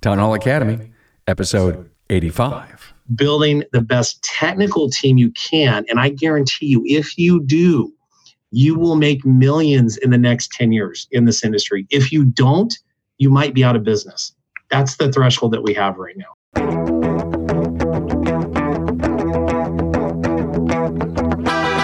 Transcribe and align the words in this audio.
Town 0.00 0.18
Hall 0.18 0.32
Academy, 0.32 0.92
episode 1.26 1.90
85. 2.08 2.94
Building 3.14 3.64
the 3.72 3.82
best 3.82 4.22
technical 4.22 4.88
team 4.88 5.18
you 5.18 5.30
can. 5.32 5.84
And 5.90 6.00
I 6.00 6.08
guarantee 6.08 6.66
you, 6.66 6.82
if 6.86 7.18
you 7.18 7.42
do, 7.44 7.92
you 8.50 8.78
will 8.78 8.96
make 8.96 9.24
millions 9.26 9.98
in 9.98 10.10
the 10.10 10.18
next 10.18 10.52
10 10.52 10.72
years 10.72 11.06
in 11.10 11.26
this 11.26 11.44
industry. 11.44 11.86
If 11.90 12.12
you 12.12 12.24
don't, 12.24 12.74
you 13.18 13.28
might 13.28 13.52
be 13.52 13.62
out 13.62 13.76
of 13.76 13.84
business. 13.84 14.32
That's 14.70 14.96
the 14.96 15.12
threshold 15.12 15.52
that 15.52 15.62
we 15.62 15.74
have 15.74 15.98
right 15.98 16.16
now. 16.16 16.34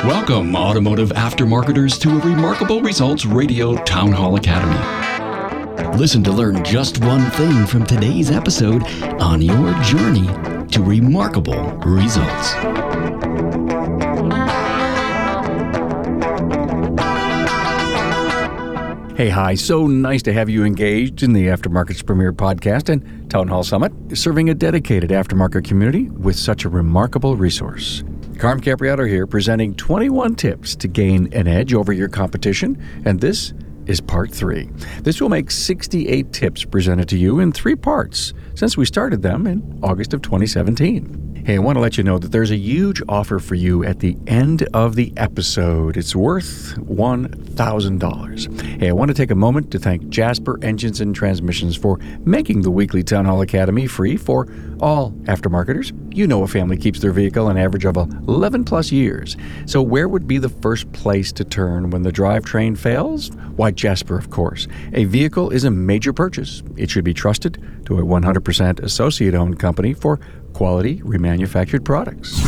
Welcome, 0.06 0.56
automotive 0.56 1.10
aftermarketers, 1.10 2.00
to 2.00 2.10
a 2.16 2.20
Remarkable 2.20 2.80
Results 2.80 3.26
Radio 3.26 3.76
Town 3.84 4.12
Hall 4.12 4.36
Academy. 4.36 5.15
Listen 5.98 6.22
to 6.24 6.32
learn 6.32 6.62
just 6.64 6.98
one 7.04 7.30
thing 7.32 7.66
from 7.66 7.84
today's 7.84 8.30
episode 8.30 8.82
on 9.20 9.42
your 9.42 9.72
journey 9.82 10.26
to 10.68 10.82
remarkable 10.82 11.72
results. 11.78 12.54
Hey, 19.16 19.30
hi. 19.30 19.54
So 19.54 19.86
nice 19.86 20.22
to 20.24 20.32
have 20.34 20.50
you 20.50 20.64
engaged 20.64 21.22
in 21.22 21.32
the 21.32 21.46
Aftermarket's 21.46 22.02
premier 22.02 22.34
podcast 22.34 22.90
and 22.90 23.30
Town 23.30 23.48
Hall 23.48 23.64
Summit, 23.64 23.92
serving 24.12 24.50
a 24.50 24.54
dedicated 24.54 25.08
aftermarket 25.08 25.64
community 25.64 26.10
with 26.10 26.36
such 26.36 26.66
a 26.66 26.68
remarkable 26.68 27.34
resource. 27.34 28.04
Carm 28.38 28.60
Capriotti 28.60 29.08
here, 29.08 29.26
presenting 29.26 29.74
21 29.74 30.34
tips 30.34 30.76
to 30.76 30.88
gain 30.88 31.32
an 31.32 31.48
edge 31.48 31.72
over 31.72 31.94
your 31.94 32.08
competition, 32.08 32.76
and 33.06 33.18
this 33.18 33.54
is 33.86 34.00
part 34.00 34.30
three. 34.30 34.70
This 35.02 35.20
will 35.20 35.28
make 35.28 35.50
68 35.50 36.32
tips 36.32 36.64
presented 36.64 37.08
to 37.08 37.18
you 37.18 37.40
in 37.40 37.52
three 37.52 37.76
parts 37.76 38.34
since 38.54 38.76
we 38.76 38.84
started 38.84 39.22
them 39.22 39.46
in 39.46 39.78
August 39.82 40.14
of 40.14 40.22
2017. 40.22 41.25
Hey, 41.46 41.54
I 41.54 41.58
want 41.58 41.76
to 41.76 41.80
let 41.80 41.96
you 41.96 42.02
know 42.02 42.18
that 42.18 42.32
there's 42.32 42.50
a 42.50 42.56
huge 42.56 43.00
offer 43.08 43.38
for 43.38 43.54
you 43.54 43.84
at 43.84 44.00
the 44.00 44.16
end 44.26 44.64
of 44.74 44.96
the 44.96 45.12
episode. 45.16 45.96
It's 45.96 46.16
worth 46.16 46.74
$1,000. 46.74 48.80
Hey, 48.80 48.88
I 48.88 48.92
want 48.92 49.10
to 49.10 49.14
take 49.14 49.30
a 49.30 49.36
moment 49.36 49.70
to 49.70 49.78
thank 49.78 50.08
Jasper 50.08 50.58
Engines 50.62 51.00
and 51.00 51.14
Transmissions 51.14 51.76
for 51.76 52.00
making 52.24 52.62
the 52.62 52.70
weekly 52.72 53.04
Town 53.04 53.26
Hall 53.26 53.42
Academy 53.42 53.86
free 53.86 54.16
for 54.16 54.48
all 54.80 55.12
aftermarketers. 55.26 55.92
You 56.12 56.26
know 56.26 56.42
a 56.42 56.48
family 56.48 56.76
keeps 56.76 56.98
their 56.98 57.12
vehicle 57.12 57.48
an 57.48 57.56
average 57.56 57.84
of 57.84 57.96
11 57.96 58.64
plus 58.64 58.90
years. 58.90 59.36
So, 59.66 59.80
where 59.80 60.08
would 60.08 60.26
be 60.26 60.38
the 60.38 60.48
first 60.48 60.90
place 60.90 61.30
to 61.30 61.44
turn 61.44 61.90
when 61.90 62.02
the 62.02 62.10
drivetrain 62.10 62.76
fails? 62.76 63.30
Why, 63.54 63.70
Jasper, 63.70 64.18
of 64.18 64.30
course. 64.30 64.66
A 64.94 65.04
vehicle 65.04 65.50
is 65.50 65.62
a 65.62 65.70
major 65.70 66.12
purchase. 66.12 66.64
It 66.76 66.90
should 66.90 67.04
be 67.04 67.14
trusted 67.14 67.62
to 67.86 67.98
a 67.98 68.02
100% 68.02 68.80
associate 68.80 69.34
owned 69.34 69.60
company 69.60 69.94
for 69.94 70.18
quality 70.56 71.00
remanufactured 71.00 71.84
products. 71.84 72.42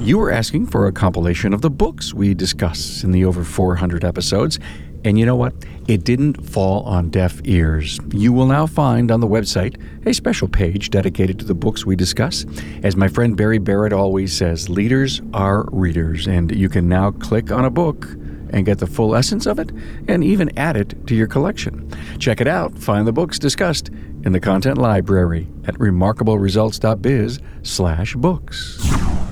You 0.00 0.18
were 0.18 0.32
asking 0.32 0.66
for 0.66 0.88
a 0.88 0.92
compilation 0.92 1.54
of 1.54 1.60
the 1.60 1.70
books 1.70 2.12
we 2.12 2.34
discuss 2.34 3.04
in 3.04 3.12
the 3.12 3.24
over 3.24 3.44
400 3.44 4.04
episodes. 4.04 4.58
And 5.04 5.16
you 5.16 5.24
know 5.24 5.36
what? 5.36 5.54
It 5.86 6.02
didn't 6.02 6.44
fall 6.44 6.82
on 6.82 7.10
deaf 7.10 7.40
ears. 7.44 8.00
You 8.10 8.32
will 8.32 8.46
now 8.46 8.66
find 8.66 9.12
on 9.12 9.20
the 9.20 9.28
website 9.28 9.80
a 10.04 10.12
special 10.12 10.48
page 10.48 10.90
dedicated 10.90 11.38
to 11.38 11.44
the 11.44 11.54
books 11.54 11.86
we 11.86 11.94
discuss. 11.94 12.44
As 12.82 12.96
my 12.96 13.06
friend 13.06 13.36
Barry 13.36 13.58
Barrett 13.58 13.92
always 13.92 14.36
says, 14.36 14.68
leaders 14.68 15.22
are 15.32 15.68
readers, 15.70 16.26
and 16.26 16.50
you 16.50 16.68
can 16.68 16.88
now 16.88 17.12
click 17.12 17.52
on 17.52 17.64
a 17.64 17.70
book 17.70 18.08
and 18.50 18.66
get 18.66 18.80
the 18.80 18.88
full 18.88 19.14
essence 19.14 19.46
of 19.46 19.60
it 19.60 19.70
and 20.08 20.24
even 20.24 20.56
add 20.58 20.76
it 20.76 21.06
to 21.06 21.14
your 21.14 21.28
collection. 21.28 21.88
Check 22.18 22.40
it 22.40 22.48
out. 22.48 22.76
Find 22.76 23.06
the 23.06 23.12
books 23.12 23.38
discussed 23.38 23.90
in 24.24 24.32
the 24.32 24.40
content 24.40 24.78
library 24.78 25.48
at 25.64 25.74
remarkableresults.biz 25.74 27.40
slash 27.62 28.14
books. 28.14 28.78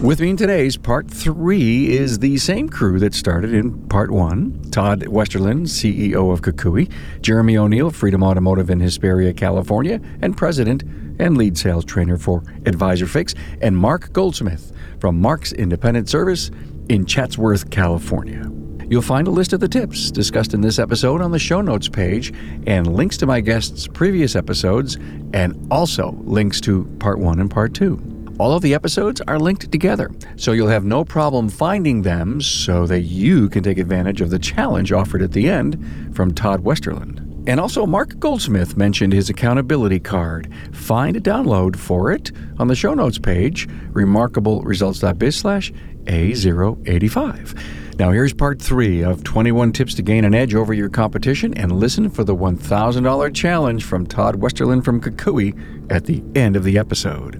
With 0.00 0.20
me 0.20 0.30
in 0.30 0.36
today's 0.36 0.78
part 0.78 1.10
three 1.10 1.90
is 1.90 2.20
the 2.20 2.38
same 2.38 2.70
crew 2.70 2.98
that 3.00 3.14
started 3.14 3.52
in 3.52 3.86
part 3.88 4.10
one 4.10 4.58
Todd 4.70 5.02
Westerlund, 5.02 5.66
CEO 5.66 6.32
of 6.32 6.40
Kukui, 6.40 6.90
Jeremy 7.20 7.58
O'Neill, 7.58 7.90
Freedom 7.90 8.22
Automotive 8.22 8.70
in 8.70 8.80
Hesperia, 8.80 9.34
California, 9.34 10.00
and 10.22 10.36
president 10.36 10.84
and 11.18 11.36
lead 11.36 11.58
sales 11.58 11.84
trainer 11.84 12.16
for 12.16 12.42
Advisor 12.64 13.06
Fix, 13.06 13.34
and 13.60 13.76
Mark 13.76 14.12
Goldsmith 14.12 14.72
from 15.00 15.20
Mark's 15.20 15.52
Independent 15.52 16.08
Service 16.08 16.50
in 16.88 17.04
Chatsworth, 17.04 17.70
California. 17.70 18.50
You'll 18.90 19.02
find 19.02 19.28
a 19.28 19.30
list 19.30 19.52
of 19.52 19.60
the 19.60 19.68
tips 19.68 20.10
discussed 20.10 20.52
in 20.52 20.62
this 20.62 20.80
episode 20.80 21.22
on 21.22 21.30
the 21.30 21.38
show 21.38 21.60
notes 21.60 21.88
page 21.88 22.34
and 22.66 22.92
links 22.92 23.16
to 23.18 23.26
my 23.26 23.40
guests' 23.40 23.86
previous 23.86 24.34
episodes, 24.34 24.98
and 25.32 25.68
also 25.70 26.18
links 26.24 26.60
to 26.62 26.84
part 26.98 27.20
one 27.20 27.38
and 27.38 27.48
part 27.48 27.72
two. 27.72 28.02
All 28.40 28.52
of 28.52 28.62
the 28.62 28.74
episodes 28.74 29.20
are 29.28 29.38
linked 29.38 29.70
together, 29.70 30.10
so 30.34 30.50
you'll 30.50 30.66
have 30.66 30.84
no 30.84 31.04
problem 31.04 31.48
finding 31.48 32.02
them 32.02 32.40
so 32.40 32.84
that 32.88 33.02
you 33.02 33.48
can 33.48 33.62
take 33.62 33.78
advantage 33.78 34.20
of 34.22 34.30
the 34.30 34.40
challenge 34.40 34.90
offered 34.90 35.22
at 35.22 35.30
the 35.30 35.48
end 35.48 36.12
from 36.12 36.34
Todd 36.34 36.64
Westerlund. 36.64 37.46
And 37.46 37.60
also, 37.60 37.86
Mark 37.86 38.18
Goldsmith 38.18 38.76
mentioned 38.76 39.12
his 39.12 39.30
accountability 39.30 40.00
card. 40.00 40.52
Find 40.72 41.16
a 41.16 41.20
download 41.20 41.76
for 41.76 42.10
it 42.10 42.32
on 42.58 42.66
the 42.66 42.74
show 42.74 42.94
notes 42.94 43.18
page, 43.18 43.68
remarkableresults.biz 43.92 45.36
slash 45.36 45.72
A085. 46.06 47.56
Now, 48.00 48.12
here's 48.12 48.32
part 48.32 48.62
three 48.62 49.04
of 49.04 49.22
21 49.24 49.72
tips 49.72 49.92
to 49.96 50.00
gain 50.00 50.24
an 50.24 50.34
edge 50.34 50.54
over 50.54 50.72
your 50.72 50.88
competition, 50.88 51.52
and 51.52 51.70
listen 51.70 52.08
for 52.08 52.24
the 52.24 52.34
$1,000 52.34 53.34
challenge 53.34 53.84
from 53.84 54.06
Todd 54.06 54.36
Westerlund 54.36 54.86
from 54.86 55.02
Kukui 55.02 55.52
at 55.92 56.06
the 56.06 56.24
end 56.34 56.56
of 56.56 56.64
the 56.64 56.78
episode. 56.78 57.34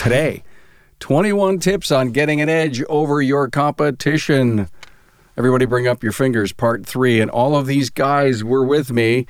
Today, 0.00 0.44
21 1.00 1.58
tips 1.58 1.90
on 1.90 2.12
getting 2.12 2.40
an 2.40 2.48
edge 2.48 2.84
over 2.84 3.20
your 3.20 3.50
competition. 3.50 4.68
Everybody, 5.36 5.64
bring 5.64 5.88
up 5.88 6.04
your 6.04 6.12
fingers, 6.12 6.52
part 6.52 6.86
three. 6.86 7.20
And 7.20 7.28
all 7.28 7.56
of 7.56 7.66
these 7.66 7.90
guys 7.90 8.44
were 8.44 8.64
with 8.64 8.92
me 8.92 9.26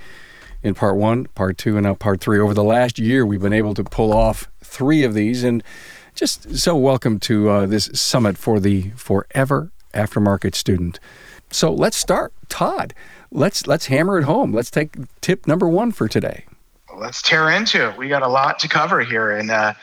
in 0.62 0.74
part 0.74 0.96
one, 0.96 1.26
part 1.34 1.58
two, 1.58 1.76
and 1.76 1.84
now 1.84 1.94
part 1.94 2.20
three. 2.20 2.38
Over 2.38 2.54
the 2.54 2.64
last 2.64 2.98
year, 2.98 3.26
we've 3.26 3.40
been 3.42 3.52
able 3.52 3.74
to 3.74 3.84
pull 3.84 4.12
off 4.12 4.48
three 4.62 5.02
of 5.04 5.14
these, 5.14 5.44
and 5.44 5.62
just 6.14 6.56
so 6.56 6.76
welcome 6.76 7.18
to 7.20 7.48
uh, 7.48 7.66
this 7.66 7.90
summit 7.94 8.38
for 8.38 8.60
the 8.60 8.90
forever 8.90 9.72
aftermarket 9.94 10.54
student. 10.54 11.00
So 11.50 11.72
let's 11.72 11.96
start, 11.96 12.32
Todd. 12.48 12.94
Let's 13.30 13.66
let's 13.66 13.86
hammer 13.86 14.18
it 14.18 14.24
home. 14.24 14.52
Let's 14.52 14.70
take 14.70 14.96
tip 15.20 15.46
number 15.46 15.68
one 15.68 15.92
for 15.92 16.08
today. 16.08 16.44
Let's 16.96 17.22
tear 17.22 17.50
into 17.50 17.88
it. 17.88 17.96
We 17.96 18.08
got 18.08 18.22
a 18.22 18.28
lot 18.28 18.58
to 18.60 18.68
cover 18.68 19.00
here, 19.00 19.30
and 19.30 19.50
uh, 19.50 19.74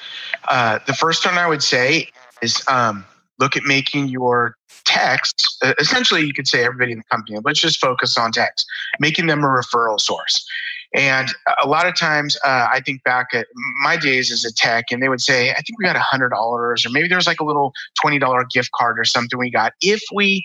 uh, 0.47 0.79
the 0.85 0.93
first 0.93 1.25
one 1.25 1.37
I 1.37 1.47
would 1.47 1.63
say 1.63 2.09
is 2.41 2.63
um, 2.67 3.03
look 3.39 3.57
at 3.57 3.63
making 3.63 4.09
your 4.09 4.55
text. 4.85 5.63
Essentially, 5.79 6.25
you 6.25 6.33
could 6.33 6.47
say 6.47 6.63
everybody 6.63 6.91
in 6.91 6.99
the 6.99 7.03
company. 7.05 7.39
Let's 7.43 7.59
just 7.59 7.79
focus 7.79 8.17
on 8.17 8.31
text, 8.31 8.65
making 8.99 9.27
them 9.27 9.43
a 9.43 9.47
referral 9.47 9.99
source. 9.99 10.47
And 10.93 11.29
a 11.63 11.67
lot 11.67 11.85
of 11.85 11.95
times, 11.95 12.35
uh, 12.43 12.67
I 12.71 12.81
think 12.83 13.03
back 13.03 13.27
at 13.33 13.47
my 13.83 13.95
days 13.95 14.31
as 14.31 14.43
a 14.43 14.51
tech, 14.51 14.85
and 14.91 15.03
they 15.03 15.09
would 15.09 15.21
say, 15.21 15.51
I 15.51 15.61
think 15.61 15.77
we 15.77 15.85
got 15.85 15.95
$100, 15.95 16.31
or 16.31 16.75
maybe 16.89 17.07
there 17.07 17.17
was 17.17 17.27
like 17.27 17.39
a 17.39 17.45
little 17.45 17.73
$20 18.03 18.49
gift 18.49 18.71
card 18.73 18.97
or 18.97 19.05
something 19.05 19.37
we 19.37 19.51
got 19.51 19.73
if 19.81 20.01
we, 20.13 20.41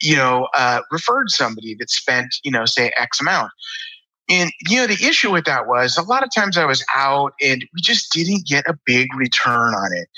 you 0.00 0.14
know, 0.14 0.48
uh, 0.54 0.80
referred 0.92 1.30
somebody 1.30 1.74
that 1.80 1.90
spent, 1.90 2.36
you 2.44 2.52
know, 2.52 2.64
say 2.64 2.92
X 2.96 3.20
amount. 3.20 3.50
And, 4.28 4.52
you 4.68 4.76
know, 4.76 4.86
the 4.86 5.04
issue 5.04 5.32
with 5.32 5.44
that 5.46 5.66
was 5.66 5.96
a 5.96 6.02
lot 6.02 6.22
of 6.22 6.30
times 6.32 6.56
I 6.56 6.64
was 6.64 6.84
out 6.94 7.32
and 7.42 7.64
we 7.74 7.80
just 7.80 8.12
didn't 8.12 8.46
get 8.46 8.64
a 8.68 8.78
big 8.86 9.08
return 9.16 9.74
on 9.74 9.92
it. 9.92 10.08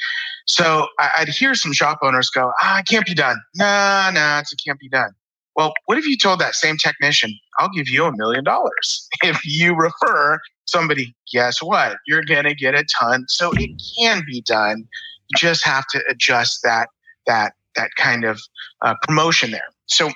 So 0.46 0.86
I'd 0.98 1.28
hear 1.28 1.54
some 1.54 1.72
shop 1.72 2.00
owners 2.02 2.28
go, 2.28 2.52
ah, 2.60 2.80
it 2.80 2.86
can't 2.86 3.06
be 3.06 3.14
done. 3.14 3.40
Nah, 3.54 4.10
nah, 4.10 4.40
it 4.40 4.48
can't 4.64 4.78
be 4.78 4.90
done. 4.90 5.12
Well, 5.56 5.72
what 5.86 5.98
if 5.98 6.06
you 6.06 6.16
told 6.16 6.40
that 6.40 6.54
same 6.54 6.76
technician, 6.76 7.38
I'll 7.58 7.70
give 7.70 7.88
you 7.88 8.04
a 8.04 8.16
million 8.16 8.44
dollars 8.44 9.08
if 9.22 9.44
you 9.44 9.74
refer 9.74 10.38
somebody? 10.66 11.14
Guess 11.32 11.62
what? 11.62 11.96
You're 12.06 12.24
going 12.24 12.44
to 12.44 12.54
get 12.54 12.74
a 12.74 12.84
ton. 12.84 13.26
So 13.28 13.52
it 13.52 13.70
can 13.96 14.22
be 14.26 14.42
done. 14.42 14.86
You 15.28 15.36
just 15.36 15.64
have 15.64 15.86
to 15.88 16.02
adjust 16.08 16.62
that 16.62 16.88
that 17.26 17.54
that 17.76 17.90
kind 17.96 18.24
of 18.24 18.40
uh, 18.82 18.94
promotion 19.02 19.50
there. 19.50 19.68
So 19.86 20.10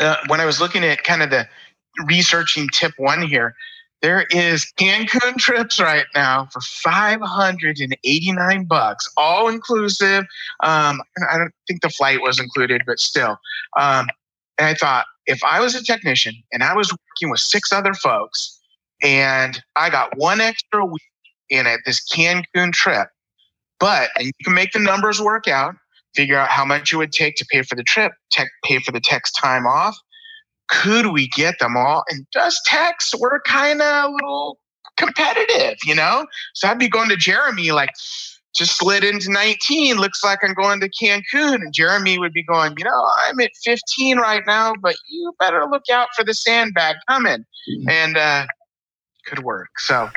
uh, 0.00 0.16
when 0.26 0.40
I 0.40 0.44
was 0.44 0.60
looking 0.60 0.84
at 0.84 1.04
kind 1.04 1.22
of 1.22 1.30
the 1.30 1.48
researching 2.06 2.68
tip 2.68 2.92
one 2.96 3.22
here, 3.22 3.54
there 4.02 4.26
is 4.30 4.66
Cancun 4.76 5.38
trips 5.38 5.80
right 5.80 6.06
now 6.14 6.48
for 6.52 6.60
589 6.60 8.64
bucks, 8.64 9.08
all 9.16 9.48
inclusive. 9.48 10.24
Um, 10.62 11.00
I 11.30 11.38
don't 11.38 11.54
think 11.66 11.80
the 11.80 11.90
flight 11.90 12.20
was 12.20 12.38
included, 12.38 12.82
but 12.86 12.98
still. 12.98 13.38
Um, 13.78 14.08
and 14.58 14.68
I 14.68 14.74
thought, 14.74 15.06
if 15.26 15.42
I 15.44 15.60
was 15.60 15.74
a 15.74 15.82
technician 15.82 16.34
and 16.52 16.62
I 16.62 16.74
was 16.74 16.90
working 16.92 17.30
with 17.30 17.40
six 17.40 17.72
other 17.72 17.94
folks 17.94 18.58
and 19.02 19.62
I 19.76 19.90
got 19.90 20.16
one 20.16 20.40
extra 20.40 20.84
week 20.84 21.02
in 21.50 21.66
it, 21.66 21.80
this 21.84 22.02
Cancun 22.12 22.72
trip, 22.72 23.08
but 23.78 24.10
and 24.16 24.26
you 24.26 24.32
can 24.44 24.54
make 24.54 24.72
the 24.72 24.78
numbers 24.78 25.20
work 25.20 25.48
out, 25.48 25.74
figure 26.14 26.38
out 26.38 26.48
how 26.48 26.64
much 26.64 26.92
it 26.92 26.96
would 26.96 27.12
take 27.12 27.36
to 27.36 27.46
pay 27.50 27.62
for 27.62 27.74
the 27.74 27.82
trip, 27.82 28.12
tech, 28.30 28.48
pay 28.64 28.78
for 28.78 28.92
the 28.92 29.00
tech's 29.00 29.32
time 29.32 29.66
off, 29.66 29.96
could 30.68 31.06
we 31.06 31.28
get 31.28 31.58
them 31.58 31.76
all? 31.76 32.04
And 32.08 32.26
just 32.32 32.64
text, 32.66 33.14
we're 33.18 33.40
kind 33.40 33.82
of 33.82 34.10
a 34.10 34.12
little 34.12 34.58
competitive, 34.96 35.76
you 35.84 35.94
know? 35.94 36.26
So 36.54 36.68
I'd 36.68 36.78
be 36.78 36.88
going 36.88 37.08
to 37.08 37.16
Jeremy 37.16 37.72
like, 37.72 37.90
just 38.54 38.76
slid 38.76 39.04
into 39.04 39.30
19. 39.30 39.96
Looks 39.96 40.22
like 40.22 40.38
I'm 40.42 40.54
going 40.54 40.80
to 40.80 40.88
Cancun. 40.88 41.56
And 41.56 41.72
Jeremy 41.72 42.18
would 42.18 42.32
be 42.32 42.42
going, 42.44 42.74
you 42.78 42.84
know, 42.84 43.06
I'm 43.26 43.40
at 43.40 43.50
15 43.64 44.18
right 44.18 44.42
now, 44.46 44.74
but 44.80 44.96
you 45.08 45.32
better 45.38 45.66
look 45.70 45.84
out 45.92 46.08
for 46.16 46.24
the 46.24 46.34
sandbag 46.34 46.96
coming. 47.08 47.44
Mm-hmm. 47.68 47.88
And 47.88 48.16
uh, 48.16 48.46
could 49.26 49.42
work. 49.42 49.80
So 49.80 50.10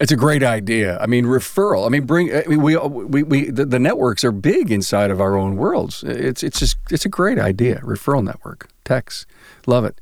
it's 0.00 0.12
a 0.12 0.16
great 0.16 0.42
idea. 0.42 0.98
I 0.98 1.06
mean, 1.06 1.24
referral. 1.24 1.86
I 1.86 1.88
mean, 1.88 2.04
bring. 2.06 2.34
I 2.34 2.44
mean, 2.46 2.62
we 2.62 2.76
we 2.76 3.22
we 3.22 3.50
the, 3.50 3.64
the, 3.64 3.78
networks 3.78 4.22
are 4.24 4.32
big 4.32 4.70
inside 4.70 5.10
of 5.10 5.20
our 5.20 5.36
own 5.36 5.56
worlds. 5.56 6.04
It's 6.04 6.42
it's 6.42 6.60
just 6.60 6.76
it's 6.90 7.04
a 7.04 7.08
great 7.08 7.38
idea. 7.38 7.80
Referral 7.80 8.24
network. 8.24 8.68
Text. 8.84 9.26
Love 9.66 9.84
it. 9.84 10.00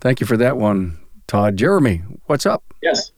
Thank 0.00 0.20
you 0.20 0.26
for 0.26 0.36
that 0.38 0.56
one, 0.56 0.98
Todd. 1.26 1.56
Jeremy, 1.56 2.02
what's 2.26 2.46
up? 2.46 2.62
Yes. 2.82 3.12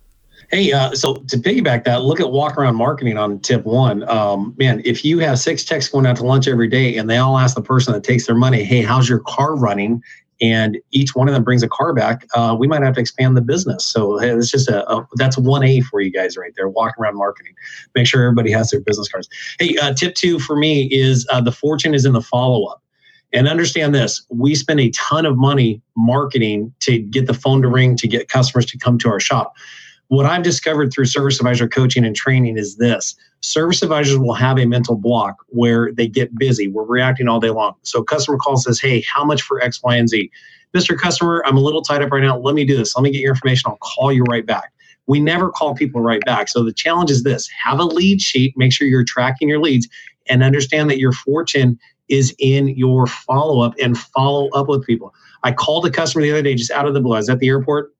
Hey, 0.56 0.73
uh, 0.73 0.94
so 0.94 1.17
to 1.17 1.37
piggyback 1.37 1.85
that, 1.85 2.05
look 2.05 2.19
at 2.19 2.31
walk 2.31 2.56
around 2.56 2.76
marketing 2.76 3.19
on 3.19 3.41
tip 3.41 3.67
one. 3.67 4.08
Um, 4.08 4.55
man, 4.56 4.81
if 4.87 5.05
you 5.05 5.19
have 5.19 5.38
six 5.38 5.62
techs 5.62 5.87
going 5.87 6.06
out 6.06 6.17
to 6.17 6.25
lunch 6.25 6.49
every 6.49 6.67
day 6.67 6.97
and 6.97 7.11
they 7.11 7.19
all 7.19 7.37
ask 7.37 7.55
the 7.55 7.61
person 7.61 7.93
that 7.93 8.05
takes 8.05 8.26
their 8.26 8.37
money, 8.37 8.64
hey, 8.64 8.81
how's 8.81 9.06
your 9.06 9.19
car 9.19 9.55
running? 9.55 10.03
And 10.41 10.79
each 10.93 11.14
one 11.14 11.29
of 11.29 11.35
them 11.35 11.44
brings 11.44 11.62
a 11.62 11.69
car 11.69 11.93
back, 11.93 12.26
uh, 12.35 12.56
we 12.58 12.67
might 12.67 12.81
have 12.81 12.94
to 12.94 13.03
expand 13.03 13.37
the 13.37 13.43
business. 13.43 13.85
So 13.85 14.17
hey, 14.17 14.31
it's 14.31 14.50
just 14.50 14.70
a, 14.70 14.91
a, 14.91 15.06
that's 15.17 15.37
one 15.37 15.62
A 15.62 15.82
for 15.82 16.00
you 16.00 16.11
guys 16.11 16.38
right 16.38 16.53
there. 16.56 16.70
Walk 16.70 16.94
around 16.99 17.19
marketing, 17.19 17.52
make 17.94 18.06
sure 18.06 18.23
everybody 18.23 18.50
has 18.52 18.70
their 18.70 18.81
business 18.81 19.11
cards. 19.11 19.29
Hey, 19.59 19.76
uh, 19.76 19.93
tip 19.93 20.14
two 20.14 20.38
for 20.38 20.56
me 20.56 20.85
is 20.85 21.26
uh, 21.31 21.43
the 21.43 21.52
fortune 21.52 21.93
is 21.93 22.06
in 22.06 22.14
the 22.14 22.23
follow 22.23 22.64
up. 22.64 22.82
And 23.35 23.47
understand 23.47 23.94
this 23.94 24.25
we 24.31 24.55
spend 24.55 24.81
a 24.81 24.88
ton 24.93 25.26
of 25.26 25.37
money 25.37 25.82
marketing 25.99 26.73
to 26.81 26.99
get 26.99 27.26
the 27.26 27.35
phone 27.35 27.61
to 27.61 27.69
ring, 27.69 27.94
to 27.99 28.09
get 28.09 28.31
customers 28.31 28.64
to 28.67 28.79
come 28.79 28.97
to 29.00 29.11
our 29.11 29.20
shop. 29.20 29.52
What 30.08 30.26
I've 30.26 30.43
discovered 30.43 30.93
through 30.93 31.06
service 31.06 31.38
advisor 31.41 31.69
coaching 31.69 32.05
and 32.05 32.14
training 32.14 32.56
is 32.56 32.76
this 32.76 33.17
service 33.41 33.82
advisors 33.82 34.19
will 34.19 34.35
have 34.35 34.58
a 34.58 34.64
mental 34.64 34.97
block 34.97 35.37
where 35.49 35.93
they 35.93 36.06
get 36.06 36.37
busy. 36.38 36.69
We're 36.69 36.85
reacting 36.85 37.29
all 37.29 37.41
day 37.41 37.50
long. 37.50 37.75
So 37.82 38.03
customer 38.03 38.38
calls 38.38 38.64
says, 38.64 38.81
Hey, 38.81 39.03
how 39.03 39.25
much 39.25 39.43
for 39.43 39.61
X, 39.61 39.82
Y, 39.82 39.97
and 39.97 40.08
Z? 40.08 40.31
Mr. 40.75 40.97
Customer, 40.99 41.43
I'm 41.47 41.56
a 41.56 41.61
little 41.61 41.82
tied 41.82 42.03
up 42.03 42.11
right 42.12 42.23
now. 42.23 42.38
Let 42.38 42.55
me 42.55 42.64
do 42.64 42.76
this. 42.76 42.94
Let 42.94 43.03
me 43.03 43.11
get 43.11 43.20
your 43.20 43.32
information. 43.32 43.70
I'll 43.70 43.79
call 43.79 44.12
you 44.12 44.25
right 44.25 44.44
back. 44.44 44.73
We 45.06 45.20
never 45.20 45.50
call 45.50 45.75
people 45.75 46.00
right 46.00 46.23
back. 46.25 46.49
So 46.49 46.62
the 46.64 46.73
challenge 46.73 47.11
is 47.11 47.23
this 47.23 47.49
have 47.64 47.79
a 47.79 47.85
lead 47.85 48.20
sheet, 48.20 48.55
make 48.56 48.73
sure 48.73 48.87
you're 48.87 49.05
tracking 49.05 49.49
your 49.49 49.61
leads, 49.61 49.88
and 50.29 50.43
understand 50.43 50.91
that 50.91 50.99
your 50.99 51.12
fortune 51.12 51.79
is 52.09 52.35
in 52.38 52.69
your 52.69 53.06
follow 53.06 53.61
up 53.61 53.75
and 53.81 53.97
follow 53.99 54.49
up 54.50 54.69
with 54.69 54.85
people. 54.87 55.14
I 55.43 55.52
called 55.52 55.87
a 55.87 55.91
customer 55.91 56.23
the 56.23 56.31
other 56.32 56.43
day 56.43 56.55
just 56.55 56.70
out 56.70 56.87
of 56.87 56.94
the 56.94 57.00
blue. 57.00 57.14
I 57.14 57.19
was 57.19 57.29
at 57.29 57.38
the 57.38 57.49
airport 57.49 57.93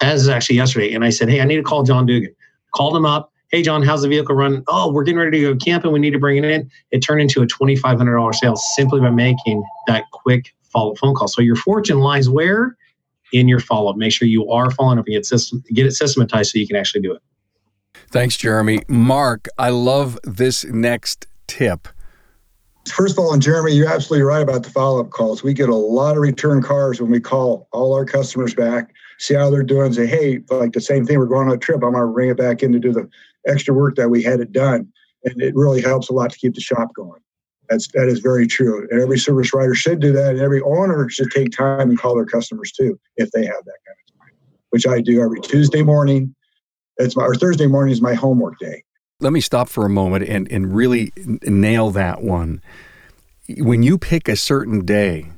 as 0.00 0.22
is 0.22 0.28
actually 0.28 0.56
yesterday. 0.56 0.92
And 0.94 1.04
I 1.04 1.10
said, 1.10 1.28
Hey, 1.28 1.40
I 1.40 1.44
need 1.44 1.56
to 1.56 1.62
call 1.62 1.82
John 1.82 2.06
Dugan. 2.06 2.34
Called 2.72 2.96
him 2.96 3.06
up. 3.06 3.32
Hey, 3.50 3.62
John, 3.62 3.82
how's 3.82 4.02
the 4.02 4.08
vehicle 4.08 4.34
run? 4.34 4.64
Oh, 4.66 4.92
we're 4.92 5.04
getting 5.04 5.18
ready 5.18 5.40
to 5.40 5.54
go 5.54 5.56
camping. 5.56 5.92
We 5.92 6.00
need 6.00 6.12
to 6.12 6.18
bring 6.18 6.38
it 6.38 6.44
in. 6.44 6.68
It 6.90 7.00
turned 7.00 7.20
into 7.20 7.40
a 7.40 7.46
$2,500 7.46 8.34
sale 8.34 8.56
simply 8.56 9.00
by 9.00 9.10
making 9.10 9.62
that 9.86 10.04
quick 10.12 10.52
follow 10.64 10.92
up 10.92 10.98
phone 10.98 11.14
call. 11.14 11.28
So 11.28 11.40
your 11.40 11.54
fortune 11.54 12.00
lies 12.00 12.28
where? 12.28 12.76
In 13.32 13.46
your 13.46 13.60
follow 13.60 13.90
up. 13.90 13.96
Make 13.96 14.12
sure 14.12 14.26
you 14.26 14.50
are 14.50 14.70
following 14.72 14.98
up 14.98 15.06
and 15.06 15.14
get, 15.14 15.26
system, 15.26 15.62
get 15.72 15.86
it 15.86 15.92
systematized 15.92 16.50
so 16.50 16.58
you 16.58 16.66
can 16.66 16.76
actually 16.76 17.02
do 17.02 17.12
it. 17.14 17.22
Thanks, 18.10 18.36
Jeremy. 18.36 18.82
Mark, 18.88 19.46
I 19.56 19.70
love 19.70 20.18
this 20.24 20.64
next 20.64 21.26
tip. 21.46 21.88
First 22.88 23.12
of 23.12 23.20
all, 23.20 23.32
and 23.32 23.40
Jeremy, 23.40 23.72
you're 23.72 23.88
absolutely 23.88 24.24
right 24.24 24.42
about 24.42 24.62
the 24.62 24.70
follow 24.70 25.00
up 25.00 25.10
calls. 25.10 25.42
We 25.42 25.54
get 25.54 25.68
a 25.68 25.74
lot 25.74 26.16
of 26.16 26.22
return 26.22 26.62
cars 26.62 27.00
when 27.00 27.10
we 27.10 27.20
call 27.20 27.68
all 27.72 27.94
our 27.94 28.04
customers 28.04 28.54
back 28.54 28.92
see 29.24 29.34
how 29.34 29.50
they're 29.50 29.62
doing, 29.62 29.92
say, 29.92 30.06
hey, 30.06 30.40
like 30.50 30.72
the 30.72 30.80
same 30.80 31.04
thing, 31.04 31.18
we're 31.18 31.26
going 31.26 31.48
on 31.48 31.54
a 31.54 31.58
trip. 31.58 31.82
I'm 31.82 31.92
going 31.92 32.06
to 32.06 32.12
bring 32.12 32.30
it 32.30 32.36
back 32.36 32.62
in 32.62 32.72
to 32.72 32.78
do 32.78 32.92
the 32.92 33.08
extra 33.46 33.74
work 33.74 33.96
that 33.96 34.10
we 34.10 34.22
had 34.22 34.40
it 34.40 34.52
done. 34.52 34.92
And 35.24 35.40
it 35.40 35.54
really 35.54 35.80
helps 35.80 36.08
a 36.10 36.12
lot 36.12 36.30
to 36.32 36.38
keep 36.38 36.54
the 36.54 36.60
shop 36.60 36.94
going. 36.94 37.20
That's 37.68 37.88
that 37.92 38.08
is 38.08 38.18
very 38.18 38.46
true. 38.46 38.86
And 38.90 39.00
every 39.00 39.18
service 39.18 39.54
writer 39.54 39.74
should 39.74 40.00
do 40.00 40.12
that. 40.12 40.32
And 40.32 40.40
every 40.40 40.60
owner 40.60 41.08
should 41.08 41.30
take 41.30 41.50
time 41.50 41.88
and 41.88 41.98
call 41.98 42.14
their 42.14 42.26
customers 42.26 42.72
too, 42.72 42.98
if 43.16 43.30
they 43.30 43.44
have 43.46 43.64
that 43.64 43.78
kind 43.86 43.96
of 44.06 44.18
time, 44.20 44.34
which 44.70 44.86
I 44.86 45.00
do 45.00 45.22
every 45.22 45.40
Tuesday 45.40 45.82
morning. 45.82 46.34
It's 46.98 47.16
my 47.16 47.24
or 47.24 47.34
Thursday 47.34 47.66
morning 47.66 47.92
is 47.92 48.02
my 48.02 48.14
homework 48.14 48.58
day. 48.58 48.84
Let 49.20 49.32
me 49.32 49.40
stop 49.40 49.68
for 49.68 49.86
a 49.86 49.88
moment 49.88 50.28
and, 50.28 50.50
and 50.52 50.74
really 50.74 51.12
nail 51.42 51.90
that 51.90 52.22
one. 52.22 52.60
When 53.48 53.82
you 53.82 53.96
pick 53.96 54.28
a 54.28 54.36
certain 54.36 54.84
day, 54.84 55.30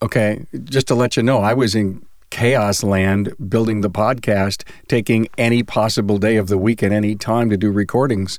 okay, 0.00 0.46
just 0.64 0.88
to 0.88 0.94
let 0.94 1.16
you 1.16 1.22
know, 1.22 1.38
I 1.38 1.52
was 1.52 1.74
in 1.74 2.04
chaos 2.32 2.82
land 2.82 3.34
building 3.50 3.82
the 3.82 3.90
podcast, 3.90 4.66
taking 4.88 5.28
any 5.36 5.62
possible 5.62 6.16
day 6.16 6.36
of 6.36 6.48
the 6.48 6.56
week 6.56 6.82
at 6.82 6.90
any 6.90 7.14
time 7.14 7.50
to 7.50 7.58
do 7.58 7.70
recordings. 7.70 8.38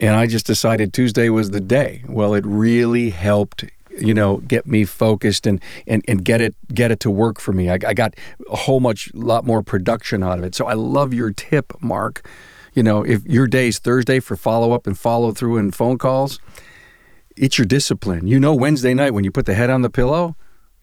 And 0.00 0.14
I 0.14 0.28
just 0.28 0.46
decided 0.46 0.92
Tuesday 0.92 1.28
was 1.28 1.50
the 1.50 1.60
day. 1.60 2.04
Well, 2.06 2.32
it 2.34 2.46
really 2.46 3.10
helped 3.10 3.64
you 3.90 4.14
know 4.14 4.36
get 4.36 4.68
me 4.68 4.84
focused 4.84 5.48
and 5.48 5.60
and, 5.88 6.04
and 6.06 6.24
get 6.24 6.40
it 6.40 6.54
get 6.72 6.92
it 6.92 7.00
to 7.00 7.10
work 7.10 7.40
for 7.40 7.52
me. 7.52 7.68
I, 7.68 7.78
I 7.84 7.92
got 7.92 8.14
a 8.48 8.54
whole 8.54 8.78
much 8.78 9.12
lot 9.12 9.44
more 9.44 9.64
production 9.64 10.22
out 10.22 10.38
of 10.38 10.44
it. 10.44 10.54
So 10.54 10.66
i 10.66 10.74
love 10.74 11.12
your 11.12 11.32
tip 11.32 11.72
mark. 11.82 12.24
You 12.72 12.84
know 12.84 13.04
if 13.04 13.26
your 13.26 13.48
day's 13.48 13.80
thursday 13.80 14.20
for 14.20 14.36
follow-up 14.36 14.86
and 14.86 14.96
follow-through 14.96 15.58
and 15.58 15.74
phone 15.74 15.98
calls 15.98 16.38
it's 17.36 17.58
your 17.58 17.66
discipline. 17.66 18.28
You 18.28 18.38
know 18.38 18.54
wednesday 18.54 18.94
night 18.94 19.12
when 19.12 19.24
you 19.24 19.32
put 19.32 19.46
the 19.46 19.54
head 19.54 19.70
on 19.70 19.82
the 19.82 19.90
pillow 19.90 20.36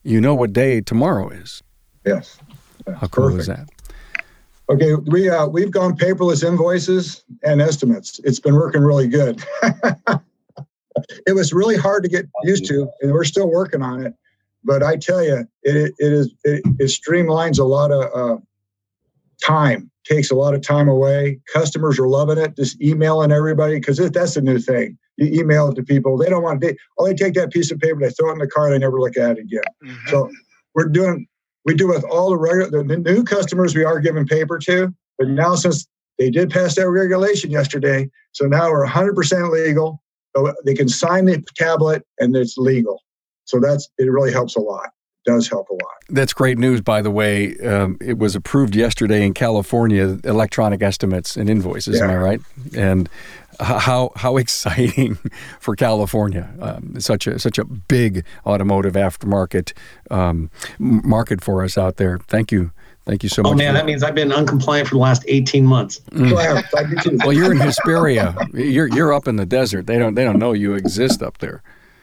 you 0.03 0.19
know 0.19 0.35
what 0.35 0.51
day 0.51 0.81
tomorrow 0.81 1.29
is 1.29 1.63
Yes. 2.05 2.37
How 2.87 3.07
cool 3.07 3.25
Perfect. 3.25 3.41
is 3.41 3.47
that? 3.47 3.69
Okay, 4.69 4.95
we 4.95 5.29
uh, 5.29 5.47
we've 5.47 5.71
gone 5.71 5.95
paperless 5.95 6.43
invoices 6.43 7.23
and 7.43 7.61
estimates. 7.61 8.19
It's 8.23 8.39
been 8.39 8.55
working 8.55 8.81
really 8.81 9.07
good. 9.07 9.43
it 11.27 11.33
was 11.33 11.53
really 11.53 11.77
hard 11.77 12.03
to 12.03 12.09
get 12.09 12.27
used 12.43 12.65
to, 12.65 12.89
and 13.01 13.11
we're 13.11 13.25
still 13.25 13.49
working 13.49 13.83
on 13.83 14.03
it. 14.03 14.15
But 14.63 14.81
I 14.81 14.97
tell 14.97 15.23
you, 15.23 15.47
it 15.61 15.93
it 15.99 16.13
is 16.13 16.33
it, 16.43 16.63
it 16.79 16.87
streamlines 16.87 17.59
a 17.59 17.63
lot 17.63 17.91
of 17.91 18.09
uh, 18.13 18.41
time, 19.43 19.91
takes 20.03 20.31
a 20.31 20.35
lot 20.35 20.55
of 20.55 20.61
time 20.61 20.87
away. 20.87 21.39
Customers 21.53 21.99
are 21.99 22.07
loving 22.07 22.39
it. 22.39 22.55
Just 22.55 22.81
emailing 22.81 23.31
everybody 23.31 23.75
because 23.75 23.97
that's 23.97 24.33
the 24.33 24.41
new 24.41 24.57
thing. 24.57 24.97
You 25.17 25.41
email 25.41 25.69
it 25.69 25.75
to 25.75 25.83
people. 25.83 26.17
They 26.17 26.29
don't 26.29 26.41
want 26.43 26.61
to. 26.61 26.75
Oh, 26.97 27.05
they 27.05 27.13
take 27.13 27.35
that 27.35 27.51
piece 27.51 27.69
of 27.69 27.79
paper, 27.79 27.99
they 27.99 28.09
throw 28.09 28.29
it 28.29 28.33
in 28.33 28.39
the 28.39 28.47
car, 28.47 28.71
they 28.71 28.79
never 28.79 28.99
look 28.99 29.15
at 29.15 29.37
it 29.37 29.41
again. 29.41 29.61
Mm-hmm. 29.83 30.09
So 30.09 30.31
we're 30.73 30.89
doing 30.89 31.27
we 31.65 31.73
do 31.73 31.87
with 31.87 32.03
all 32.05 32.29
the 32.29 32.37
regular 32.37 32.83
the 32.83 32.97
new 32.97 33.23
customers 33.23 33.75
we 33.75 33.83
are 33.83 33.99
giving 33.99 34.27
paper 34.27 34.57
to, 34.59 34.93
but 35.17 35.27
now 35.27 35.55
since 35.55 35.87
they 36.17 36.29
did 36.29 36.49
pass 36.49 36.75
that 36.75 36.89
regulation 36.89 37.51
yesterday, 37.51 38.09
so 38.31 38.45
now 38.45 38.69
we're 38.69 38.85
100% 38.85 39.51
legal. 39.51 40.01
So 40.35 40.53
they 40.65 40.73
can 40.73 40.89
sign 40.89 41.25
the 41.25 41.43
tablet 41.55 42.03
and 42.19 42.35
it's 42.35 42.57
legal. 42.57 43.01
So 43.45 43.59
that's 43.59 43.89
it. 43.97 44.09
Really 44.09 44.31
helps 44.31 44.55
a 44.55 44.59
lot. 44.59 44.89
It 45.25 45.31
does 45.31 45.49
help 45.49 45.69
a 45.69 45.73
lot. 45.73 45.81
That's 46.09 46.33
great 46.33 46.57
news, 46.57 46.81
by 46.81 47.01
the 47.01 47.11
way. 47.11 47.57
Um, 47.59 47.97
it 47.99 48.17
was 48.17 48.35
approved 48.35 48.75
yesterday 48.75 49.25
in 49.25 49.33
California. 49.33 50.19
Electronic 50.23 50.81
estimates 50.81 51.35
and 51.35 51.49
invoices. 51.49 51.97
Yeah. 51.97 52.05
Am 52.05 52.11
I 52.11 52.17
right? 52.17 52.41
And 52.75 53.09
how 53.59 54.11
how 54.15 54.37
exciting 54.37 55.17
for 55.59 55.75
California! 55.75 56.49
Um, 56.59 56.99
such 56.99 57.27
a 57.27 57.39
such 57.39 57.57
a 57.57 57.65
big 57.65 58.23
automotive 58.45 58.93
aftermarket 58.93 59.73
um, 60.11 60.51
market 60.79 61.43
for 61.43 61.63
us 61.63 61.77
out 61.77 61.97
there. 61.97 62.19
Thank 62.19 62.51
you. 62.51 62.71
Thank 63.05 63.21
you 63.21 63.29
so 63.29 63.41
oh, 63.41 63.43
much. 63.43 63.53
Oh 63.53 63.57
man, 63.57 63.75
that 63.75 63.85
means 63.85 64.01
I've 64.01 64.15
been 64.15 64.31
uncompliant 64.31 64.87
for 64.87 64.95
the 64.95 65.01
last 65.01 65.23
eighteen 65.27 65.65
months. 65.65 65.99
Mm. 66.11 67.23
well, 67.23 67.33
you're 67.33 67.51
in 67.51 67.59
Hesperia. 67.59 68.35
You're 68.53 68.87
you're 68.87 69.13
up 69.13 69.27
in 69.27 69.35
the 69.35 69.45
desert. 69.45 69.85
They 69.85 69.99
don't 69.99 70.15
they 70.15 70.23
don't 70.23 70.39
know 70.39 70.53
you 70.53 70.73
exist 70.73 71.21
up 71.21 71.37
there. 71.37 71.61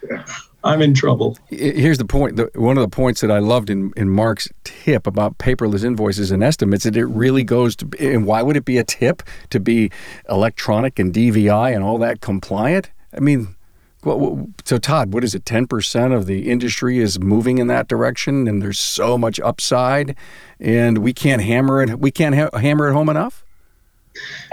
Yeah. 0.09 0.25
I'm 0.65 0.81
in 0.81 0.95
trouble. 0.95 1.37
Here's 1.49 1.99
the 1.99 2.05
point. 2.05 2.37
The, 2.37 2.51
one 2.55 2.79
of 2.79 2.83
the 2.83 2.95
points 2.95 3.21
that 3.21 3.31
I 3.31 3.39
loved 3.39 3.69
in, 3.69 3.93
in 3.97 4.09
Mark's 4.09 4.49
tip 4.65 5.07
about 5.07 5.39
paperless 5.39 5.85
invoices 5.85 6.31
and 6.31 6.43
estimates 6.43 6.85
that 6.85 6.97
it 6.97 7.07
really 7.07 7.43
goes 7.43 7.75
to. 7.77 7.89
And 7.99 8.27
why 8.27 8.43
would 8.43 8.57
it 8.57 8.65
be 8.65 8.79
a 8.79 8.85
tip 8.85 9.23
to 9.51 9.59
be 9.59 9.91
electronic 10.29 10.99
and 10.99 11.13
DVI 11.13 11.75
and 11.75 11.83
all 11.83 11.99
that 11.99 12.21
compliant? 12.21 12.91
I 13.15 13.21
mean, 13.21 13.57
so 14.05 14.79
Todd, 14.81 15.13
what 15.13 15.25
is 15.25 15.35
it? 15.35 15.45
Ten 15.45 15.67
percent 15.67 16.13
of 16.13 16.27
the 16.27 16.51
industry 16.51 16.99
is 16.99 17.21
moving 17.21 17.59
in 17.59 17.69
that 17.69 17.89
direction, 17.89 18.49
and 18.49 18.61
there's 18.61 18.81
so 18.81 19.17
much 19.17 19.39
upside, 19.41 20.17
and 20.59 20.99
we 20.99 21.13
can't 21.13 21.43
hammer 21.43 21.83
it. 21.83 22.01
We 22.01 22.11
can't 22.11 22.35
ha- 22.35 22.59
hammer 22.59 22.89
it 22.89 22.95
home 22.95 23.09
enough. 23.09 23.45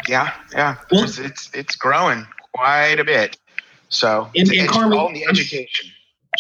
Yeah, 0.07 0.33
yeah, 0.53 0.75
it's, 0.91 1.17
it's 1.17 1.49
it's 1.53 1.75
growing 1.75 2.27
quite 2.53 2.99
a 2.99 3.03
bit. 3.03 3.37
So 3.89 4.29
in, 4.35 4.53
in 4.53 4.67
Carmen, 4.67 5.13
the 5.13 5.25
education 5.25 5.89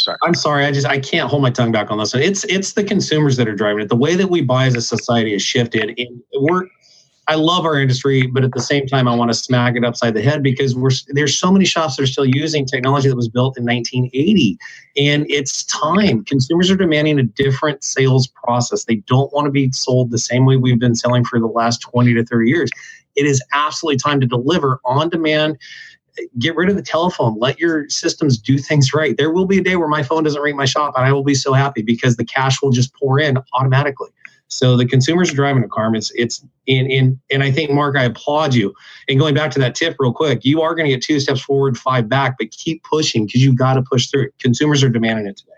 sorry. 0.09 0.17
I'm 0.23 0.33
sorry. 0.33 0.65
I 0.65 0.71
just 0.71 0.87
I 0.87 0.99
can't 0.99 1.29
hold 1.29 1.41
my 1.41 1.51
tongue 1.51 1.71
back 1.71 1.91
on 1.91 1.97
this. 1.97 2.13
It's 2.13 2.43
it's 2.45 2.73
the 2.73 2.83
consumers 2.83 3.37
that 3.37 3.47
are 3.47 3.55
driving 3.55 3.83
it. 3.83 3.89
The 3.89 3.95
way 3.95 4.15
that 4.15 4.29
we 4.29 4.41
buy 4.41 4.65
as 4.65 4.75
a 4.75 4.81
society 4.81 5.33
has 5.33 5.41
shifted, 5.41 5.93
and 5.97 6.21
we're 6.41 6.67
I 7.29 7.35
love 7.35 7.63
our 7.63 7.79
industry, 7.79 8.25
but 8.25 8.43
at 8.43 8.53
the 8.53 8.61
same 8.61 8.87
time, 8.87 9.07
I 9.07 9.15
want 9.15 9.29
to 9.29 9.37
smack 9.37 9.75
it 9.75 9.85
upside 9.85 10.15
the 10.15 10.21
head 10.21 10.41
because 10.41 10.75
we're 10.75 10.89
there's 11.09 11.37
so 11.37 11.51
many 11.51 11.63
shops 11.63 11.95
that 11.95 12.03
are 12.03 12.07
still 12.07 12.25
using 12.25 12.65
technology 12.65 13.07
that 13.07 13.15
was 13.15 13.29
built 13.29 13.55
in 13.55 13.65
1980, 13.65 14.57
and 14.97 15.27
it's 15.29 15.63
time. 15.65 16.25
Consumers 16.25 16.71
are 16.71 16.75
demanding 16.75 17.19
a 17.19 17.23
different 17.23 17.83
sales 17.83 18.27
process. 18.27 18.85
They 18.85 18.95
don't 18.95 19.31
want 19.31 19.45
to 19.45 19.51
be 19.51 19.71
sold 19.71 20.09
the 20.09 20.17
same 20.17 20.45
way 20.45 20.57
we've 20.57 20.79
been 20.79 20.95
selling 20.95 21.23
for 21.23 21.39
the 21.39 21.45
last 21.45 21.81
20 21.81 22.15
to 22.15 22.25
30 22.25 22.49
years. 22.49 22.71
It 23.15 23.27
is 23.27 23.43
absolutely 23.53 23.97
time 23.97 24.19
to 24.21 24.25
deliver 24.25 24.79
on 24.85 25.09
demand 25.09 25.57
get 26.37 26.55
rid 26.55 26.69
of 26.69 26.75
the 26.75 26.81
telephone 26.81 27.37
let 27.39 27.59
your 27.59 27.87
systems 27.89 28.37
do 28.37 28.57
things 28.57 28.93
right 28.93 29.17
there 29.17 29.31
will 29.31 29.45
be 29.45 29.57
a 29.57 29.63
day 29.63 29.75
where 29.75 29.87
my 29.87 30.03
phone 30.03 30.23
doesn't 30.23 30.41
ring 30.41 30.55
my 30.55 30.65
shop 30.65 30.93
and 30.95 31.05
i 31.05 31.11
will 31.11 31.23
be 31.23 31.35
so 31.35 31.53
happy 31.53 31.81
because 31.81 32.15
the 32.17 32.25
cash 32.25 32.61
will 32.61 32.71
just 32.71 32.93
pour 32.95 33.19
in 33.19 33.37
automatically 33.53 34.09
so 34.49 34.75
the 34.75 34.85
consumers 34.85 35.31
are 35.31 35.35
driving 35.35 35.61
the 35.61 35.67
car. 35.67 35.93
It's 35.95 36.11
it's 36.15 36.43
in 36.65 36.89
in 36.89 37.19
and 37.31 37.43
I 37.43 37.51
think 37.51 37.71
Mark, 37.71 37.95
I 37.95 38.03
applaud 38.03 38.53
you. 38.53 38.73
And 39.07 39.19
going 39.19 39.35
back 39.35 39.51
to 39.51 39.59
that 39.59 39.75
tip 39.75 39.95
real 39.99 40.11
quick, 40.11 40.43
you 40.43 40.61
are 40.61 40.75
going 40.75 40.87
to 40.87 40.91
get 40.91 41.03
two 41.03 41.19
steps 41.19 41.41
forward, 41.41 41.77
five 41.77 42.09
back, 42.09 42.35
but 42.37 42.51
keep 42.51 42.83
pushing 42.83 43.25
because 43.25 43.43
you've 43.43 43.57
got 43.57 43.75
to 43.75 43.83
push 43.83 44.07
through. 44.07 44.29
Consumers 44.39 44.83
are 44.83 44.89
demanding 44.89 45.27
it 45.27 45.37
today. 45.37 45.51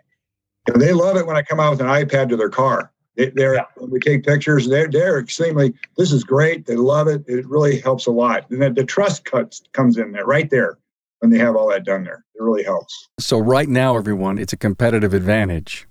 And 0.67 0.81
they 0.81 0.93
love 0.93 1.17
it 1.17 1.25
when 1.25 1.37
I 1.37 1.41
come 1.41 1.59
out 1.59 1.71
with 1.71 1.81
an 1.81 1.87
iPad 1.87 2.29
to 2.29 2.37
their 2.37 2.49
car. 2.49 2.91
They, 3.15 3.43
are 3.43 3.55
yeah. 3.55 3.65
when 3.75 3.91
we 3.91 3.99
take 3.99 4.23
pictures, 4.25 4.67
they're 4.67 4.87
they're 4.87 5.19
extremely. 5.19 5.73
This 5.97 6.11
is 6.11 6.23
great. 6.23 6.65
They 6.65 6.75
love 6.75 7.07
it. 7.07 7.23
It 7.27 7.47
really 7.47 7.79
helps 7.79 8.05
a 8.05 8.11
lot. 8.11 8.49
And 8.49 8.61
the, 8.61 8.69
the 8.69 8.85
trust 8.85 9.25
cuts 9.25 9.61
comes 9.73 9.97
in 9.97 10.11
there 10.11 10.25
right 10.25 10.49
there 10.49 10.77
when 11.19 11.29
they 11.29 11.37
have 11.37 11.55
all 11.55 11.69
that 11.69 11.83
done 11.83 12.03
there. 12.03 12.23
It 12.35 12.41
really 12.41 12.63
helps. 12.63 13.09
So 13.19 13.37
right 13.37 13.67
now, 13.67 13.97
everyone, 13.97 14.39
it's 14.39 14.53
a 14.53 14.57
competitive 14.57 15.13
advantage 15.13 15.87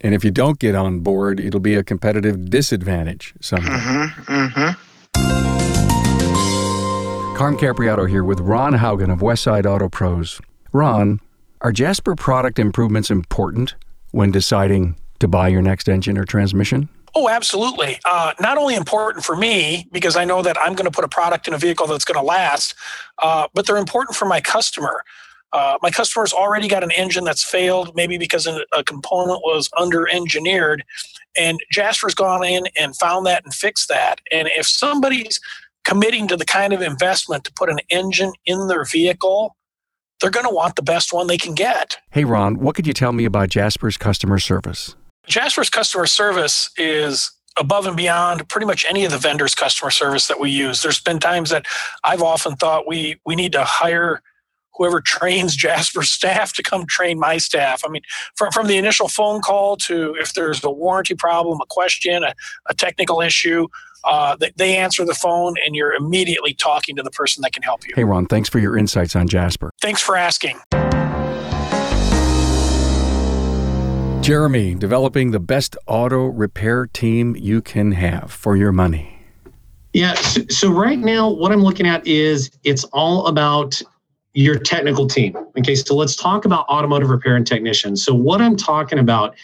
and 0.00 0.14
if 0.14 0.24
you 0.24 0.30
don't 0.30 0.58
get 0.58 0.74
on 0.74 1.00
board, 1.00 1.38
it'll 1.40 1.60
be 1.60 1.74
a 1.74 1.84
competitive 1.84 2.48
disadvantage 2.48 3.34
somehow. 3.40 3.76
Mm-hmm, 3.78 4.32
mm-hmm. 4.32 4.70
Carm 7.36 7.58
Capriotti 7.58 8.08
here 8.08 8.24
with 8.24 8.40
Ron 8.40 8.72
Haugen 8.74 9.12
of 9.12 9.20
Westside 9.20 9.66
Auto 9.66 9.90
Pros. 9.90 10.40
Ron, 10.72 11.20
are 11.60 11.72
Jasper 11.72 12.14
product 12.14 12.58
improvements 12.58 13.10
important 13.10 13.74
when 14.12 14.30
deciding 14.30 14.96
to 15.20 15.28
buy 15.28 15.48
your 15.48 15.62
next 15.62 15.88
engine 15.88 16.18
or 16.18 16.24
transmission? 16.24 16.88
Oh, 17.14 17.28
absolutely. 17.28 17.98
Uh, 18.04 18.32
not 18.40 18.56
only 18.56 18.74
important 18.74 19.24
for 19.24 19.36
me 19.36 19.88
because 19.90 20.16
I 20.16 20.24
know 20.24 20.42
that 20.42 20.56
I'm 20.58 20.74
going 20.74 20.84
to 20.84 20.90
put 20.90 21.04
a 21.04 21.08
product 21.08 21.48
in 21.48 21.54
a 21.54 21.58
vehicle 21.58 21.86
that's 21.86 22.04
going 22.04 22.18
to 22.18 22.24
last, 22.24 22.74
uh, 23.18 23.48
but 23.54 23.66
they're 23.66 23.76
important 23.76 24.16
for 24.16 24.26
my 24.26 24.40
customer. 24.40 25.04
Uh, 25.52 25.76
my 25.82 25.90
customer's 25.90 26.32
already 26.32 26.68
got 26.68 26.84
an 26.84 26.92
engine 26.92 27.24
that's 27.24 27.42
failed, 27.42 27.94
maybe 27.96 28.16
because 28.16 28.46
a 28.46 28.84
component 28.84 29.40
was 29.42 29.68
under 29.76 30.08
engineered, 30.08 30.84
and 31.36 31.58
Jasper's 31.72 32.14
gone 32.14 32.44
in 32.44 32.68
and 32.78 32.96
found 32.96 33.26
that 33.26 33.44
and 33.44 33.52
fixed 33.52 33.88
that. 33.88 34.20
And 34.30 34.48
if 34.56 34.66
somebody's 34.66 35.40
committing 35.84 36.28
to 36.28 36.36
the 36.36 36.44
kind 36.44 36.72
of 36.72 36.82
investment 36.82 37.42
to 37.44 37.52
put 37.52 37.68
an 37.68 37.80
engine 37.90 38.32
in 38.46 38.68
their 38.68 38.84
vehicle, 38.84 39.56
they're 40.20 40.30
going 40.30 40.46
to 40.46 40.54
want 40.54 40.76
the 40.76 40.82
best 40.82 41.12
one 41.12 41.26
they 41.26 41.38
can 41.38 41.54
get. 41.54 41.98
Hey, 42.10 42.24
Ron, 42.24 42.60
what 42.60 42.76
could 42.76 42.86
you 42.86 42.92
tell 42.92 43.12
me 43.12 43.24
about 43.24 43.48
Jasper's 43.48 43.96
customer 43.96 44.38
service? 44.38 44.94
Jasper's 45.30 45.70
customer 45.70 46.06
service 46.06 46.70
is 46.76 47.30
above 47.56 47.86
and 47.86 47.96
beyond 47.96 48.48
pretty 48.48 48.66
much 48.66 48.84
any 48.88 49.04
of 49.04 49.12
the 49.12 49.18
vendors' 49.18 49.54
customer 49.54 49.90
service 49.90 50.26
that 50.26 50.40
we 50.40 50.50
use. 50.50 50.82
There's 50.82 51.00
been 51.00 51.20
times 51.20 51.50
that 51.50 51.66
I've 52.02 52.22
often 52.22 52.56
thought 52.56 52.86
we 52.86 53.20
we 53.24 53.36
need 53.36 53.52
to 53.52 53.64
hire 53.64 54.22
whoever 54.74 55.00
trains 55.04 55.54
Jasper 55.54 56.02
staff 56.02 56.52
to 56.54 56.62
come 56.62 56.84
train 56.86 57.18
my 57.18 57.38
staff. 57.38 57.82
I 57.84 57.88
mean, 57.88 58.02
from, 58.34 58.50
from 58.50 58.66
the 58.66 58.76
initial 58.76 59.06
phone 59.06 59.40
call 59.40 59.76
to 59.78 60.16
if 60.18 60.34
there's 60.34 60.64
a 60.64 60.70
warranty 60.70 61.14
problem, 61.14 61.60
a 61.62 61.66
question, 61.66 62.24
a, 62.24 62.34
a 62.68 62.74
technical 62.74 63.20
issue, 63.20 63.68
uh, 64.04 64.34
they, 64.34 64.50
they 64.56 64.76
answer 64.76 65.04
the 65.04 65.14
phone 65.14 65.54
and 65.64 65.76
you're 65.76 65.92
immediately 65.94 66.54
talking 66.54 66.96
to 66.96 67.02
the 67.02 67.10
person 67.10 67.42
that 67.42 67.52
can 67.52 67.62
help 67.62 67.86
you. 67.86 67.92
Hey, 67.94 68.04
Ron, 68.04 68.26
thanks 68.26 68.48
for 68.48 68.58
your 68.58 68.76
insights 68.76 69.14
on 69.14 69.28
Jasper. 69.28 69.70
Thanks 69.80 70.02
for 70.02 70.16
asking. 70.16 70.58
Jeremy, 74.20 74.74
developing 74.74 75.30
the 75.30 75.40
best 75.40 75.78
auto 75.86 76.26
repair 76.26 76.86
team 76.86 77.34
you 77.36 77.62
can 77.62 77.92
have 77.92 78.30
for 78.30 78.54
your 78.54 78.70
money. 78.70 79.18
Yeah. 79.94 80.14
So, 80.14 80.42
so, 80.50 80.70
right 80.70 80.98
now, 80.98 81.28
what 81.30 81.52
I'm 81.52 81.62
looking 81.62 81.86
at 81.86 82.06
is 82.06 82.50
it's 82.62 82.84
all 82.92 83.26
about 83.26 83.80
your 84.34 84.58
technical 84.58 85.06
team. 85.06 85.36
Okay, 85.58 85.74
so 85.74 85.96
let's 85.96 86.14
talk 86.14 86.44
about 86.44 86.68
automotive 86.68 87.08
repair 87.08 87.34
and 87.34 87.46
technicians. 87.46 88.04
So, 88.04 88.14
what 88.14 88.42
I'm 88.42 88.56
talking 88.56 88.98
about 88.98 89.34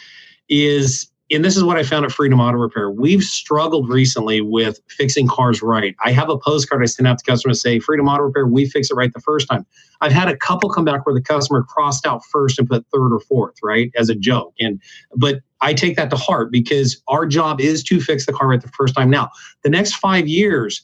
is, 0.47 1.11
and 1.29 1.43
this 1.43 1.57
is 1.57 1.63
what 1.63 1.77
I 1.77 1.83
found 1.83 2.05
at 2.05 2.11
Freedom 2.11 2.39
Auto 2.39 2.57
Repair. 2.57 2.89
We've 2.89 3.23
struggled 3.23 3.89
recently 3.89 4.39
with 4.39 4.79
fixing 4.87 5.27
cars 5.27 5.61
right. 5.61 5.95
I 6.03 6.11
have 6.11 6.29
a 6.29 6.37
postcard 6.37 6.81
I 6.81 6.85
send 6.85 7.07
out 7.07 7.19
to 7.19 7.25
customers 7.29 7.61
say, 7.61 7.79
Freedom 7.79 8.07
Auto 8.07 8.23
Repair, 8.23 8.47
we 8.47 8.65
fix 8.65 8.89
it 8.89 8.93
right 8.95 9.11
the 9.11 9.19
first 9.19 9.49
time. 9.49 9.65
I've 9.99 10.13
had 10.13 10.29
a 10.29 10.37
couple 10.37 10.69
come 10.69 10.85
back 10.85 11.05
where 11.05 11.13
the 11.13 11.21
customer 11.21 11.63
crossed 11.63 12.05
out 12.05 12.23
first 12.25 12.59
and 12.59 12.67
put 12.67 12.85
third 12.93 13.13
or 13.13 13.19
fourth, 13.19 13.55
right, 13.61 13.91
as 13.97 14.09
a 14.09 14.15
joke. 14.15 14.53
And 14.59 14.81
but 15.15 15.41
I 15.59 15.73
take 15.73 15.97
that 15.97 16.09
to 16.11 16.15
heart 16.15 16.51
because 16.51 17.01
our 17.07 17.25
job 17.25 17.59
is 17.59 17.83
to 17.85 17.99
fix 17.99 18.25
the 18.25 18.33
car 18.33 18.47
right 18.47 18.61
the 18.61 18.69
first 18.69 18.95
time. 18.95 19.09
Now, 19.09 19.29
the 19.63 19.69
next 19.69 19.95
five 19.95 20.27
years, 20.27 20.81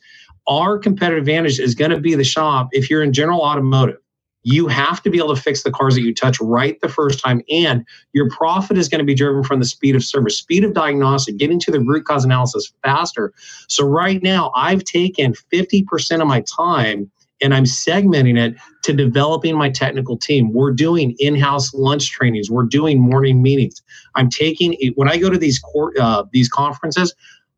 our 0.48 0.78
competitive 0.78 1.20
advantage 1.22 1.60
is 1.60 1.74
going 1.74 1.92
to 1.92 2.00
be 2.00 2.16
the 2.16 2.24
shop 2.24 2.70
if 2.72 2.90
you're 2.90 3.04
in 3.04 3.14
general 3.14 3.40
automotive 3.42 4.03
you 4.44 4.68
have 4.68 5.02
to 5.02 5.10
be 5.10 5.18
able 5.18 5.36
to 5.36 5.42
fix 5.42 5.64
the 5.64 5.72
cars 5.72 5.96
that 5.96 6.02
you 6.02 6.14
touch 6.14 6.40
right 6.40 6.80
the 6.82 6.90
first 6.90 7.20
time 7.20 7.42
and 7.50 7.86
your 8.14 8.30
profit 8.30 8.78
is 8.78 8.90
going 8.90 9.00
to 9.00 9.06
be 9.06 9.16
driven 9.16 9.44
from 9.44 9.60
the 9.60 9.66
speed 9.66 9.96
of 9.96 10.04
service 10.04 10.38
speed 10.38 10.64
of 10.64 10.74
diagnostic 10.74 11.38
getting 11.38 11.60
to 11.60 11.72
the 11.72 11.80
root 11.80 12.06
cause 12.06 12.26
analysis 12.26 12.72
faster. 12.84 13.34
So 13.68 13.86
right 13.86 14.22
now 14.22 14.52
i've 14.56 14.84
taken 14.84 15.34
50% 15.34 16.22
of 16.22 16.28
my 16.28 16.42
time 16.42 17.10
and 17.42 17.54
i'm 17.54 17.66
segmenting 17.66 18.38
it 18.38 18.56
to 18.84 18.94
developing 18.94 19.58
my 19.58 19.70
technical 19.70 20.18
team. 20.18 20.52
We're 20.52 20.72
doing 20.72 21.16
in-house 21.20 21.74
lunch 21.74 22.12
trainings. 22.12 22.52
We're 22.52 22.64
doing 22.64 23.00
morning 23.00 23.42
meetings. 23.42 23.82
I'm 24.16 24.30
taking 24.30 24.76
when 24.96 25.10
i 25.10 25.18
go 25.18 25.30
to 25.30 25.38
these 25.38 25.60
court 25.60 25.98
uh, 25.98 26.26
these 26.32 26.50
conferences 26.50 27.14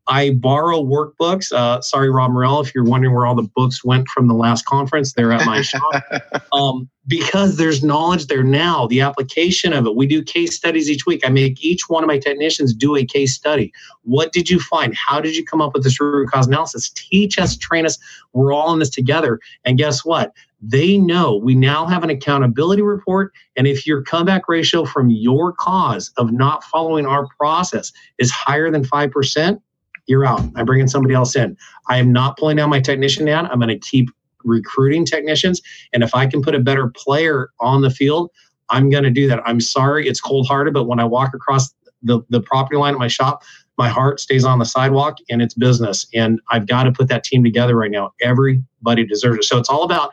I 0.08 0.30
borrow 0.30 0.82
workbooks. 0.82 1.52
Uh, 1.52 1.80
sorry, 1.80 2.10
Rob 2.10 2.30
Morell, 2.30 2.60
if 2.60 2.74
you're 2.74 2.84
wondering 2.84 3.14
where 3.14 3.26
all 3.26 3.34
the 3.34 3.48
books 3.54 3.84
went 3.84 4.08
from 4.08 4.28
the 4.28 4.34
last 4.34 4.64
conference, 4.64 5.12
they're 5.12 5.32
at 5.32 5.46
my 5.46 5.62
shop. 5.62 5.82
Um, 6.52 6.88
because 7.06 7.56
there's 7.56 7.84
knowledge 7.84 8.26
there 8.26 8.42
now, 8.42 8.86
the 8.86 9.00
application 9.00 9.72
of 9.72 9.86
it. 9.86 9.94
We 9.94 10.06
do 10.06 10.22
case 10.22 10.56
studies 10.56 10.88
each 10.88 11.06
week. 11.06 11.24
I 11.24 11.28
make 11.28 11.62
each 11.62 11.88
one 11.88 12.02
of 12.02 12.08
my 12.08 12.18
technicians 12.18 12.74
do 12.74 12.96
a 12.96 13.04
case 13.04 13.34
study. 13.34 13.72
What 14.02 14.32
did 14.32 14.48
you 14.48 14.58
find? 14.58 14.94
How 14.94 15.20
did 15.20 15.36
you 15.36 15.44
come 15.44 15.60
up 15.60 15.74
with 15.74 15.84
this 15.84 16.00
root 16.00 16.30
cause 16.30 16.46
analysis? 16.46 16.90
Teach 16.90 17.38
us, 17.38 17.56
train 17.56 17.84
us. 17.84 17.98
We're 18.32 18.52
all 18.52 18.72
in 18.72 18.78
this 18.78 18.90
together. 18.90 19.38
And 19.64 19.76
guess 19.76 20.04
what? 20.04 20.32
They 20.60 20.96
know 20.96 21.36
we 21.36 21.54
now 21.54 21.86
have 21.86 22.02
an 22.02 22.10
accountability 22.10 22.82
report. 22.82 23.32
And 23.56 23.66
if 23.66 23.86
your 23.86 24.02
comeback 24.02 24.48
ratio 24.48 24.84
from 24.84 25.10
your 25.10 25.52
cause 25.52 26.10
of 26.16 26.32
not 26.32 26.64
following 26.64 27.06
our 27.06 27.26
process 27.38 27.92
is 28.18 28.30
higher 28.30 28.70
than 28.70 28.84
5%, 28.84 29.60
you're 30.06 30.24
out. 30.24 30.40
I'm 30.54 30.66
bringing 30.66 30.88
somebody 30.88 31.14
else 31.14 31.36
in. 31.36 31.56
I 31.88 31.98
am 31.98 32.12
not 32.12 32.36
pulling 32.38 32.56
down 32.56 32.70
my 32.70 32.80
technician 32.80 33.26
down. 33.26 33.46
I'm 33.46 33.58
going 33.58 33.68
to 33.68 33.78
keep 33.78 34.10
recruiting 34.44 35.04
technicians. 35.04 35.60
And 35.92 36.02
if 36.02 36.14
I 36.14 36.26
can 36.26 36.42
put 36.42 36.54
a 36.54 36.60
better 36.60 36.88
player 36.88 37.50
on 37.60 37.82
the 37.82 37.90
field, 37.90 38.30
I'm 38.70 38.90
going 38.90 39.04
to 39.04 39.10
do 39.10 39.28
that. 39.28 39.42
I'm 39.44 39.60
sorry, 39.60 40.08
it's 40.08 40.20
cold 40.20 40.46
hearted, 40.48 40.74
but 40.74 40.84
when 40.84 41.00
I 41.00 41.04
walk 41.04 41.34
across 41.34 41.72
the, 42.02 42.20
the 42.30 42.40
property 42.40 42.76
line 42.76 42.94
at 42.94 42.98
my 42.98 43.08
shop, 43.08 43.42
my 43.78 43.88
heart 43.88 44.20
stays 44.20 44.44
on 44.44 44.58
the 44.58 44.64
sidewalk 44.64 45.18
and 45.28 45.42
it's 45.42 45.54
business. 45.54 46.06
And 46.14 46.40
I've 46.50 46.66
got 46.66 46.84
to 46.84 46.92
put 46.92 47.08
that 47.08 47.24
team 47.24 47.44
together 47.44 47.76
right 47.76 47.90
now. 47.90 48.12
Everybody 48.22 49.04
deserves 49.04 49.38
it. 49.38 49.44
So 49.44 49.58
it's 49.58 49.68
all 49.68 49.82
about 49.82 50.12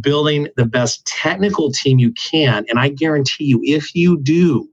building 0.00 0.48
the 0.56 0.64
best 0.64 1.06
technical 1.06 1.70
team 1.70 1.98
you 1.98 2.12
can. 2.12 2.64
And 2.68 2.78
I 2.78 2.88
guarantee 2.88 3.44
you, 3.44 3.60
if 3.62 3.94
you 3.94 4.18
do, 4.20 4.68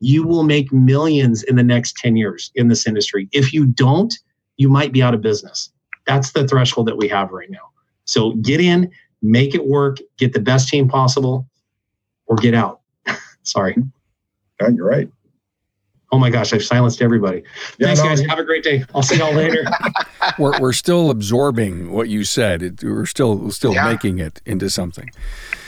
you 0.00 0.26
will 0.26 0.42
make 0.42 0.72
millions 0.72 1.42
in 1.42 1.56
the 1.56 1.62
next 1.62 1.96
10 1.96 2.16
years 2.16 2.50
in 2.54 2.68
this 2.68 2.86
industry. 2.86 3.28
If 3.32 3.52
you 3.52 3.66
don't, 3.66 4.12
you 4.56 4.68
might 4.68 4.92
be 4.92 5.02
out 5.02 5.14
of 5.14 5.20
business. 5.20 5.70
That's 6.06 6.32
the 6.32 6.48
threshold 6.48 6.88
that 6.88 6.96
we 6.96 7.06
have 7.08 7.30
right 7.30 7.50
now. 7.50 7.70
So 8.04 8.32
get 8.36 8.60
in, 8.60 8.90
make 9.22 9.54
it 9.54 9.66
work, 9.66 9.98
get 10.16 10.32
the 10.32 10.40
best 10.40 10.68
team 10.68 10.88
possible, 10.88 11.46
or 12.26 12.36
get 12.36 12.54
out. 12.54 12.80
Sorry. 13.42 13.76
Yeah, 14.60 14.68
you're 14.68 14.86
right. 14.86 15.08
Oh 16.12 16.18
my 16.18 16.28
gosh, 16.28 16.52
I've 16.52 16.64
silenced 16.64 17.02
everybody. 17.02 17.44
Yeah, 17.78 17.86
Thanks, 17.86 18.02
no, 18.02 18.08
guys. 18.08 18.20
Have 18.22 18.40
a 18.40 18.44
great 18.44 18.64
day. 18.64 18.84
I'll 18.94 19.02
see 19.02 19.18
y'all 19.18 19.32
later. 19.32 19.64
we're, 20.38 20.58
we're 20.58 20.72
still 20.72 21.08
absorbing 21.10 21.92
what 21.92 22.08
you 22.08 22.24
said. 22.24 22.62
It, 22.62 22.82
we're 22.82 23.06
still 23.06 23.50
still 23.52 23.74
yeah. 23.74 23.86
making 23.92 24.18
it 24.18 24.42
into 24.44 24.70
something. 24.70 25.08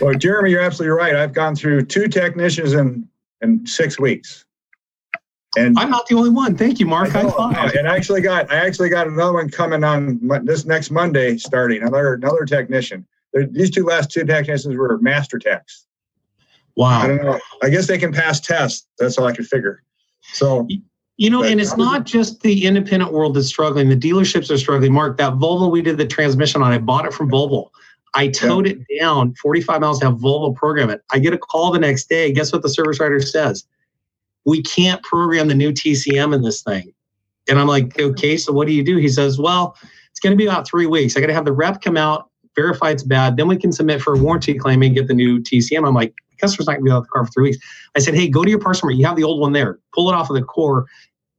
Well, 0.00 0.14
Jeremy, 0.14 0.50
you're 0.50 0.60
absolutely 0.60 0.96
right. 0.96 1.14
I've 1.14 1.32
gone 1.32 1.54
through 1.54 1.82
two 1.82 2.08
technicians 2.08 2.72
in 2.72 3.08
in 3.42 3.66
six 3.66 3.98
weeks. 3.98 4.44
And 5.56 5.78
I'm 5.78 5.90
not 5.90 6.06
the 6.06 6.14
only 6.14 6.30
one. 6.30 6.56
Thank 6.56 6.80
you, 6.80 6.86
Mark. 6.86 7.14
I, 7.14 7.22
I 7.28 7.70
and 7.76 7.86
I 7.86 7.94
actually 7.94 8.22
got 8.22 8.50
I 8.50 8.56
actually 8.56 8.88
got 8.88 9.06
another 9.06 9.34
one 9.34 9.50
coming 9.50 9.84
on 9.84 10.18
this 10.44 10.64
next 10.64 10.90
Monday, 10.90 11.36
starting 11.36 11.82
another 11.82 12.14
another 12.14 12.46
technician. 12.46 13.06
These 13.50 13.70
two 13.70 13.84
last 13.84 14.10
two 14.10 14.24
technicians 14.24 14.74
were 14.76 14.98
master 14.98 15.38
techs. 15.38 15.86
Wow. 16.74 17.02
I 17.02 17.06
don't 17.06 17.22
know. 17.22 17.40
I 17.62 17.68
guess 17.68 17.86
they 17.86 17.98
can 17.98 18.12
pass 18.12 18.40
tests. 18.40 18.86
That's 18.98 19.18
all 19.18 19.26
I 19.26 19.32
could 19.32 19.46
figure. 19.46 19.82
So 20.32 20.66
You 21.18 21.28
know, 21.28 21.42
and 21.42 21.60
it's 21.60 21.76
not 21.76 22.04
just 22.06 22.40
the 22.40 22.64
independent 22.64 23.12
world 23.12 23.36
that's 23.36 23.48
struggling. 23.48 23.90
The 23.90 23.96
dealerships 23.96 24.50
are 24.50 24.56
struggling. 24.56 24.92
Mark, 24.92 25.18
that 25.18 25.34
Volvo 25.34 25.70
we 25.70 25.82
did 25.82 25.98
the 25.98 26.06
transmission 26.06 26.62
on, 26.62 26.72
I 26.72 26.78
bought 26.78 27.04
it 27.04 27.12
from 27.12 27.30
Volvo. 27.30 27.68
I 28.14 28.28
towed 28.28 28.66
yeah. 28.66 28.74
it 28.74 29.00
down 29.00 29.34
45 29.34 29.80
miles 29.80 29.98
to 30.00 30.06
have 30.06 30.18
Volvo 30.18 30.54
program 30.54 30.90
it. 30.90 31.02
I 31.12 31.18
get 31.18 31.32
a 31.32 31.38
call 31.38 31.72
the 31.72 31.78
next 31.78 32.08
day. 32.08 32.32
Guess 32.32 32.52
what 32.52 32.62
the 32.62 32.68
service 32.68 33.00
writer 33.00 33.20
says? 33.20 33.64
We 34.44 34.62
can't 34.62 35.02
program 35.02 35.48
the 35.48 35.54
new 35.54 35.72
TCM 35.72 36.34
in 36.34 36.42
this 36.42 36.62
thing. 36.62 36.92
And 37.48 37.58
I'm 37.58 37.66
like, 37.66 37.98
okay, 37.98 38.36
so 38.36 38.52
what 38.52 38.66
do 38.66 38.74
you 38.74 38.84
do? 38.84 38.96
He 38.96 39.08
says, 39.08 39.38
well, 39.38 39.76
it's 40.10 40.20
going 40.20 40.32
to 40.32 40.36
be 40.36 40.46
about 40.46 40.66
three 40.66 40.86
weeks. 40.86 41.16
I 41.16 41.20
got 41.20 41.28
to 41.28 41.34
have 41.34 41.44
the 41.44 41.52
rep 41.52 41.80
come 41.80 41.96
out, 41.96 42.28
verify 42.54 42.90
it's 42.90 43.02
bad, 43.02 43.36
then 43.36 43.48
we 43.48 43.56
can 43.56 43.72
submit 43.72 44.02
for 44.02 44.14
a 44.14 44.18
warranty 44.18 44.54
claim 44.54 44.82
and 44.82 44.94
get 44.94 45.08
the 45.08 45.14
new 45.14 45.40
TCM. 45.40 45.86
I'm 45.86 45.94
like, 45.94 46.14
the 46.30 46.36
customer's 46.36 46.66
not 46.66 46.74
going 46.74 46.84
to 46.84 46.84
be 46.84 46.92
out 46.92 46.98
of 46.98 47.04
the 47.04 47.08
car 47.08 47.26
for 47.26 47.32
three 47.32 47.44
weeks. 47.44 47.58
I 47.96 48.00
said, 48.00 48.14
hey, 48.14 48.28
go 48.28 48.44
to 48.44 48.50
your 48.50 48.58
parts 48.58 48.82
number. 48.82 48.92
You 48.92 49.06
have 49.06 49.16
the 49.16 49.24
old 49.24 49.40
one 49.40 49.52
there. 49.52 49.78
Pull 49.94 50.10
it 50.10 50.14
off 50.14 50.30
of 50.30 50.36
the 50.36 50.42
core 50.42 50.86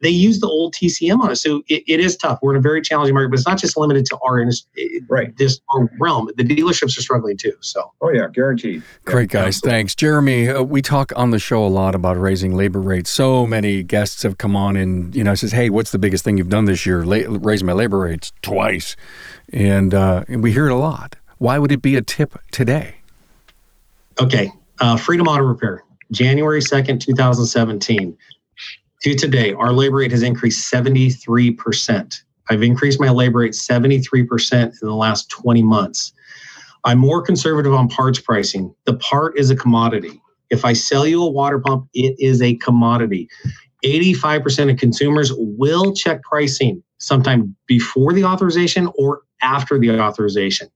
they 0.04 0.10
use 0.10 0.42
the 0.42 0.48
old 0.48 0.74
TCM 0.74 1.22
on 1.22 1.32
it. 1.32 1.38
So 1.38 1.64
it, 1.70 1.84
it 1.88 2.00
is 2.02 2.18
tough. 2.18 2.40
We're 2.42 2.52
in 2.52 2.58
a 2.58 2.62
very 2.62 2.82
challenging 2.82 3.16
market, 3.16 3.30
but 3.30 3.40
it's 3.40 3.48
not 3.48 3.58
just 3.58 3.78
limited 3.78 4.06
to 4.08 4.18
our 4.20 4.38
industry, 4.38 5.02
right 5.08 5.36
this 5.38 5.62
our 5.74 5.90
realm. 5.98 6.30
The 6.36 6.44
dealerships 6.44 6.98
are 6.98 7.02
struggling 7.02 7.38
too. 7.38 7.54
So 7.62 7.92
oh 8.02 8.10
yeah, 8.12 8.28
guaranteed. 8.28 8.84
Great 9.06 9.30
guys, 9.30 9.60
thanks, 9.62 9.96
Jeremy. 9.96 10.50
Uh, 10.50 10.62
we 10.62 10.82
talk 10.82 11.14
on 11.16 11.32
the 11.32 11.40
show 11.40 11.66
a 11.66 11.68
lot 11.68 11.96
about 11.96 12.20
raising 12.20 12.54
labor 12.54 12.82
rates. 12.82 13.10
So 13.10 13.48
many 13.48 13.82
guests 13.82 14.24
have 14.24 14.38
come 14.38 14.56
on 14.56 14.76
and 14.76 15.16
you 15.16 15.24
know 15.24 15.36
says, 15.36 15.54
hey, 15.54 15.70
what's 15.70 15.92
the 15.92 16.00
biggest 16.00 16.26
thing 16.26 16.38
you've 16.38 16.50
done 16.50 16.66
this 16.66 16.86
year? 16.86 17.06
La- 17.06 17.26
raise 17.28 17.64
my 17.64 17.74
labor 17.74 18.00
rates 18.00 18.34
twice, 18.42 18.98
and, 19.52 19.94
uh, 19.94 20.26
and 20.28 20.44
we 20.44 20.52
hear 20.52 20.68
it 20.68 20.74
a 20.74 20.78
lot. 20.78 21.16
Why 21.38 21.58
would 21.58 21.72
it 21.72 21.82
be 21.82 21.96
a 21.96 22.02
tip 22.02 22.38
today? 22.52 22.96
Okay, 24.20 24.52
uh, 24.80 24.98
Freedom 24.98 25.28
Auto 25.28 25.44
Repair, 25.44 25.84
January 26.12 26.62
second, 26.62 27.00
two 27.00 27.14
thousand 27.14 27.46
seventeen 27.46 28.18
to 29.04 29.16
today, 29.16 29.54
our 29.54 29.72
labor 29.72 29.98
rate 29.98 30.12
has 30.12 30.24
increased 30.24 30.72
73%. 30.72 32.22
I've 32.50 32.64
increased 32.64 33.00
my 33.00 33.10
labor 33.10 33.40
rate 33.40 33.52
73% 33.52 34.64
in 34.64 34.72
the 34.82 34.94
last 34.94 35.30
20 35.30 35.62
months. 35.62 36.14
I'm 36.86 37.00
more 37.00 37.22
conservative 37.22 37.74
on 37.74 37.88
parts 37.88 38.20
pricing. 38.20 38.74
The 38.86 38.96
part 38.96 39.38
is 39.38 39.50
a 39.50 39.56
commodity. 39.56 40.22
If 40.50 40.66
I 40.66 40.74
sell 40.74 41.08
you 41.08 41.24
a 41.24 41.30
water 41.30 41.60
pump, 41.60 41.88
it 41.94 42.16
is 42.20 42.42
a 42.42 42.56
commodity. 42.56 43.30
85% 43.84 44.72
of 44.72 44.78
consumers 44.78 45.32
will 45.36 45.94
check 45.94 46.22
pricing 46.24 46.82
sometime 47.00 47.56
before 47.68 48.14
the 48.14 48.24
authorization 48.24 48.90
or 48.98 49.24
after 49.42 49.78
the 49.78 50.00
authorization. 50.00 50.70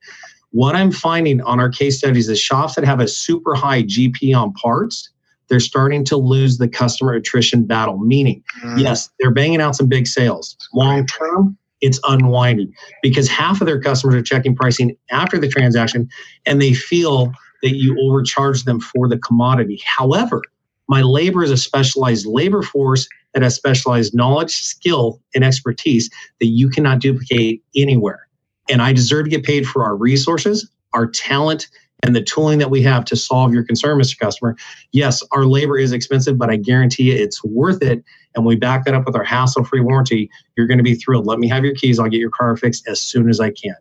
What 0.51 0.75
I'm 0.75 0.91
finding 0.91 1.41
on 1.41 1.60
our 1.60 1.69
case 1.69 1.98
studies 1.98 2.27
is 2.27 2.39
shops 2.39 2.75
that 2.75 2.84
have 2.86 3.00
a 3.00 3.07
super 3.07 3.55
high 3.55 3.84
GP 3.84 4.36
on 4.36 4.53
parts 4.53 5.12
they're 5.50 5.60
starting 5.60 6.04
to 6.06 6.18
lose 6.18 6.58
the 6.58 6.68
customer 6.68 7.13
attrition 7.13 7.66
battle. 7.66 7.98
Meaning, 7.98 8.44
mm. 8.63 8.82
yes, 8.82 9.10
they're 9.20 9.32
banging 9.32 9.62
out 9.62 9.75
some 9.75 9.88
big 9.88 10.08
sales. 10.08 10.56
Long 10.74 11.06
term, 11.06 11.58
it's 11.82 12.00
unwinding 12.08 12.74
because 13.01 13.27
half 13.27 13.62
of 13.62 13.68
their 13.68 13.80
customers 13.80 14.16
are 14.16 14.22
checking 14.22 14.56
pricing 14.56 14.98
after 15.12 15.38
the 15.38 15.48
transaction 15.48 16.10
and 16.46 16.62
they 16.62 16.74
feel 16.74 17.32
that 17.62 17.75
you 17.75 17.98
overcharge 18.00 18.63
them 18.63 18.80
for 18.80 19.08
the 19.08 19.18
commodity. 19.18 19.82
However, 19.86 20.42
my 20.88 21.01
labor 21.01 21.44
is 21.44 21.51
a 21.51 21.58
specialized 21.58 22.25
labor 22.25 22.62
force 22.62 23.08
that 23.34 23.44
has 23.44 23.56
specialized 23.56 24.16
knowledge, 24.16 24.56
skill, 24.56 25.22
and 25.36 25.44
expertise 25.44 26.10
that 26.39 26.48
you 26.48 26.70
cannot 26.70 27.00
duplicate 27.00 27.62
anywhere. 27.75 28.27
And 28.70 28.82
I 28.82 28.94
deserve 28.94 29.25
to 29.25 29.30
get 29.30 29.44
paid 29.44 29.68
for 29.68 29.84
our 29.84 29.96
resources, 29.96 30.70
our 30.94 31.08
talent, 31.08 31.68
and 32.04 32.16
the 32.16 32.22
tooling 32.22 32.60
that 32.60 32.70
we 32.70 32.82
have 32.84 33.06
to 33.06 33.16
solve 33.16 33.54
your 33.54 33.63
concern, 33.63 33.98
Mr. 33.98 34.18
Customer. 34.20 34.56
Yes, 34.92 35.24
our 35.32 35.46
labor 35.46 35.77
is 35.77 35.92
expensive, 35.92 36.38
but 36.38 36.50
I 36.50 36.56
guarantee 36.56 37.12
you 37.12 37.16
it's 37.16 37.44
worth 37.44 37.82
it. 37.82 38.04
And 38.36 38.46
we 38.46 38.56
back 38.56 38.86
that 38.86 38.94
up 38.94 39.06
with 39.06 39.16
our 39.16 39.24
hassle 39.24 39.63
free 39.63 39.82
warranty. 39.82 40.30
You're 40.56 40.68
going 40.68 40.77
to 40.77 40.84
be 40.84 40.96
thrilled. 40.96 41.25
Let 41.25 41.39
me 41.39 41.48
have 41.48 41.66
your 41.66 41.74
keys. 41.74 42.00
I'll 42.00 42.10
get 42.10 42.20
your 42.20 42.30
car 42.30 42.56
fixed 42.56 42.88
as 42.88 43.01
soon 43.01 43.30
as 43.30 43.39
I 43.39 43.50
can. 43.50 43.75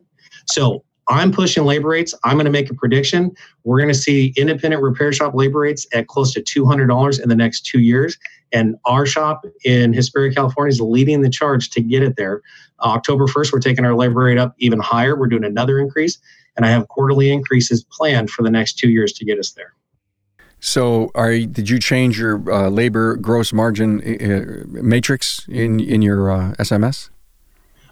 So 0.47 0.83
I'm 1.09 1.31
pushing 1.31 1.63
labor 1.63 1.89
rates. 1.89 2.13
I'm 2.23 2.33
going 2.33 2.45
to 2.45 2.51
make 2.51 2.69
a 2.69 2.73
prediction. 2.73 3.31
We're 3.63 3.77
going 3.77 3.93
to 3.93 3.97
see 3.97 4.33
independent 4.35 4.81
repair 4.81 5.13
shop 5.13 5.33
labor 5.35 5.59
rates 5.59 5.85
at 5.93 6.07
close 6.07 6.33
to 6.33 6.41
$200 6.41 7.21
in 7.21 7.29
the 7.29 7.35
next 7.35 7.65
two 7.65 7.79
years. 7.79 8.17
And 8.51 8.75
our 8.85 9.05
shop 9.05 9.45
in 9.63 9.93
Hesperia, 9.93 10.33
California 10.33 10.71
is 10.71 10.81
leading 10.81 11.21
the 11.21 11.29
charge 11.29 11.69
to 11.71 11.81
get 11.81 12.01
it 12.01 12.15
there. 12.17 12.41
October 12.81 13.25
1st, 13.25 13.53
we're 13.53 13.59
taking 13.59 13.85
our 13.85 13.95
labor 13.95 14.21
rate 14.21 14.37
up 14.37 14.55
even 14.57 14.79
higher. 14.79 15.17
We're 15.17 15.27
doing 15.27 15.43
another 15.45 15.79
increase 15.79 16.17
and 16.57 16.65
I 16.65 16.69
have 16.69 16.87
quarterly 16.87 17.31
increases 17.31 17.83
planned 17.83 18.29
for 18.29 18.43
the 18.43 18.51
next 18.51 18.73
two 18.73 18.89
years 18.89 19.13
to 19.13 19.25
get 19.25 19.39
us 19.39 19.51
there. 19.51 19.73
So, 20.59 21.11
are 21.13 21.37
did 21.37 21.69
you 21.69 21.79
change 21.79 22.19
your 22.19 22.51
uh, 22.51 22.69
labor 22.69 23.15
gross 23.15 23.53
margin 23.53 24.01
uh, 24.01 24.63
matrix 24.67 25.47
in 25.47 25.79
in 25.79 26.01
your 26.01 26.31
uh, 26.31 26.55
SMS? 26.57 27.09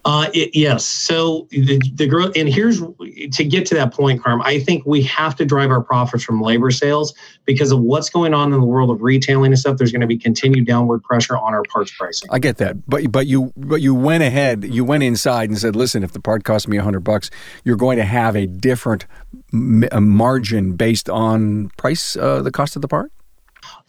Uh, 0.06 0.30
it, 0.36 0.56
yes. 0.56 0.86
So 0.86 1.48
the, 1.50 1.82
the 1.96 2.06
growth, 2.06 2.34
and 2.36 2.48
here's 2.48 2.80
to 2.80 3.44
get 3.44 3.66
to 3.66 3.76
that 3.76 3.92
point, 3.92 4.24
Carm. 4.24 4.40
I 4.44 4.60
think 4.60 4.86
we 4.86 5.02
have 5.02 5.36
to 5.38 5.46
drive 5.46 5.72
our 5.72 5.82
profits 5.82 6.24
from 6.24 6.42
labor 6.42 6.70
sales 6.70 7.16
because 7.46 7.72
of 7.72 7.80
what's 7.80 8.12
going 8.12 8.32
on 8.32 8.54
in 8.54 8.60
the 8.60 8.66
world 8.66 8.92
of 8.92 9.02
retailing 9.02 9.52
and 9.52 9.58
stuff. 9.58 9.78
There's 9.78 9.92
going 9.92 10.02
to 10.02 10.08
be 10.08 10.18
continued 10.18 10.68
downward 10.68 11.04
pressure 11.04 11.36
on 11.36 11.56
our 11.56 11.64
parts 11.64 11.92
pricing. 11.98 12.30
I 12.32 12.38
get 12.38 12.58
that, 12.58 12.88
but 12.88 13.12
but 13.12 13.26
you 13.26 13.52
but 13.58 13.82
you 13.82 13.96
went 13.96 14.22
ahead, 14.22 14.64
you 14.64 14.86
went 14.86 15.02
inside 15.02 15.50
and 15.50 15.58
said, 15.58 15.76
listen, 15.76 16.04
if 16.04 16.12
the 16.12 16.20
part 16.20 16.44
costs 16.44 16.68
me 16.68 16.78
a 16.78 16.84
hundred 16.84 17.00
bucks, 17.00 17.32
you're 17.64 17.76
going 17.76 17.98
to 17.98 18.06
have 18.06 18.36
a 18.36 18.46
different 18.46 19.08
m- 19.52 19.90
a 19.92 20.02
margin 20.02 20.76
based 20.76 21.10
on 21.10 21.70
price, 21.78 22.16
uh, 22.16 22.44
the 22.44 22.52
cost 22.52 22.76
of 22.76 22.84
the 22.84 22.88
part. 22.88 23.12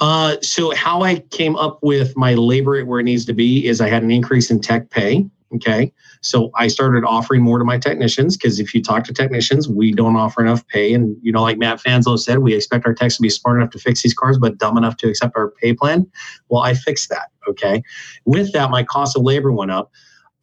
Uh, 0.01 0.37
so 0.41 0.75
how 0.75 1.03
I 1.03 1.19
came 1.31 1.57
up 1.57 1.79
with 1.83 2.17
my 2.17 2.33
labor 2.33 2.83
where 2.87 3.01
it 3.01 3.05
needs 3.05 3.27
to 3.27 3.35
be 3.35 3.67
is 3.67 3.83
I 3.83 3.91
had 3.91 4.03
an 4.03 4.11
increase 4.11 4.51
in 4.51 4.61
tech 4.61 4.89
pay. 4.89 5.27
Okay. 5.57 5.93
So 6.21 6.51
I 6.55 6.69
started 6.69 7.05
offering 7.05 7.43
more 7.43 7.59
to 7.59 7.65
my 7.65 7.79
technicians 7.79 8.37
because 8.37 8.59
if 8.59 8.75
you 8.75 8.83
talk 8.83 9.05
to 9.05 9.13
technicians, 9.13 9.69
we 9.69 9.93
don't 9.93 10.17
offer 10.17 10.43
enough 10.43 10.67
pay. 10.69 10.93
And, 10.93 11.17
you 11.23 11.33
know, 11.33 11.43
like 11.43 11.59
Matt 11.59 11.81
Fanslow 11.83 12.19
said, 12.19 12.39
we 12.39 12.55
expect 12.55 12.87
our 12.87 12.95
techs 12.95 13.17
to 13.17 13.23
be 13.23 13.29
smart 13.29 13.59
enough 13.59 13.71
to 13.71 13.79
fix 13.79 14.03
these 14.03 14.15
cars, 14.15 14.39
but 14.39 14.59
dumb 14.59 14.77
enough 14.77 14.97
to 14.99 15.09
accept 15.09 15.37
our 15.37 15.51
pay 15.51 15.73
plan. 15.73 16.07
Well, 16.49 16.63
I 16.63 16.75
fixed 16.75 17.11
that. 17.11 17.31
Okay. 17.49 17.83
With 18.25 18.53
that, 18.53 18.71
my 18.71 18.83
cost 18.83 19.17
of 19.17 19.23
labor 19.23 19.53
went 19.53 19.71
up. 19.71 19.91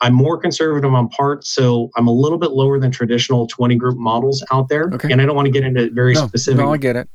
I'm 0.02 0.14
more 0.14 0.38
conservative 0.38 0.94
on 0.94 1.08
parts, 1.10 1.50
so 1.50 1.90
I'm 1.96 2.08
a 2.08 2.12
little 2.12 2.38
bit 2.38 2.52
lower 2.52 2.78
than 2.78 2.92
traditional 2.92 3.48
20 3.48 3.76
group 3.76 3.98
models 3.98 4.44
out 4.52 4.68
there. 4.68 4.90
Okay. 4.94 5.10
And 5.12 5.22
I 5.22 5.26
don't 5.26 5.36
want 5.36 5.46
to 5.46 5.52
get 5.52 5.64
into 5.64 5.90
very 5.92 6.14
no, 6.14 6.28
specific. 6.28 6.60
No, 6.60 6.74
I 6.74 6.78
get 6.78 6.98
it. 6.98 7.10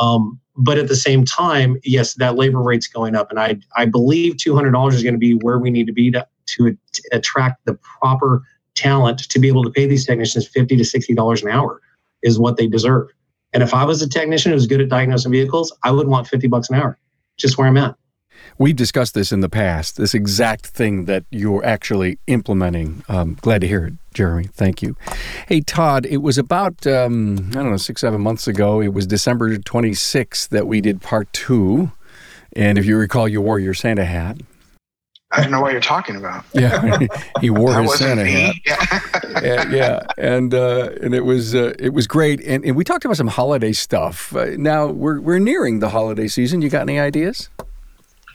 Um, 0.00 0.40
but 0.56 0.78
at 0.78 0.88
the 0.88 0.96
same 0.96 1.24
time, 1.24 1.78
yes, 1.84 2.14
that 2.14 2.36
labor 2.36 2.62
rate's 2.62 2.86
going 2.86 3.14
up, 3.14 3.30
and 3.30 3.38
I 3.38 3.58
I 3.76 3.86
believe 3.86 4.36
two 4.36 4.54
hundred 4.54 4.72
dollars 4.72 4.94
is 4.94 5.02
going 5.02 5.14
to 5.14 5.18
be 5.18 5.34
where 5.34 5.58
we 5.58 5.70
need 5.70 5.86
to 5.86 5.92
be 5.92 6.10
to 6.10 6.26
to 6.46 6.76
attract 7.12 7.64
the 7.64 7.74
proper 7.74 8.42
talent 8.74 9.18
to 9.18 9.38
be 9.38 9.48
able 9.48 9.62
to 9.62 9.70
pay 9.70 9.86
these 9.86 10.06
technicians 10.06 10.46
fifty 10.46 10.76
to 10.76 10.84
sixty 10.84 11.14
dollars 11.14 11.42
an 11.42 11.50
hour 11.50 11.80
is 12.22 12.38
what 12.38 12.56
they 12.56 12.66
deserve. 12.66 13.08
And 13.52 13.62
if 13.62 13.74
I 13.74 13.84
was 13.84 14.00
a 14.00 14.08
technician 14.08 14.52
who's 14.52 14.66
good 14.66 14.80
at 14.80 14.88
diagnosing 14.88 15.32
vehicles, 15.32 15.76
I 15.82 15.90
would 15.90 16.08
want 16.08 16.26
fifty 16.26 16.46
bucks 16.46 16.70
an 16.70 16.76
hour, 16.76 16.98
just 17.36 17.58
where 17.58 17.66
I'm 17.66 17.76
at. 17.76 17.96
We've 18.58 18.76
discussed 18.76 19.14
this 19.14 19.32
in 19.32 19.40
the 19.40 19.48
past, 19.48 19.96
this 19.96 20.14
exact 20.14 20.66
thing 20.66 21.06
that 21.06 21.24
you're 21.30 21.64
actually 21.64 22.18
implementing. 22.26 23.02
Um, 23.08 23.38
glad 23.40 23.60
to 23.62 23.68
hear 23.68 23.86
it, 23.86 23.94
Jeremy. 24.14 24.48
Thank 24.52 24.82
you. 24.82 24.96
Hey, 25.48 25.60
Todd, 25.60 26.06
it 26.06 26.18
was 26.18 26.38
about, 26.38 26.86
um, 26.86 27.50
I 27.50 27.54
don't 27.54 27.70
know, 27.70 27.76
six, 27.76 28.00
seven 28.02 28.20
months 28.20 28.46
ago. 28.46 28.80
It 28.80 28.92
was 28.92 29.06
December 29.06 29.56
26th 29.56 30.48
that 30.50 30.66
we 30.66 30.80
did 30.80 31.00
part 31.00 31.32
two. 31.32 31.92
And 32.54 32.78
if 32.78 32.84
you 32.84 32.96
recall, 32.96 33.26
you 33.26 33.40
wore 33.40 33.58
your 33.58 33.74
Santa 33.74 34.04
hat. 34.04 34.38
I 35.32 35.40
don't 35.40 35.50
know 35.50 35.60
what 35.60 35.72
you're 35.72 35.80
talking 35.80 36.16
about. 36.16 36.44
Yeah, 36.52 36.98
he 37.40 37.48
wore 37.48 37.80
his 37.80 37.98
Santa 37.98 38.24
hat. 38.26 38.54
Yeah, 39.42 39.68
yeah, 39.70 40.00
and 40.18 40.52
uh, 40.52 40.90
and 41.00 41.14
it 41.14 41.22
was 41.22 41.54
uh, 41.54 41.72
it 41.78 41.94
was 41.94 42.06
great. 42.06 42.40
And, 42.42 42.64
and 42.64 42.76
we 42.76 42.84
talked 42.84 43.04
about 43.04 43.16
some 43.16 43.28
holiday 43.28 43.72
stuff. 43.72 44.36
Uh, 44.36 44.50
now 44.56 44.86
we're 44.86 45.20
we're 45.20 45.38
nearing 45.38 45.80
the 45.80 45.88
holiday 45.88 46.28
season. 46.28 46.60
You 46.60 46.68
got 46.68 46.82
any 46.82 47.00
ideas? 47.00 47.48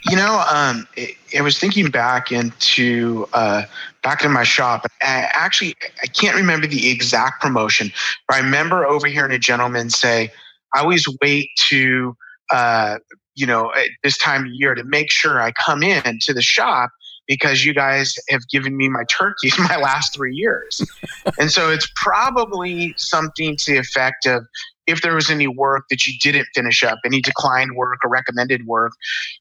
You 0.10 0.16
know, 0.16 0.44
um, 0.52 0.88
it, 0.96 1.16
I 1.38 1.42
was 1.42 1.60
thinking 1.60 1.90
back 1.90 2.32
into 2.32 3.28
uh, 3.34 3.64
back 4.04 4.24
in 4.24 4.32
my 4.32 4.44
shop. 4.44 4.86
I 5.02 5.30
actually, 5.34 5.76
I 6.02 6.08
can't 6.08 6.36
remember 6.36 6.66
the 6.66 6.90
exact 6.90 7.42
promotion, 7.42 7.92
but 8.28 8.38
I 8.38 8.40
remember 8.40 8.86
overhearing 8.86 9.34
a 9.34 9.40
gentleman 9.40 9.90
say, 9.90 10.32
"I 10.74 10.80
always 10.80 11.08
wait 11.22 11.50
to, 11.70 12.16
uh, 12.52 12.98
you 13.38 13.46
know, 13.46 13.72
at 13.74 13.88
this 14.04 14.18
time 14.18 14.46
of 14.46 14.52
year 14.52 14.76
to 14.76 14.84
make 14.84 15.12
sure 15.12 15.42
I 15.42 15.52
come 15.54 15.84
in 15.84 16.20
to 16.22 16.34
the 16.34 16.42
shop." 16.42 16.90
Because 17.28 17.66
you 17.66 17.74
guys 17.74 18.16
have 18.30 18.48
given 18.48 18.78
me 18.78 18.88
my 18.88 19.04
turkeys 19.10 19.54
my 19.60 19.76
last 19.76 20.16
three 20.16 20.34
years. 20.34 20.82
and 21.38 21.52
so 21.52 21.70
it's 21.70 21.92
probably 21.98 22.94
something 22.96 23.58
to 23.58 23.74
the 23.74 23.78
effect 23.80 24.26
of 24.26 24.46
if 24.88 25.02
there 25.02 25.14
was 25.14 25.30
any 25.30 25.48
work 25.48 25.84
that 25.90 26.08
you 26.08 26.18
didn't 26.20 26.48
finish 26.56 26.84
up, 26.84 26.98
any 27.06 27.22
declined 27.22 27.76
work 27.76 28.00
or 28.04 28.10
recommended 28.10 28.66
work, 28.66 28.94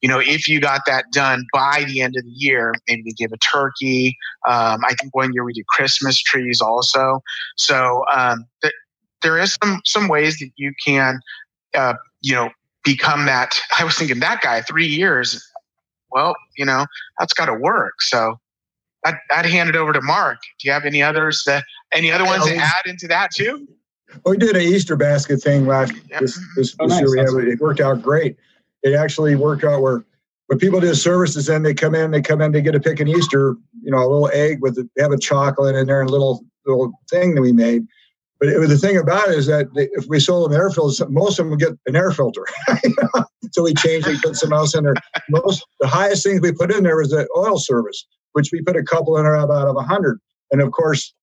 you 0.03 0.09
know, 0.09 0.19
if 0.19 0.49
you 0.49 0.61
got 0.61 0.83
that 0.87 1.07
done 1.13 1.47
by 1.53 1.85
the 1.87 2.01
end 2.01 2.17
of 2.17 2.25
the 2.25 2.31
year, 2.31 2.75
maybe 2.89 3.13
give 3.13 3.33
a 3.33 3.39
turkey. 3.39 4.17
Um, 4.47 4.81
I 4.85 4.95
think 5.01 5.15
one 5.15 5.33
year 5.33 5.45
we 5.45 5.53
did 5.53 5.67
Christmas 5.69 6.21
trees 6.21 6.61
also. 6.61 7.21
So 7.57 8.05
um, 8.13 8.45
th- 8.61 8.75
there 9.23 9.39
is 9.39 9.57
some 9.63 9.81
some 9.87 10.09
ways 10.09 10.39
that 10.41 10.51
you 10.57 10.73
can, 10.85 11.21
uh, 11.75 11.95
you 12.23 12.35
know, 12.35 12.51
become 12.87 13.27
that. 13.27 13.61
I 13.79 13.85
was 13.85 13.97
thinking 13.97 14.21
that 14.21 14.41
guy 14.41 14.63
three 14.63 14.87
years 14.87 15.47
well, 16.11 16.35
you 16.57 16.65
know, 16.65 16.87
that's 17.19 17.33
got 17.33 17.47
to 17.47 17.55
work. 17.55 18.01
So 18.01 18.39
I'd, 19.05 19.17
I'd 19.31 19.47
hand 19.47 19.69
it 19.69 19.77
over 19.77 19.93
to 19.93 20.01
Mark. 20.01 20.39
Do 20.59 20.67
you 20.69 20.73
have 20.73 20.85
any 20.85 21.03
others 21.03 21.45
that, 21.45 21.65
any 21.93 22.11
other 22.11 22.25
ones 22.25 22.45
to 22.47 22.57
add 22.57 22.87
into 22.87 23.07
that 23.09 23.31
too? 23.35 23.67
Well, 24.25 24.33
We 24.33 24.39
did 24.39 24.57
an 24.57 24.63
Easter 24.63 24.97
basket 24.97 25.43
thing 25.43 25.67
last 25.67 25.93
Yep. 26.11 26.21
this 26.21 26.41
this, 26.57 26.77
Oh, 26.81 26.89
this 26.89 27.01
year. 27.01 27.11
We 27.11 27.19
had, 27.19 27.49
it 27.53 27.61
worked 27.61 27.81
out 27.81 28.03
great. 28.03 28.37
It 28.83 28.95
actually 28.95 29.37
worked 29.37 29.65
out 29.65 29.83
where 29.83 30.05
when 30.47 30.59
people 30.59 30.81
do 30.81 30.95
services, 30.95 31.47
then 31.47 31.65
they 31.65 31.75
come 31.75 31.95
in, 31.95 32.13
they 32.13 32.23
come 32.23 32.41
in, 32.41 32.53
they 32.53 32.63
get 32.63 32.73
to 32.73 32.81
pick 32.81 33.01
an 33.01 33.09
Easter, 33.09 33.57
you 33.83 33.91
know, 33.91 33.99
a 33.99 34.09
little 34.09 34.31
egg 34.33 34.63
with 34.63 34.77
they 34.77 35.03
have 35.03 35.13
a 35.13 35.19
chocolate 35.19 35.75
in 35.75 35.87
there 35.87 36.01
and 36.01 36.09
a 36.09 36.13
little 36.13 36.45
little 36.65 36.93
thing 37.11 37.35
that 37.35 37.43
we 37.43 37.53
made. 37.53 37.87
But 38.39 38.69
the 38.69 38.77
thing 38.77 38.99
about 38.99 39.29
it 39.29 39.39
is 39.39 39.47
that 39.47 39.67
if 39.75 40.07
we 40.09 40.21
sold 40.21 40.51
them 40.51 40.61
air 40.61 40.69
filters, 40.69 41.01
most 41.09 41.39
of 41.39 41.45
them 41.45 41.51
would 41.51 41.61
get 41.61 41.73
an 41.87 41.97
air 41.97 42.11
filter. 42.11 42.45
so 43.53 43.63
we 43.63 43.73
changed 43.75 44.09
it, 44.09 44.21
put 44.23 44.37
some 44.37 44.53
else 44.53 44.75
in 44.75 44.85
there. 44.85 44.95
Most 45.31 45.65
the 45.81 45.87
highest 45.87 46.25
things 46.25 46.43
we 46.43 46.53
put 46.53 46.71
in 46.71 46.85
there 46.85 46.97
was 46.97 47.11
the 47.11 47.27
oil 47.37 47.59
service, 47.59 48.07
which 48.33 48.51
we 48.53 48.61
put 48.61 48.77
a 48.77 48.83
couple 48.83 49.17
in 49.17 49.25
there 49.25 49.37
about 49.37 49.69
of 49.69 49.83
hundred. 49.87 50.21
And 50.51 50.61
of 50.61 50.71
course, 50.73 51.15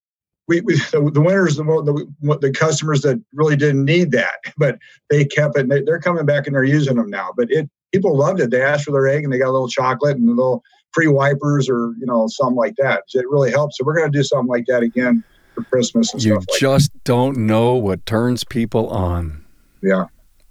we, 0.48 0.62
we 0.62 0.76
the, 0.92 1.22
winners, 1.22 1.56
the, 1.56 1.64
the 1.64 2.38
the 2.40 2.52
customers 2.52 3.02
that 3.02 3.24
really 3.34 3.56
didn't 3.56 3.86
need 3.86 4.12
that, 4.12 4.36
but 4.58 4.80
they 5.12 5.24
kept 5.24 5.56
it. 5.56 5.62
And 5.62 5.72
they, 5.72 5.82
they're 5.82 6.00
coming 6.00 6.26
back 6.26 6.48
and 6.48 6.56
they're 6.56 6.64
using 6.64 6.96
them 6.96 7.10
now. 7.10 7.30
But 7.38 7.52
it 7.52 7.70
people 7.94 8.18
loved 8.18 8.40
it. 8.40 8.50
They 8.50 8.64
asked 8.64 8.86
for 8.86 8.92
their 8.92 9.08
egg 9.08 9.24
and 9.24 9.32
they 9.32 9.38
got 9.38 9.50
a 9.50 9.52
little 9.52 9.70
chocolate 9.70 10.18
and 10.18 10.28
a 10.28 10.34
little 10.34 10.64
free 10.94 11.08
wipers 11.08 11.70
or 11.70 11.94
you 12.00 12.08
know 12.08 12.28
something 12.28 12.58
like 12.58 12.74
that. 12.80 13.04
So 13.08 13.20
it 13.20 13.30
really 13.30 13.52
helps. 13.52 13.78
So 13.78 13.84
we're 13.86 13.96
going 13.96 14.12
to 14.12 14.18
do 14.18 14.24
something 14.24 14.48
like 14.48 14.66
that 14.68 14.82
again 14.82 15.24
for 15.54 15.64
Christmas 15.64 16.14
and 16.14 16.24
You 16.24 16.34
stuff 16.34 16.46
like 16.50 16.60
just 16.60 16.92
don't 17.04 17.38
know 17.38 17.76
what 17.76 18.06
turns 18.06 18.44
people 18.44 18.90
on. 18.90 19.44
Yeah. 19.82 20.06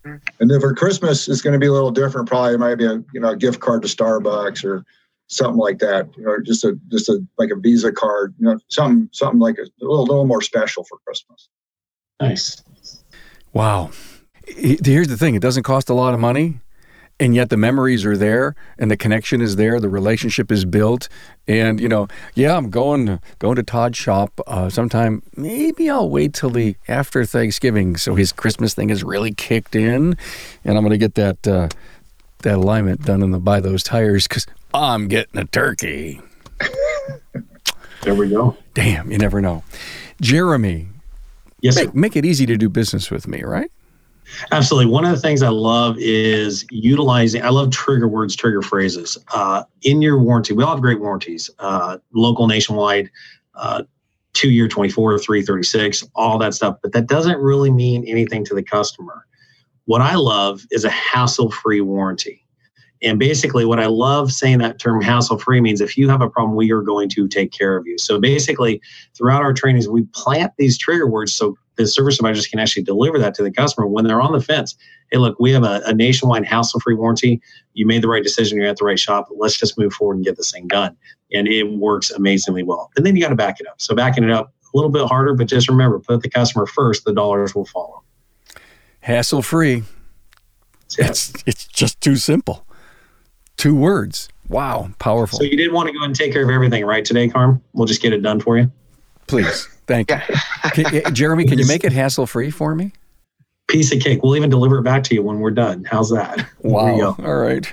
And 0.05 0.51
then 0.51 0.61
for 0.61 0.75
Christmas, 0.75 1.29
it's 1.29 1.43
going 1.43 1.53
to 1.53 1.59
be 1.59 1.67
a 1.67 1.73
little 1.73 1.91
different. 1.91 2.29
Probably 2.29 2.55
it 2.55 2.59
might 2.59 2.75
be 2.75 2.87
a 2.87 3.03
you 3.13 3.21
know 3.21 3.31
a 3.31 3.37
gift 3.37 3.61
card 3.61 3.83
to 3.83 3.89
Starbucks 3.89 4.65
or 4.65 4.85
something 5.29 5.59
like 5.59 5.79
that. 5.79 6.09
You 6.17 6.25
know, 6.25 6.37
just 6.43 6.65
a 6.65 6.79
just 6.91 7.09
a 7.09 7.25
like 7.39 7.51
a 7.51 7.57
Visa 7.57 7.93
card. 7.93 8.35
You 8.39 8.47
know, 8.47 8.59
something 8.69 9.09
something 9.13 9.39
like 9.39 9.59
a, 9.59 9.63
a 9.63 9.85
little 9.85 10.05
little 10.05 10.27
more 10.27 10.43
special 10.43 10.85
for 10.85 10.99
Christmas. 11.07 11.49
Nice. 12.21 12.63
Wow. 13.53 13.91
Here's 14.47 15.09
the 15.09 15.17
thing 15.17 15.35
it 15.35 15.43
doesn't 15.43 15.63
cost 15.63 15.89
a 15.89 15.95
lot 15.95 16.15
of 16.15 16.21
money, 16.21 16.61
and 17.23 17.37
yet 17.37 17.51
the 17.51 17.57
memories 17.57 18.05
are 18.05 18.17
there 18.17 18.57
and 18.79 18.91
the 18.91 18.97
connection 18.97 19.41
is 19.41 19.55
there. 19.55 19.79
The 19.79 19.89
relationship 19.89 20.51
is 20.51 20.65
built. 20.65 21.09
And, 21.47 21.79
you 21.79 21.89
know, 21.89 22.09
yeah, 22.35 22.57
I'm 22.57 22.69
going, 22.69 23.21
going 23.39 23.55
to 23.55 23.63
Todd's 23.63 23.97
shop 23.97 24.41
uh, 24.49 24.69
sometime. 24.69 25.23
Maybe 25.37 25.89
I'll 25.89 26.11
wait 26.11 26.35
till 26.35 26.51
the 26.51 26.75
after 26.89 27.25
Thanksgiving 27.25 27.97
so 27.97 28.17
his 28.17 28.33
Christmas 28.33 28.75
thing 28.75 28.91
is 28.91 29.05
really 29.05 29.33
kicked 29.33 29.77
in. 29.77 30.17
And 30.65 30.77
I'm 30.77 30.83
going 30.83 30.91
to 30.91 30.99
get 30.99 31.15
that, 31.15 31.47
uh, 31.47 31.69
that 32.39 32.57
alignment 32.57 33.03
done 33.05 33.23
in 33.23 33.31
the 33.31 33.39
buy 33.39 33.61
those 33.61 33.85
tires 33.85 34.27
because 34.27 34.45
I'm 34.75 35.07
getting 35.07 35.39
a 35.41 35.45
turkey. 35.45 36.21
There 38.03 38.17
we 38.17 38.31
go. 38.31 38.57
Damn, 38.75 39.13
you 39.13 39.19
never 39.19 39.41
know. 39.41 39.63
Jeremy, 40.21 40.89
Yes, 41.61 41.77
sir. 41.77 41.85
make, 41.85 41.95
make 41.95 42.17
it 42.17 42.25
easy 42.25 42.47
to 42.47 42.57
do 42.57 42.69
business 42.69 43.13
with 43.13 43.29
me, 43.29 43.45
right? 43.45 43.71
Absolutely. 44.51 44.91
One 44.91 45.05
of 45.05 45.11
the 45.11 45.21
things 45.21 45.43
I 45.43 45.49
love 45.49 45.97
is 45.99 46.67
utilizing, 46.71 47.43
I 47.43 47.51
love 47.51 47.71
trigger 47.71 48.09
words, 48.09 48.37
trigger 48.37 48.63
phrases. 48.63 49.19
Uh, 49.33 49.65
in 49.83 50.03
your 50.03 50.19
warranty, 50.19 50.55
we 50.55 50.63
all 50.63 50.71
have 50.71 50.81
great 50.81 51.01
warranties, 51.01 51.51
uh, 51.59 51.99
local, 52.15 52.47
nationwide, 52.47 53.11
uh, 53.55 53.83
two 54.33 54.51
year, 54.51 54.69
24, 54.69 55.19
336, 55.19 56.05
all 56.15 56.39
that 56.39 56.55
stuff. 56.55 56.77
But 56.83 56.93
that 56.93 57.07
doesn't 57.07 57.39
really 57.39 57.71
mean 57.71 58.05
anything 58.07 58.45
to 58.47 58.55
the 58.55 58.63
customer. 58.63 59.27
What 59.85 60.01
I 60.01 60.15
love 60.15 60.65
is 60.71 60.85
a 60.85 60.91
hassle 60.91 61.51
free 61.51 61.81
warranty. 61.81 62.42
And 63.03 63.19
basically, 63.19 63.65
what 63.65 63.81
I 63.81 63.87
love 63.87 64.33
saying 64.33 64.59
that 64.59 64.79
term 64.79 65.03
hassle 65.03 65.39
free 65.39 65.61
means 65.61 65.81
if 65.81 65.97
you 65.97 66.09
have 66.09 66.23
a 66.23 66.31
problem, 66.31 66.57
we 66.57 66.71
are 66.71 66.83
going 66.83 67.09
to 67.11 67.27
take 67.27 67.51
care 67.51 67.77
of 67.77 67.87
you. 67.87 67.99
So 67.99 68.21
basically, 68.21 68.81
throughout 69.17 69.43
our 69.43 69.53
trainings, 69.53 69.89
we 69.89 70.03
plant 70.15 70.53
these 70.57 70.79
trigger 70.79 71.09
words 71.09 71.35
so 71.35 71.57
the 71.77 71.87
service 71.87 72.19
advisors 72.19 72.47
can 72.47 72.61
actually 72.61 72.83
deliver 72.83 73.19
that 73.19 73.35
to 73.35 73.43
the 73.43 73.51
customer 73.51 73.87
when 73.87 74.07
they're 74.07 74.21
on 74.21 74.33
the 74.33 74.41
fence. 74.41 74.77
Hey, 75.11 75.19
look, 75.19 75.37
we 75.41 75.51
have 75.53 75.65
a, 75.65 75.83
a 75.87 75.95
nationwide 75.95 76.45
hassle 76.45 76.81
free 76.81 76.95
warranty. 76.95 77.41
You 77.75 77.87
made 77.87 78.03
the 78.03 78.09
right 78.09 78.23
decision. 78.23 78.59
You're 78.59 78.69
at 78.69 78.77
the 78.77 78.85
right 78.85 78.99
shop. 78.99 79.29
Let's 79.37 79.59
just 79.59 79.79
move 79.79 79.93
forward 79.93 80.17
and 80.17 80.25
get 80.25 80.37
this 80.37 80.53
thing 80.53 80.69
done. 80.69 80.97
And 81.33 81.49
it 81.49 81.65
works 81.65 82.11
amazingly 82.11 82.63
well. 82.63 82.91
And 82.97 83.05
then 83.05 83.17
you 83.17 83.23
got 83.23 83.31
to 83.31 83.35
back 83.35 83.59
it 83.59 83.67
up. 83.67 83.81
So 83.81 83.95
backing 83.95 84.23
it 84.25 84.31
up 84.31 84.53
a 84.73 84.77
little 84.77 84.91
bit 84.91 85.07
harder, 85.07 85.35
but 85.35 85.49
just 85.49 85.69
remember, 85.69 85.99
put 85.99 86.23
the 86.23 86.31
customer 86.31 86.67
first. 86.67 87.05
The 87.05 87.13
dollars 87.13 87.55
will 87.55 87.67
follow. 87.67 88.03
Hassle 89.01 89.43
free. 89.43 89.83
So, 90.89 91.03
It's 91.05 91.33
it's 91.47 91.67
just 91.67 92.01
too 92.01 92.17
simple. 92.17 92.67
Two 93.63 93.77
words. 93.77 94.29
Wow, 94.49 94.91
powerful. 94.99 95.39
so 95.39 95.45
you 95.45 95.57
didn't 95.57 95.73
want 95.73 95.87
to 95.87 95.97
go 95.97 96.03
and 96.03 96.17
take 96.17 96.33
care 96.33 96.43
of 96.43 96.51
everything 96.51 96.85
right 96.85 97.05
today, 97.05 97.29
Carm? 97.29 97.63
We'll 97.75 97.87
just 97.87 98.03
get 98.03 98.13
it 98.13 98.21
done 98.21 98.41
for 98.41 98.59
you. 98.59 98.73
Please, 99.29 99.69
thank 99.87 100.11
you. 100.11 100.17
Can- 100.73 100.93
eh, 100.93 101.11
Jeremy, 101.11 101.45
can 101.45 101.61
you 101.61 101.67
make 101.69 101.85
it 101.85 101.93
hassle 102.01 102.27
free 102.27 102.51
for 102.51 102.75
me? 102.75 102.91
Piece 103.69 103.93
of 103.95 104.01
cake. 104.01 104.21
We'll 104.21 104.35
even 104.35 104.51
deliver 104.51 104.79
it 104.79 104.83
back 104.83 105.05
to 105.05 105.15
you 105.15 105.23
when 105.23 105.39
we're 105.39 105.53
done. 105.53 105.85
How's 105.85 106.11
that? 106.11 106.45
Wow. 106.59 107.13
go. 107.13 107.25
All 107.25 107.37
right. 107.37 107.73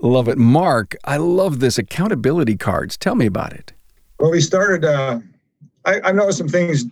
Love 0.00 0.28
it. 0.28 0.36
Mark, 0.36 0.96
I 1.04 1.16
love 1.18 1.60
this 1.60 1.78
accountability 1.78 2.56
cards. 2.56 2.96
Tell 2.96 3.14
me 3.14 3.26
about 3.26 3.52
it. 3.52 3.72
Well, 4.18 4.32
we 4.32 4.40
started. 4.40 4.84
Uh, 4.84 5.20
I, 5.84 6.00
I 6.06 6.10
noticed 6.10 6.38
some 6.38 6.48
things. 6.48 6.86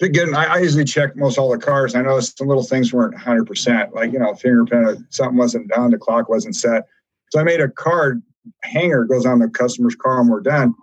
Again, 0.00 0.36
I, 0.36 0.44
I 0.44 0.58
usually 0.58 0.84
check 0.84 1.16
most 1.16 1.36
all 1.36 1.50
the 1.50 1.58
cars. 1.58 1.96
I 1.96 2.02
noticed 2.02 2.38
some 2.38 2.46
little 2.46 2.62
things 2.62 2.92
weren't 2.92 3.14
100. 3.14 3.44
percent 3.44 3.92
Like 3.92 4.12
you 4.12 4.20
know, 4.20 4.34
fingerprint, 4.36 5.04
something 5.12 5.36
wasn't 5.36 5.66
done, 5.66 5.90
the 5.90 5.98
clock 5.98 6.28
wasn't 6.28 6.54
set. 6.54 6.86
So 7.32 7.40
I 7.40 7.44
made 7.44 7.62
a 7.62 7.68
card 7.70 8.22
hanger 8.62 9.04
goes 9.04 9.24
on 9.24 9.38
the 9.38 9.48
customer's 9.48 9.94
car 9.94 10.20
when 10.20 10.28
we're 10.28 10.42
done, 10.42 10.74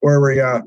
where 0.00 0.20
we 0.20 0.38
uh, 0.38 0.60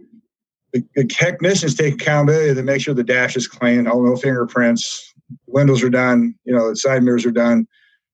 the, 0.74 0.84
the 0.96 1.06
technicians 1.06 1.76
take 1.76 1.94
accountability 1.94 2.56
to 2.56 2.64
make 2.64 2.82
sure 2.82 2.96
the 2.96 3.04
dash 3.04 3.36
is 3.36 3.48
clean, 3.48 3.88
all 3.88 4.04
no 4.04 4.16
fingerprints, 4.16 5.14
windows 5.46 5.84
are 5.84 5.92
done, 5.92 6.34
you 6.46 6.56
know, 6.56 6.70
the 6.70 6.76
side 6.76 7.04
mirrors 7.04 7.24
are 7.24 7.32
done, 7.32 7.68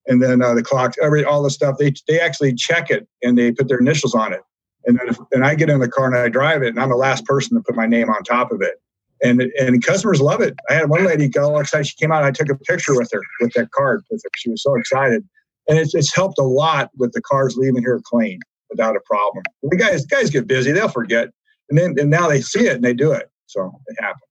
and 0.06 0.22
then 0.22 0.42
uh, 0.42 0.54
the 0.54 0.62
clock, 0.62 0.96
every 1.02 1.24
all 1.24 1.42
the 1.42 1.50
stuff. 1.50 1.78
They 1.80 1.94
they 2.10 2.20
actually 2.20 2.56
check 2.56 2.92
it 2.92 3.08
and 3.22 3.38
they 3.38 3.54
put 3.54 3.70
their 3.70 3.80
initials 3.80 4.14
on 4.14 4.34
it. 4.34 4.42
And 4.86 5.00
then 5.00 5.08
if, 5.08 5.18
and 5.32 5.46
I 5.46 5.56
get 5.56 5.70
in 5.70 5.80
the 5.80 5.88
car 5.88 6.08
and 6.08 6.18
I 6.18 6.28
drive 6.28 6.62
it, 6.62 6.70
and 6.70 6.80
I'm 6.80 6.90
the 6.90 6.98
last 6.98 7.24
person 7.24 7.56
to 7.56 7.64
put 7.64 7.78
my 7.78 7.86
name 7.86 8.10
on 8.10 8.22
top 8.24 8.52
of 8.52 8.62
it. 8.62 8.82
And 9.24 9.42
and 9.58 9.82
customers 9.82 10.20
love 10.20 10.42
it. 10.42 10.56
I 10.70 10.74
had 10.74 10.90
one 10.90 11.06
lady 11.06 11.30
go 11.30 11.54
all 11.54 11.62
excited. 11.62 11.88
She 11.88 11.96
came 11.96 12.12
out. 12.12 12.18
and 12.18 12.26
I 12.26 12.32
took 12.32 12.50
a 12.50 12.58
picture 12.66 12.98
with 12.98 13.10
her 13.14 13.22
with 13.40 13.54
that 13.54 13.72
card. 13.72 14.04
She 14.36 14.50
was 14.50 14.62
so 14.62 14.76
excited, 14.76 15.24
and 15.68 15.78
it's 15.78 15.94
it's 15.96 16.14
helped 16.14 16.40
a 16.40 16.44
lot 16.44 16.90
with 16.98 17.12
the 17.14 17.22
cars 17.22 17.56
leaving 17.58 17.82
here 17.82 18.02
clean 18.04 18.40
without 18.70 18.96
a 18.96 19.00
problem. 19.06 19.44
The 19.64 19.78
guys 19.78 20.06
guys 20.06 20.30
get 20.30 20.48
busy. 20.48 20.72
They'll 20.72 20.90
forget, 20.90 21.30
and 21.70 21.78
then 21.78 21.96
and 22.00 22.10
now 22.10 22.28
they 22.28 22.42
see 22.42 22.68
it 22.68 22.76
and 22.76 22.84
they 22.84 22.94
do 22.94 23.12
it. 23.12 23.30
So 23.46 23.80
it 23.88 23.98
happens. 24.00 24.24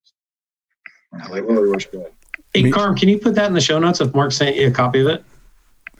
It 1.37 1.45
really 1.45 1.69
works 1.69 1.87
good. 1.87 2.11
Hey, 2.55 2.71
Carm, 2.71 2.97
can 2.97 3.09
you 3.09 3.19
put 3.19 3.35
that 3.35 3.47
in 3.47 3.53
the 3.55 3.61
show 3.61 3.79
notes 3.79 4.01
if 4.01 4.15
Mark 4.15 4.33
sent 4.33 4.57
you 4.57 4.69
a 4.69 4.71
copy 4.71 5.01
of 5.01 5.07
it? 5.09 5.25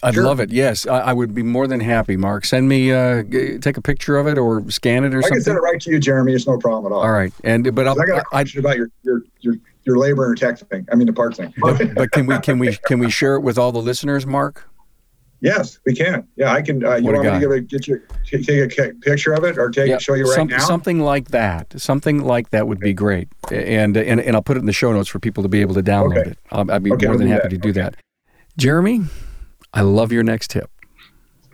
I'd 0.03 0.15
Sure. 0.15 0.25
love 0.25 0.41
it. 0.41 0.51
Yes, 0.51 0.87
I, 0.87 0.99
I 0.99 1.13
would 1.13 1.33
be 1.35 1.45
more 1.45 1.69
than 1.69 1.79
happy. 1.79 2.17
Mark, 2.17 2.45
send 2.45 2.69
me, 2.69 2.91
uh, 2.91 3.23
g- 3.23 3.59
take 3.59 3.77
a 3.77 3.81
picture 3.81 4.17
of 4.17 4.27
it 4.27 4.37
or 4.37 4.69
scan 4.69 5.05
it 5.05 5.15
or 5.15 5.23
something. 5.23 5.35
I 5.35 5.37
can 5.37 5.43
send 5.45 5.59
it 5.59 5.61
right 5.61 5.81
to 5.81 5.91
you, 5.93 6.01
Jeremy. 6.01 6.33
It's 6.33 6.47
no 6.47 6.59
problem 6.59 6.93
at 6.93 6.97
all. 6.97 7.03
All 7.03 7.13
right, 7.13 7.33
and 7.45 7.73
but 7.75 7.87
I'll, 7.87 8.01
I 8.01 8.07
got 8.07 8.19
a 8.19 8.25
I, 8.33 8.43
question 8.43 8.61
about 8.61 8.77
your 8.77 8.91
your 9.03 9.23
your 9.41 9.55
your 9.85 9.99
labor 9.99 10.29
and 10.29 10.37
tech 10.37 10.59
thing. 10.59 10.87
I 10.91 10.97
mean 10.97 11.07
the 11.07 11.13
part 11.13 11.37
thing. 11.37 11.55
but, 11.59 11.95
but 11.95 12.11
can 12.11 12.27
we 12.27 12.39
can 12.39 12.59
we 12.59 12.77
can 12.85 12.99
we 12.99 13.11
share 13.11 13.37
it 13.37 13.41
with 13.41 13.59
all 13.59 13.71
the 13.71 13.81
listeners, 13.83 14.27
Mark? 14.27 14.69
Yes, 15.43 15.81
we 15.85 15.93
can. 15.95 16.27
Yeah, 16.37 16.53
I 16.53 16.63
can. 16.63 16.85
Uh, 16.85 16.95
you 16.95 17.05
What 17.05 17.15
want 17.17 17.27
me 17.27 17.33
to 17.33 17.41
give 17.41 17.51
a, 17.51 17.61
get 17.61 17.89
you 17.89 18.01
take 18.31 18.79
a 18.79 18.95
picture 19.01 19.33
of 19.35 19.43
it 19.45 19.59
or 19.59 19.71
take 19.71 19.89
Yeah, 19.89 19.99
show 19.99 20.15
you 20.15 20.25
right 20.25 20.35
some- 20.37 20.47
now? 20.47 20.59
Something 20.61 21.01
like 21.01 21.29
that. 21.33 21.79
Something 21.81 22.23
like 22.25 22.51
that 22.51 22.69
would 22.69 22.79
be 22.79 22.95
great. 22.95 23.29
And 23.51 23.97
and 23.97 24.21
and 24.21 24.37
I'll 24.37 24.43
put 24.43 24.57
it 24.57 24.61
in 24.61 24.67
the 24.67 24.73
show 24.73 24.93
notes 24.93 25.09
for 25.09 25.19
people 25.19 25.43
to 25.43 25.49
be 25.49 25.61
able 25.61 25.75
to 25.75 25.83
download 25.83 26.19
Okay. 26.19 26.31
it. 26.31 26.39
I'll, 26.53 26.71
I'd 26.71 26.83
be 26.83 26.93
Okay, 26.93 27.07
more 27.07 27.17
we'll 27.17 27.19
than 27.19 27.29
happy 27.29 27.43
that. 27.43 27.51
to 27.51 27.59
do 27.59 27.71
Okay. 27.71 27.81
that. 27.83 27.97
Jeremy, 28.57 29.03
I 29.75 29.81
love 29.83 30.13
your 30.13 30.23
next 30.23 30.51
tip. 30.51 30.71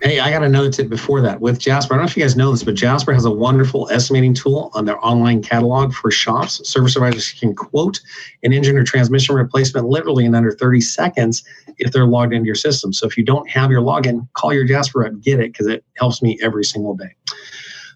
Hey, 0.01 0.21
I 0.21 0.31
got 0.31 0.43
another 0.43 0.69
tip 0.69 0.87
before 0.87 1.19
that 1.21 1.41
with 1.41 1.59
Jasper. 1.59 1.93
I 1.93 1.97
don't 1.97 2.05
know 2.05 2.09
if 2.09 2.15
you 2.15 2.23
guys 2.23 2.37
know 2.37 2.51
this, 2.51 2.63
but 2.63 2.75
Jasper 2.75 3.11
has 3.11 3.25
a 3.25 3.31
wonderful 3.31 3.89
estimating 3.91 4.33
tool 4.33 4.71
on 4.73 4.85
their 4.85 5.03
online 5.05 5.41
catalog 5.41 5.93
for 5.93 6.09
shops. 6.09 6.65
Service 6.67 6.93
providers 6.93 7.33
can 7.33 7.53
quote 7.53 7.99
an 8.43 8.53
engine 8.53 8.77
or 8.77 8.85
transmission 8.85 9.35
replacement 9.35 9.87
literally 9.87 10.23
in 10.23 10.35
under 10.35 10.53
30 10.53 10.79
seconds 10.79 11.43
if 11.79 11.91
they're 11.91 12.05
logged 12.05 12.33
into 12.33 12.45
your 12.45 12.55
system. 12.55 12.93
So 12.93 13.07
if 13.07 13.17
you 13.17 13.25
don't 13.25 13.49
have 13.49 13.71
your 13.71 13.81
login, 13.81 14.25
call 14.35 14.53
your 14.53 14.63
Jasper 14.63 15.05
up, 15.05 15.19
get 15.19 15.41
it 15.41 15.51
because 15.51 15.67
it 15.67 15.83
helps 15.97 16.21
me 16.21 16.39
every 16.41 16.63
single 16.63 16.95
day. 16.95 17.13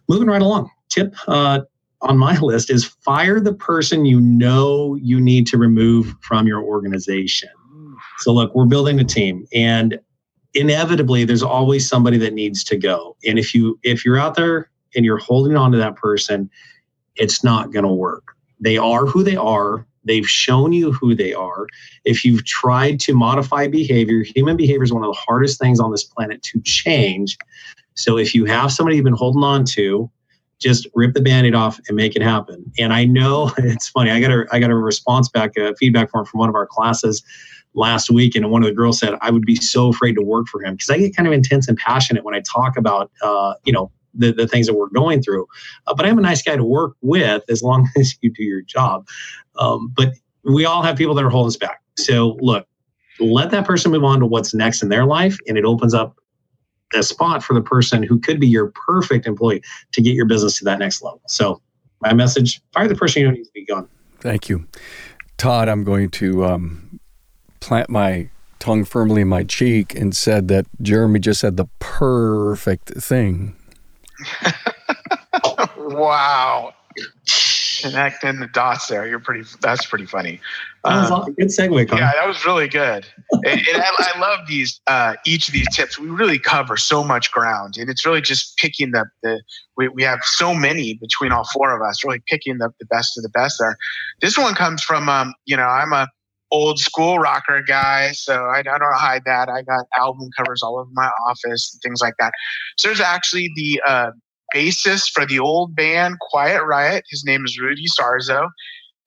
Moving 0.10 0.28
right 0.28 0.42
along. 0.42 0.72
Tip 0.90 1.16
uh, 1.30 1.62
on 2.02 2.18
my 2.18 2.38
list 2.38 2.70
is 2.70 2.84
fire 2.84 3.40
the 3.40 3.54
person 3.54 4.04
you 4.04 4.20
know 4.20 4.96
you 4.96 5.22
need 5.22 5.48
to 5.48 5.58
remove 5.58 6.14
from 6.20 6.48
your 6.48 6.62
organization. 6.62 7.50
So 8.18 8.34
look, 8.34 8.54
we're 8.54 8.66
building 8.66 9.00
a 9.00 9.06
team 9.06 9.48
and 9.54 10.00
inevitably 10.54 11.26
there's 11.26 11.44
always 11.44 11.88
somebody 11.88 12.18
that 12.18 12.34
needs 12.34 12.64
to 12.64 12.78
go 12.78 13.16
and 13.26 13.40
if 13.40 13.54
you 13.54 13.80
if 13.84 14.06
you're 14.06 14.18
out 14.18 14.36
there 14.36 14.70
and 14.96 15.06
you're 15.06 15.18
holding 15.18 15.56
on 15.56 15.72
to 15.72 15.78
that 15.78 15.96
person 15.96 16.50
it's 17.16 17.44
not 17.44 17.72
going 17.72 17.86
to 17.86 17.94
work 17.94 18.36
they 18.60 18.78
are 18.78 19.06
who 19.06 19.24
they 19.24 19.36
are 19.36 19.86
they've 20.06 20.28
shown 20.28 20.74
you 20.74 20.92
who 20.92 21.16
they 21.16 21.34
are 21.34 21.68
if 22.06 22.24
you've 22.24 22.46
tried 22.46 23.00
to 23.00 23.14
modify 23.14 23.68
behavior 23.68 24.24
human 24.24 24.56
behavior 24.56 24.84
is 24.84 24.94
one 24.94 25.04
of 25.04 25.14
the 25.14 25.20
hardest 25.28 25.60
things 25.60 25.80
on 25.80 25.92
this 25.92 26.04
planet 26.04 26.42
to 26.44 26.62
change 26.62 27.38
So 27.96 28.18
if 28.18 28.34
you 28.34 28.46
have 28.46 28.72
somebody 28.72 28.98
you've 28.98 29.06
been 29.06 29.14
holding 29.14 29.44
on 29.44 29.66
to, 29.66 30.10
just 30.60 30.88
rip 30.96 31.14
the 31.14 31.22
band-aid 31.22 31.56
off 31.56 31.80
and 31.88 31.96
make 31.98 32.16
it 32.16 32.22
happen. 32.22 32.72
And 32.80 32.94
I 32.94 33.06
know 33.06 33.52
it's 33.58 33.90
funny. 33.90 34.12
I 34.12 34.20
got 34.20 34.32
a 34.32 34.46
I 34.52 34.60
got 34.60 34.72
a 34.72 34.76
response 34.76 35.30
back, 35.30 35.58
a 35.58 35.76
feedback 35.76 36.10
form 36.12 36.26
from 36.26 36.40
one 36.40 36.50
of 36.50 36.56
our 36.56 36.68
classes 36.68 37.24
last 37.76 38.10
week, 38.10 38.36
and 38.36 38.50
one 38.50 38.64
of 38.64 38.68
the 38.68 38.76
girls 38.76 39.00
said 39.00 39.16
I 39.22 39.32
would 39.32 39.46
be 39.46 39.56
so 39.56 39.90
afraid 39.90 40.14
to 40.16 40.22
work 40.22 40.48
for 40.48 40.64
him 40.64 40.76
because 40.76 40.90
I 40.90 40.98
get 40.98 41.16
kind 41.16 41.28
of 41.28 41.34
intense 41.34 41.68
and 41.68 41.78
passionate 41.78 42.24
when 42.24 42.36
I 42.36 42.42
talk 42.42 42.78
about 42.78 43.12
uh, 43.22 43.56
you 43.64 43.74
know 43.74 43.92
the, 44.14 44.32
the 44.32 44.48
things 44.48 44.68
that 44.68 44.76
we're 44.76 44.90
going 44.90 45.22
through. 45.22 45.48
Uh, 45.88 45.94
but 45.94 46.06
I'm 46.06 46.18
a 46.18 46.22
nice 46.22 46.42
guy 46.42 46.56
to 46.56 46.64
work 46.64 46.96
with 47.02 47.44
as 47.50 47.64
long 47.64 47.90
as 47.98 48.16
you 48.22 48.32
do 48.32 48.44
your 48.44 48.62
job. 48.62 49.08
Um, 49.58 49.92
but 49.96 50.14
we 50.44 50.66
all 50.66 50.82
have 50.82 50.98
people 50.98 51.16
that 51.16 51.24
are 51.24 51.30
holding 51.30 51.48
us 51.48 51.58
back. 51.58 51.82
So 51.98 52.38
look, 52.42 52.68
let 53.20 53.52
that 53.52 53.66
person 53.66 53.92
move 53.92 54.04
on 54.04 54.20
to 54.20 54.26
what's 54.26 54.54
next 54.54 54.82
in 54.82 54.90
their 54.90 55.06
life, 55.06 55.38
and 55.48 55.58
it 55.58 55.66
opens 55.66 55.94
up 55.94 56.16
a 56.96 57.04
spot 57.04 57.44
for 57.44 57.54
the 57.54 57.62
person 57.62 58.04
who 58.04 58.20
could 58.20 58.40
be 58.40 58.48
your 58.48 58.72
perfect 58.88 59.26
employee 59.26 59.62
to 59.92 60.02
get 60.02 60.14
your 60.14 60.26
business 60.26 60.58
to 60.60 60.66
that 60.66 60.80
next 60.80 61.02
level. 61.02 61.22
So 61.28 61.62
my 62.02 62.14
message: 62.14 62.62
fire 62.74 62.88
the 62.88 62.96
person 62.96 63.22
you 63.22 63.28
don't 63.28 63.36
need 63.36 63.46
to 63.46 63.52
be 63.54 63.66
gone. 63.66 63.88
Thank 64.20 64.50
you, 64.50 64.68
Todd. 65.38 65.70
I'm 65.70 65.84
going 65.84 66.10
to 66.12 66.46
um, 66.46 66.83
plant 67.64 67.90
my 67.90 68.30
tongue 68.60 68.86
firmly 68.86 69.22
in 69.22 69.28
my 69.28 69.44
cheek 69.44 69.96
and 69.96 70.16
said 70.16 70.48
that 70.50 70.66
Jeremy 70.82 71.20
just 71.20 71.42
said 71.42 71.58
the 71.58 71.68
perfect 71.80 72.94
thing. 73.02 73.56
wow 75.78 76.74
connecting 77.84 78.40
the 78.40 78.48
dots 78.48 78.88
there. 78.88 79.08
You're 79.08 79.20
pretty. 79.20 79.48
That's 79.62 79.86
pretty 79.86 80.06
funny. 80.06 80.40
Um, 80.84 81.34
good 81.38 81.50
segue. 81.50 81.90
Yeah, 81.92 82.12
that 82.14 82.28
was 82.28 82.46
really 82.46 82.68
good. 82.68 83.06
and, 83.32 83.46
and 83.46 83.82
I, 83.82 83.90
I, 84.00 84.20
love 84.20 84.48
these. 84.48 84.82
Uh, 84.88 85.16
each 85.26 85.48
of 85.48 85.54
these 85.54 85.68
tips. 85.76 86.00
We 86.00 86.08
really 86.08 86.40
cover 86.40 86.78
so 86.78 87.04
much 87.04 87.32
ground, 87.32 87.78
and 87.78 87.90
it's 87.90 88.06
really 88.06 88.22
just 88.22 88.58
picking 88.58 88.92
the. 88.92 89.06
the 89.22 89.42
we, 89.78 89.90
we 89.90 90.04
have 90.04 90.24
so 90.24 90.54
many 90.54 90.96
between 90.96 91.32
all 91.32 91.46
four 91.46 91.76
of 91.76 91.82
us. 91.82 92.04
Really 92.04 92.24
picking 92.28 92.58
the, 92.58 92.70
the 92.80 92.86
best 92.86 93.18
of 93.18 93.24
the 93.24 93.30
best 93.30 93.58
there. 93.60 93.78
This 94.22 94.38
one 94.38 94.56
comes 94.56 94.82
from. 94.82 95.10
Um, 95.10 95.34
you 95.46 95.58
know, 95.58 95.64
I'm 95.64 95.94
a 95.94 96.08
old 96.54 96.80
school 96.80 97.18
rocker 97.18 97.64
guy, 97.68 98.12
so 98.12 98.46
I, 98.46 98.60
I 98.60 98.64
don't 98.64 98.96
hide 98.96 99.24
that. 99.26 99.50
I 99.50 99.64
got 99.64 99.86
album 99.98 100.30
covers 100.38 100.62
all 100.62 100.78
over 100.78 100.90
my 100.94 101.10
office 101.28 101.74
and 101.74 101.82
things 101.82 102.00
like 102.00 102.14
that. 102.20 102.32
So 102.78 102.88
there's 102.88 103.02
actually 103.02 103.52
the 103.56 103.82
uh, 103.86 104.12
bassist 104.54 105.12
for 105.12 105.26
the 105.26 105.40
old 105.40 105.76
band 105.76 106.20
Quiet 106.20 106.64
Riot. 106.64 107.06
His 107.10 107.26
name 107.26 107.44
is 107.44 107.60
Rudy 107.60 107.88
Sarzo. 107.88 108.50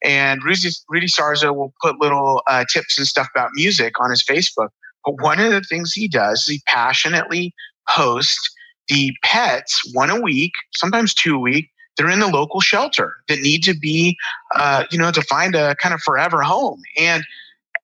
And 0.05 0.43
Rudy, 0.45 0.69
Rudy 0.89 1.07
Sarzo 1.07 1.55
will 1.55 1.73
put 1.81 2.01
little 2.01 2.43
uh, 2.49 2.65
tips 2.71 2.99
and 2.99 3.07
stuff 3.07 3.29
about 3.35 3.51
music 3.55 3.99
on 4.01 4.11
his 4.11 4.23
Facebook. 4.25 4.69
But 5.05 5.23
one 5.23 5.39
of 5.39 5.53
the 5.53 5.63
things 5.63 5.93
he 5.93 6.09
does 6.09 6.43
is 6.43 6.47
he 6.49 6.63
passionately 6.67 7.55
posts 7.89 8.51
the 8.89 9.13
pets 9.23 9.81
one 9.95 10.11
a 10.11 10.21
week, 10.21 10.53
sometimes 10.75 11.15
two 11.15 11.37
a 11.37 11.39
week. 11.39 11.69
They're 11.97 12.11
in 12.11 12.21
the 12.21 12.29
local 12.29 12.61
shelter 12.61 13.17
that 13.29 13.41
need 13.41 13.63
to 13.65 13.75
be, 13.75 14.17
uh, 14.55 14.85
you 14.91 14.99
know, 14.99 15.11
to 15.11 15.23
find 15.23 15.55
a 15.55 15.75
kind 15.77 15.95
of 15.95 16.01
forever 16.01 16.43
home. 16.43 16.83
And 16.99 17.25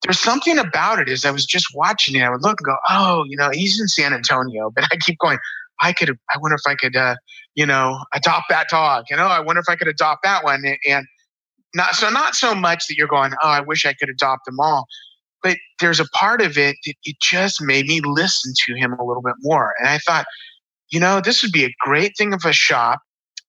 there's 0.04 0.18
something 0.18 0.58
about 0.58 0.98
it 0.98 1.08
as 1.08 1.24
I 1.24 1.30
was 1.30 1.46
just 1.46 1.66
watching 1.74 2.16
it, 2.16 2.22
I 2.22 2.30
would 2.30 2.42
look 2.42 2.60
and 2.60 2.66
go, 2.66 2.76
oh, 2.88 3.24
you 3.28 3.36
know, 3.36 3.50
he's 3.52 3.80
in 3.80 3.88
San 3.88 4.12
Antonio, 4.12 4.70
but 4.70 4.84
I 4.90 4.96
keep 4.96 5.18
going, 5.18 5.38
I 5.80 5.92
could, 5.92 6.10
I 6.10 6.38
wonder 6.38 6.56
if 6.56 6.66
I 6.66 6.74
could, 6.74 6.96
uh, 6.96 7.16
you 7.54 7.66
know, 7.66 7.98
adopt 8.14 8.48
that 8.48 8.68
dog. 8.68 9.04
You 9.10 9.16
know, 9.16 9.26
I 9.26 9.40
wonder 9.40 9.60
if 9.60 9.68
I 9.68 9.76
could 9.76 9.88
adopt 9.88 10.22
that 10.24 10.44
one. 10.44 10.64
And 10.88 11.06
not 11.74 11.94
so, 11.94 12.10
not 12.10 12.34
so 12.34 12.54
much 12.54 12.86
that 12.88 12.96
you're 12.96 13.08
going, 13.08 13.32
oh, 13.42 13.48
I 13.48 13.60
wish 13.60 13.86
I 13.86 13.92
could 13.92 14.08
adopt 14.08 14.44
them 14.44 14.60
all. 14.60 14.86
But 15.42 15.58
there's 15.80 16.00
a 16.00 16.08
part 16.08 16.40
of 16.40 16.56
it 16.56 16.76
that 16.84 16.94
it 17.04 17.16
just 17.20 17.60
made 17.60 17.86
me 17.86 18.00
listen 18.04 18.52
to 18.64 18.74
him 18.74 18.92
a 18.92 19.04
little 19.04 19.22
bit 19.22 19.34
more. 19.40 19.74
And 19.78 19.88
I 19.88 19.98
thought, 19.98 20.26
you 20.90 21.00
know, 21.00 21.20
this 21.20 21.42
would 21.42 21.52
be 21.52 21.64
a 21.64 21.74
great 21.80 22.12
thing 22.16 22.32
of 22.32 22.44
a 22.44 22.52
shop. 22.52 23.00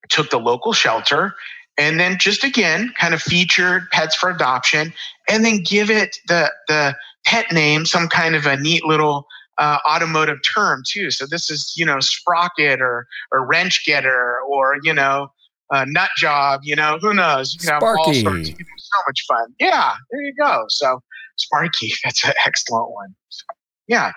Took 0.10 0.30
the 0.30 0.39
local 0.39 0.74
shelter 0.74 1.36
and 1.78 2.00
then 2.00 2.18
just 2.20 2.44
again 2.44 2.94
kind 3.00 3.13
of 3.13 3.22
featured 3.22 3.89
pets 3.92 4.16
for 4.16 4.30
adoption 4.30 4.94
and 5.30 5.44
then 5.44 5.63
give 5.63 5.89
it 5.89 6.18
the 6.28 6.52
the 6.68 6.96
pet 7.26 7.52
name 7.52 7.86
some 7.86 8.08
kind 8.08 8.36
of 8.36 8.46
a 8.46 8.58
neat 8.58 8.86
little 8.86 9.28
uh, 9.58 9.78
automotive 9.88 10.39
term 10.44 10.84
too. 10.88 11.12
So 11.12 11.26
this 11.26 11.50
is 11.50 11.74
you 11.76 11.86
know 11.86 12.00
sprocket 12.00 12.82
or 12.82 13.08
or 13.32 13.46
wrench 13.46 13.86
getter 13.86 14.39
or 14.50 14.78
you 14.84 14.94
know 14.94 15.32
uh, 15.72 15.86
nut 15.88 16.10
job. 16.18 16.62
You 16.63 16.76
know 16.76 16.98
who 17.02 17.13
knows? 17.13 17.56
You 17.62 17.70
know, 17.70 17.78
Sparky. 17.78 18.22
Sorts, 18.22 18.50
so 18.50 19.00
much 19.08 19.26
fun. 19.28 19.54
Yeah, 19.60 19.94
there 20.12 20.22
you 20.22 20.34
go. 20.39 20.66
So 20.70 21.02
Sparky, 21.38 21.94
that's 22.04 22.24
an 22.26 22.34
excellent 22.46 22.92
one. 22.92 23.16
So, 23.30 23.46
yeah. 23.88 24.12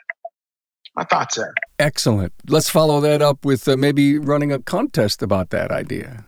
My 0.97 1.05
thoughts 1.05 1.37
there. 1.37 1.55
Excellent. 1.79 2.33
Let's 2.49 2.71
follow 2.71 3.01
that 3.01 3.21
up 3.21 3.45
with 3.45 3.69
uh, 3.69 3.77
maybe 3.77 4.19
running 4.19 4.51
a 4.51 4.59
contest 4.59 5.23
about 5.23 5.51
that 5.51 5.71
idea. 5.71 6.25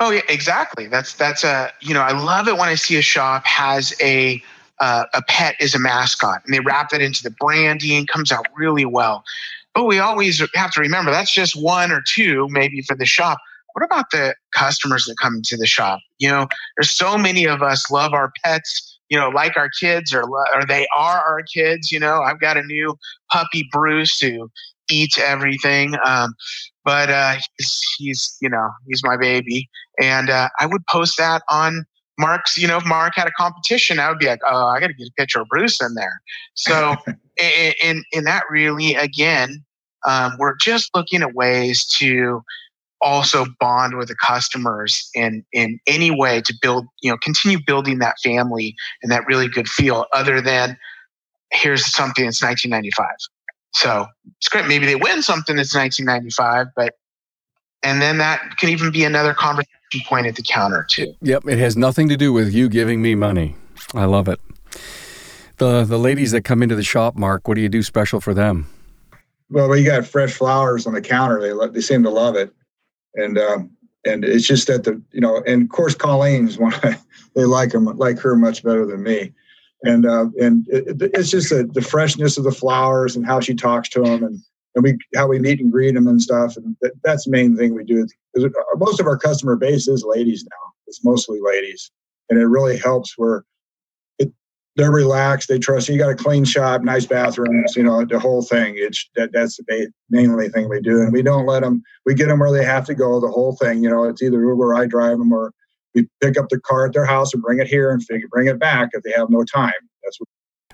Oh 0.00 0.10
yeah, 0.10 0.22
exactly. 0.28 0.88
That's 0.88 1.14
that's 1.14 1.44
a 1.44 1.72
you 1.80 1.94
know 1.94 2.02
I 2.02 2.12
love 2.12 2.48
it 2.48 2.56
when 2.56 2.68
I 2.68 2.74
see 2.74 2.96
a 2.96 3.02
shop 3.02 3.46
has 3.46 3.94
a 4.00 4.42
uh, 4.80 5.04
a 5.14 5.22
pet 5.22 5.54
is 5.60 5.74
a 5.74 5.78
mascot 5.78 6.42
and 6.44 6.54
they 6.54 6.60
wrap 6.60 6.92
it 6.92 7.00
into 7.00 7.22
the 7.22 7.30
branding 7.30 8.06
comes 8.06 8.32
out 8.32 8.46
really 8.56 8.84
well 8.84 9.24
but 9.74 9.84
we 9.84 9.98
always 9.98 10.42
have 10.54 10.70
to 10.72 10.80
remember 10.80 11.10
that's 11.10 11.32
just 11.32 11.54
one 11.54 11.92
or 11.92 12.02
two 12.06 12.48
maybe 12.50 12.82
for 12.82 12.96
the 12.96 13.06
shop 13.06 13.38
what 13.74 13.84
about 13.84 14.10
the 14.10 14.34
customers 14.54 15.04
that 15.04 15.16
come 15.20 15.40
to 15.42 15.56
the 15.56 15.66
shop 15.66 16.00
you 16.18 16.28
know 16.28 16.48
there's 16.76 16.90
so 16.90 17.16
many 17.16 17.46
of 17.46 17.62
us 17.62 17.90
love 17.90 18.12
our 18.12 18.32
pets 18.44 18.93
you 19.08 19.18
know 19.18 19.28
like 19.28 19.56
our 19.56 19.70
kids 19.80 20.12
or, 20.12 20.22
or 20.22 20.66
they 20.66 20.86
are 20.96 21.18
our 21.18 21.42
kids 21.42 21.90
you 21.90 21.98
know 21.98 22.22
i've 22.22 22.40
got 22.40 22.56
a 22.56 22.62
new 22.62 22.96
puppy 23.30 23.68
bruce 23.72 24.18
who 24.18 24.50
eats 24.90 25.18
everything 25.18 25.94
um, 26.04 26.34
but 26.84 27.08
uh, 27.08 27.36
he's, 27.56 27.80
he's 27.98 28.36
you 28.40 28.48
know 28.48 28.70
he's 28.86 29.02
my 29.04 29.16
baby 29.16 29.68
and 30.00 30.30
uh, 30.30 30.48
i 30.60 30.66
would 30.66 30.86
post 30.86 31.16
that 31.18 31.42
on 31.50 31.84
Mark's, 32.18 32.56
you 32.56 32.68
know, 32.68 32.76
if 32.76 32.86
Mark 32.86 33.14
had 33.16 33.26
a 33.26 33.32
competition, 33.32 33.98
I 33.98 34.08
would 34.08 34.18
be 34.18 34.26
like, 34.26 34.40
oh, 34.48 34.66
I 34.66 34.78
got 34.78 34.86
to 34.86 34.94
get 34.94 35.08
a 35.08 35.12
picture 35.16 35.40
of 35.40 35.48
Bruce 35.48 35.80
in 35.80 35.94
there. 35.94 36.22
So, 36.54 36.94
in 37.82 38.04
in 38.12 38.24
that 38.24 38.44
really, 38.48 38.94
again, 38.94 39.64
um, 40.06 40.36
we're 40.38 40.56
just 40.56 40.90
looking 40.94 41.22
at 41.22 41.34
ways 41.34 41.84
to 41.86 42.42
also 43.04 43.46
bond 43.60 43.96
with 43.96 44.08
the 44.08 44.16
customers 44.16 45.08
in 45.14 45.44
in 45.52 45.78
any 45.86 46.10
way 46.10 46.40
to 46.40 46.54
build, 46.60 46.86
you 47.02 47.10
know, 47.10 47.16
continue 47.18 47.58
building 47.64 47.98
that 47.98 48.16
family 48.24 48.74
and 49.02 49.12
that 49.12 49.24
really 49.26 49.46
good 49.46 49.68
feel. 49.68 50.06
Other 50.12 50.40
than 50.40 50.76
here's 51.52 51.86
something 51.86 52.24
that's 52.24 52.42
1995. 52.42 53.06
So 53.74 54.06
it's 54.38 54.48
great. 54.48 54.66
Maybe 54.66 54.86
they 54.86 54.96
win 54.96 55.22
something 55.22 55.56
that's 55.56 55.74
1995, 55.74 56.68
but 56.74 56.94
and 57.82 58.00
then 58.00 58.18
that 58.18 58.56
can 58.56 58.70
even 58.70 58.90
be 58.90 59.04
another 59.04 59.34
conversation 59.34 59.70
point 60.06 60.26
at 60.26 60.34
the 60.34 60.42
counter 60.42 60.84
too. 60.88 61.14
Yep, 61.20 61.46
it 61.46 61.58
has 61.58 61.76
nothing 61.76 62.08
to 62.08 62.16
do 62.16 62.32
with 62.32 62.52
you 62.52 62.68
giving 62.68 63.00
me 63.02 63.14
money. 63.14 63.54
I 63.94 64.06
love 64.06 64.28
it. 64.28 64.40
The 65.58 65.84
the 65.84 65.98
ladies 65.98 66.32
that 66.32 66.42
come 66.42 66.62
into 66.62 66.74
the 66.74 66.82
shop, 66.82 67.14
Mark, 67.14 67.46
what 67.46 67.54
do 67.54 67.60
you 67.60 67.68
do 67.68 67.82
special 67.82 68.20
for 68.20 68.34
them? 68.34 68.66
Well, 69.50 69.68
we 69.68 69.84
got 69.84 70.06
fresh 70.06 70.32
flowers 70.32 70.86
on 70.86 70.94
the 70.94 71.02
counter. 71.02 71.40
They 71.40 71.66
they 71.68 71.80
seem 71.80 72.02
to 72.04 72.10
love 72.10 72.34
it, 72.34 72.52
and 73.14 73.38
um, 73.38 73.70
and 74.04 74.24
it's 74.24 74.46
just 74.46 74.66
that 74.68 74.84
the 74.84 75.00
you 75.12 75.20
know, 75.20 75.42
and 75.46 75.62
of 75.62 75.68
course 75.68 75.94
Colleen's 75.94 76.58
one. 76.58 76.74
they 77.34 77.44
like 77.44 77.70
them 77.70 77.84
like 77.84 78.18
her 78.20 78.36
much 78.36 78.62
better 78.62 78.86
than 78.86 79.02
me, 79.02 79.32
and 79.82 80.06
uh, 80.06 80.26
and 80.40 80.66
it, 80.68 81.10
it's 81.14 81.30
just 81.30 81.50
the, 81.50 81.68
the 81.72 81.82
freshness 81.82 82.38
of 82.38 82.44
the 82.44 82.52
flowers 82.52 83.16
and 83.16 83.26
how 83.26 83.40
she 83.40 83.54
talks 83.54 83.88
to 83.90 84.02
them 84.02 84.22
and 84.22 84.40
and 84.74 84.84
we 84.84 84.98
how 85.14 85.28
we 85.28 85.38
meet 85.38 85.60
and 85.60 85.72
greet 85.72 85.94
them 85.94 86.06
and 86.06 86.20
stuff. 86.20 86.56
And 86.56 86.76
that, 86.80 86.92
that's 87.02 87.24
the 87.24 87.30
main 87.30 87.56
thing 87.56 87.74
we 87.74 87.84
do. 87.84 88.06
Most 88.76 89.00
of 89.00 89.06
our 89.06 89.18
customer 89.18 89.56
base 89.56 89.88
is 89.88 90.04
ladies 90.04 90.44
now. 90.44 90.72
It's 90.86 91.04
mostly 91.04 91.40
ladies, 91.42 91.90
and 92.28 92.38
it 92.38 92.46
really 92.46 92.76
helps 92.76 93.16
where 93.16 93.44
they're 94.76 94.90
relaxed. 94.90 95.48
They 95.48 95.58
trust 95.58 95.88
you. 95.88 95.94
You 95.94 96.00
got 96.00 96.10
a 96.10 96.16
clean 96.16 96.44
shop, 96.44 96.82
nice 96.82 97.06
bathrooms. 97.06 97.76
You 97.76 97.84
know 97.84 98.04
the 98.04 98.18
whole 98.18 98.42
thing. 98.42 98.74
It's 98.76 99.08
that 99.14 99.32
that's 99.32 99.56
the 99.56 99.90
mainly 100.10 100.48
thing 100.48 100.68
we 100.68 100.80
do, 100.80 101.00
and 101.00 101.12
we 101.12 101.22
don't 101.22 101.46
let 101.46 101.62
them. 101.62 101.82
We 102.04 102.14
get 102.14 102.28
them 102.28 102.40
where 102.40 102.52
they 102.52 102.64
have 102.64 102.84
to 102.86 102.94
go. 102.94 103.20
The 103.20 103.28
whole 103.28 103.56
thing. 103.56 103.82
You 103.82 103.90
know, 103.90 104.04
it's 104.04 104.22
either 104.22 104.40
Uber, 104.40 104.74
I 104.74 104.86
drive 104.86 105.18
them, 105.18 105.32
or 105.32 105.52
we 105.94 106.08
pick 106.20 106.38
up 106.38 106.48
the 106.48 106.60
car 106.60 106.86
at 106.86 106.92
their 106.92 107.04
house 107.04 107.32
and 107.32 107.42
bring 107.42 107.60
it 107.60 107.68
here 107.68 107.90
and 107.90 108.04
figure, 108.04 108.28
bring 108.28 108.48
it 108.48 108.58
back 108.58 108.90
if 108.92 109.02
they 109.02 109.12
have 109.12 109.30
no 109.30 109.44
time. 109.44 109.72
That's 110.02 110.18
what 110.18 110.28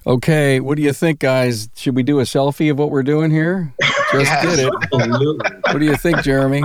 Okay, 0.07 0.61
what 0.61 0.77
do 0.77 0.83
you 0.83 0.95
think, 0.95 1.19
guys? 1.19 1.69
Should 1.77 1.95
we 1.95 2.03
do 2.03 2.21
a 2.21 2.23
selfie 2.23 2.71
of 2.71 2.79
what 2.79 2.91
we're 2.91 3.03
doing 3.03 3.31
here? 3.31 3.75
Just 4.13 4.25
yes, 4.25 4.57
did 4.57 4.67
it. 4.67 4.73
Absolutely. 4.83 5.51
What 5.67 5.79
do 5.79 5.85
you 5.85 5.97
think, 5.97 6.23
Jeremy? 6.23 6.65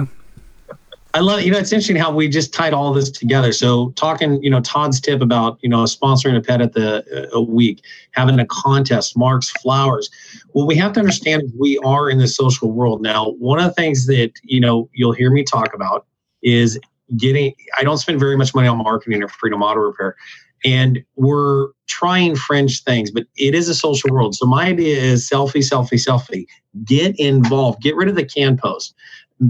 I 1.16 1.20
love, 1.20 1.44
you 1.44 1.50
know, 1.50 1.58
it's 1.58 1.72
interesting 1.72 1.96
how 1.96 2.14
we 2.14 2.28
just 2.28 2.54
tied 2.54 2.74
all 2.74 2.92
this 2.92 3.10
together. 3.10 3.54
So 3.54 3.92
talking, 3.92 4.44
you 4.44 4.50
know, 4.50 4.60
Todd's 4.60 5.00
tip 5.00 5.22
about, 5.22 5.58
you 5.62 5.70
know, 5.70 5.86
sponsoring 5.86 6.36
a 6.36 6.42
pet 6.42 6.60
at 6.60 6.74
the 6.74 7.30
uh, 7.32 7.38
a 7.38 7.42
week, 7.42 7.82
having 8.12 8.38
a 8.38 8.46
contest, 8.46 9.18
Mark's 9.18 9.50
flowers. 9.50 10.10
What 10.52 10.68
we 10.68 10.76
have 10.76 10.92
to 10.92 11.00
understand 11.00 11.44
we 11.58 11.78
are 11.86 12.10
in 12.10 12.18
the 12.18 12.28
social 12.28 12.70
world 12.70 13.02
now. 13.02 13.30
One 13.40 13.60
of 13.60 13.66
the 13.66 13.72
things 13.72 14.08
that, 14.08 14.34
you 14.44 14.60
know, 14.60 14.90
you'll 14.92 15.14
hear 15.14 15.32
me 15.32 15.46
talk 15.46 15.74
about 15.74 16.06
is 16.44 16.78
getting, 17.16 17.54
I 17.78 17.86
don't 17.86 17.98
spend 17.98 18.20
very 18.20 18.36
much 18.36 18.54
money 18.54 18.68
on 18.68 18.80
marketing 18.80 19.24
or 19.24 19.30
freedom 19.30 19.64
auto 19.64 19.80
repair 19.80 20.18
and 20.66 21.04
we're 21.16 21.70
trying 21.88 22.36
fringe 22.36 22.84
things, 22.84 23.12
but 23.12 23.26
it 23.38 23.54
is 23.54 23.70
a 23.70 23.76
social 23.76 24.10
world. 24.12 24.36
So 24.36 24.48
my 24.48 24.66
idea 24.66 24.98
is 24.98 25.30
selfie, 25.30 25.58
selfie, 25.58 26.04
selfie. 26.04 26.48
Get 26.84 27.18
involved. 27.20 27.82
Get 27.82 27.96
rid 27.96 28.10
of 28.10 28.16
the 28.16 28.26
can 28.26 28.58
post. 28.58 28.96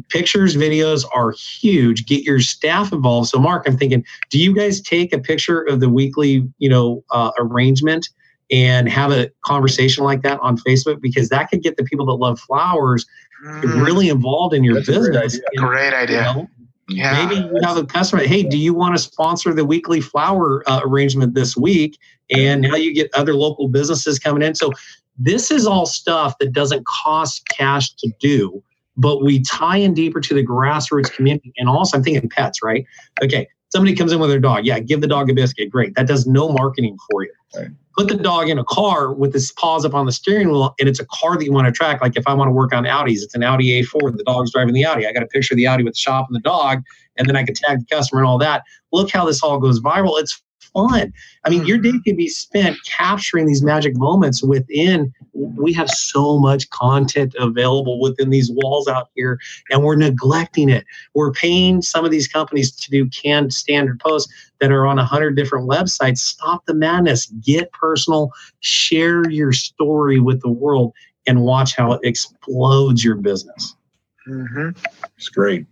Pictures, 0.10 0.56
videos 0.56 1.06
are 1.14 1.32
huge. 1.32 2.06
Get 2.08 2.24
your 2.24 2.40
staff 2.40 2.92
involved. 2.92 3.30
So 3.30 3.40
Mark, 3.40 3.66
I'm 3.68 3.78
thinking, 3.78 4.04
do 4.32 4.40
you 4.40 4.54
guys 4.54 4.82
take 4.82 5.14
a 5.14 5.20
picture 5.20 5.62
of 5.62 5.80
the 5.80 5.90
weekly, 5.90 6.48
you 6.58 6.70
know, 6.70 7.04
uh, 7.12 7.32
arrangement 7.38 8.10
and 8.52 8.90
have 8.90 9.12
a 9.12 9.30
conversation 9.44 10.04
like 10.04 10.24
that 10.24 10.40
on 10.42 10.58
Facebook? 10.58 11.02
Because 11.02 11.30
that 11.30 11.50
could 11.52 11.62
get 11.62 11.78
the 11.78 11.84
people 11.84 12.06
that 12.08 12.14
love 12.14 12.40
flowers 12.40 13.06
Mm, 13.46 13.84
really 13.84 14.08
involved 14.10 14.56
in 14.56 14.64
your 14.64 14.76
That's 14.76 14.88
a 14.88 14.94
great 14.94 15.12
business. 15.12 15.34
idea. 15.36 15.42
And, 15.58 15.68
great 15.68 15.90
you 15.92 15.96
idea. 15.98 16.22
know, 16.22 16.48
Yeah. 16.88 17.26
Maybe 17.28 17.36
you 17.42 17.60
have 17.64 17.76
a 17.78 17.86
customer. 17.86 18.24
Hey, 18.24 18.44
do 18.44 18.58
you 18.58 18.74
want 18.74 18.96
to 18.96 19.02
sponsor 19.02 19.54
the 19.54 19.66
weekly 19.66 20.00
flower 20.02 20.64
uh, 20.68 20.80
arrangement 20.84 21.36
this 21.36 21.56
week? 21.58 22.00
And 22.32 22.62
now 22.62 22.76
you 22.76 22.94
get 22.94 23.14
other 23.14 23.36
local 23.36 23.68
businesses 23.68 24.20
coming 24.20 24.42
in. 24.42 24.56
So 24.56 24.72
this 25.20 25.52
is 25.52 25.68
all 25.68 25.86
stuff 25.86 26.38
that 26.40 26.54
doesn't 26.54 26.86
cost 26.88 27.46
cash 27.50 27.94
to 27.96 28.10
do, 28.22 28.64
but 28.98 29.24
we 29.24 29.42
tie 29.42 29.78
in 29.78 29.94
deeper 29.94 30.22
to 30.22 30.34
the 30.34 30.46
grassroots 30.46 31.12
community. 31.12 31.54
And 31.58 31.70
also, 31.70 31.98
I'm 31.98 32.04
thinking 32.04 32.30
pets, 32.30 32.64
right? 32.64 32.86
Okay, 33.24 33.48
somebody 33.70 33.96
comes 33.96 34.12
in 34.12 34.20
with 34.20 34.30
their 34.30 34.40
dog. 34.40 34.66
Yeah, 34.66 34.80
give 34.80 35.02
the 35.02 35.08
dog 35.08 35.30
a 35.30 35.34
biscuit. 35.34 35.70
Great. 35.70 35.96
That 35.96 36.08
does 36.08 36.26
no 36.26 36.50
marketing 36.50 36.98
for 37.10 37.24
you. 37.24 37.32
Right. 37.56 37.68
Put 37.98 38.10
the 38.10 38.16
dog 38.16 38.50
in 38.50 38.60
a 38.60 38.64
car 38.66 39.14
with 39.14 39.34
his 39.34 39.54
paws 39.54 39.86
up 39.86 39.94
on 39.94 40.06
the 40.06 40.12
steering 40.12 40.50
wheel, 40.50 40.76
and 40.80 40.90
it's 40.90 41.00
a 41.00 41.06
car 41.06 41.38
that 41.38 41.46
you 41.46 41.54
want 41.54 41.68
to 41.68 41.72
track. 41.72 42.02
Like 42.02 42.18
if 42.18 42.28
I 42.28 42.34
want 42.34 42.50
to 42.50 42.52
work 42.52 42.74
on 42.74 42.84
Audis, 42.84 43.22
it's 43.22 43.36
an 43.36 43.44
Audi 43.44 43.82
A4. 43.82 44.18
The 44.18 44.24
dog's 44.24 44.52
driving 44.52 44.74
the 44.74 44.86
Audi. 44.86 45.08
I 45.08 45.14
got 45.14 45.24
a 45.24 45.28
picture 45.28 45.54
of 45.54 45.58
the 45.58 45.68
Audi 45.68 45.84
with 45.84 45.94
the 45.94 46.00
shop 46.00 46.28
and 46.28 46.36
the 46.36 46.42
dog, 46.42 46.84
and 47.18 47.28
then 47.28 47.36
I 47.36 47.44
can 47.44 47.56
tag 47.56 47.80
the 47.80 47.96
customer 47.96 48.22
and 48.22 48.28
all 48.28 48.38
that. 48.40 48.64
Look 48.92 49.12
how 49.12 49.26
this 49.26 49.42
all 49.42 49.60
goes 49.60 49.80
viral. 49.80 50.20
It's 50.20 50.42
fun. 50.76 51.12
I 51.46 51.50
mean, 51.50 51.66
your 51.66 51.78
day 51.78 51.94
could 52.06 52.18
be 52.18 52.28
spent 52.28 52.78
capturing 52.86 53.48
these 53.48 53.64
magic 53.64 53.96
moments 53.98 54.44
within. 54.44 55.14
We 55.34 55.74
have 55.74 55.90
so 55.90 56.38
much 56.38 56.70
content 56.70 57.34
available 57.40 58.00
within 58.00 58.30
these 58.30 58.52
walls 58.52 58.88
out 58.88 59.10
here, 59.16 59.40
and 59.72 59.84
we're 59.84 59.96
neglecting 59.96 60.70
it. 60.70 60.86
We're 61.14 61.32
paying 61.32 61.82
some 61.82 62.06
of 62.06 62.12
these 62.12 62.28
companies 62.28 62.76
to 62.76 62.92
do 62.92 63.10
canned 63.10 63.54
standard 63.54 64.00
posts 64.00 64.32
that 64.60 64.72
are 64.72 64.86
on 64.86 65.00
a 65.00 65.06
hundred 65.06 65.36
different 65.36 65.68
websites. 65.70 66.18
Stop 66.20 66.66
the 66.66 66.74
madness. 66.76 67.28
Get 67.44 67.72
personal. 67.72 68.32
Share 68.60 69.30
your 69.30 69.54
story 69.54 70.20
with 70.20 70.42
the 70.42 70.52
world, 70.52 70.94
and 71.26 71.42
watch 71.42 71.76
how 71.76 71.94
it 71.94 72.02
explodes 72.04 73.04
your 73.04 73.16
business. 73.16 73.76
hmm 74.26 74.70
It's 75.18 75.30
great. 75.30 75.66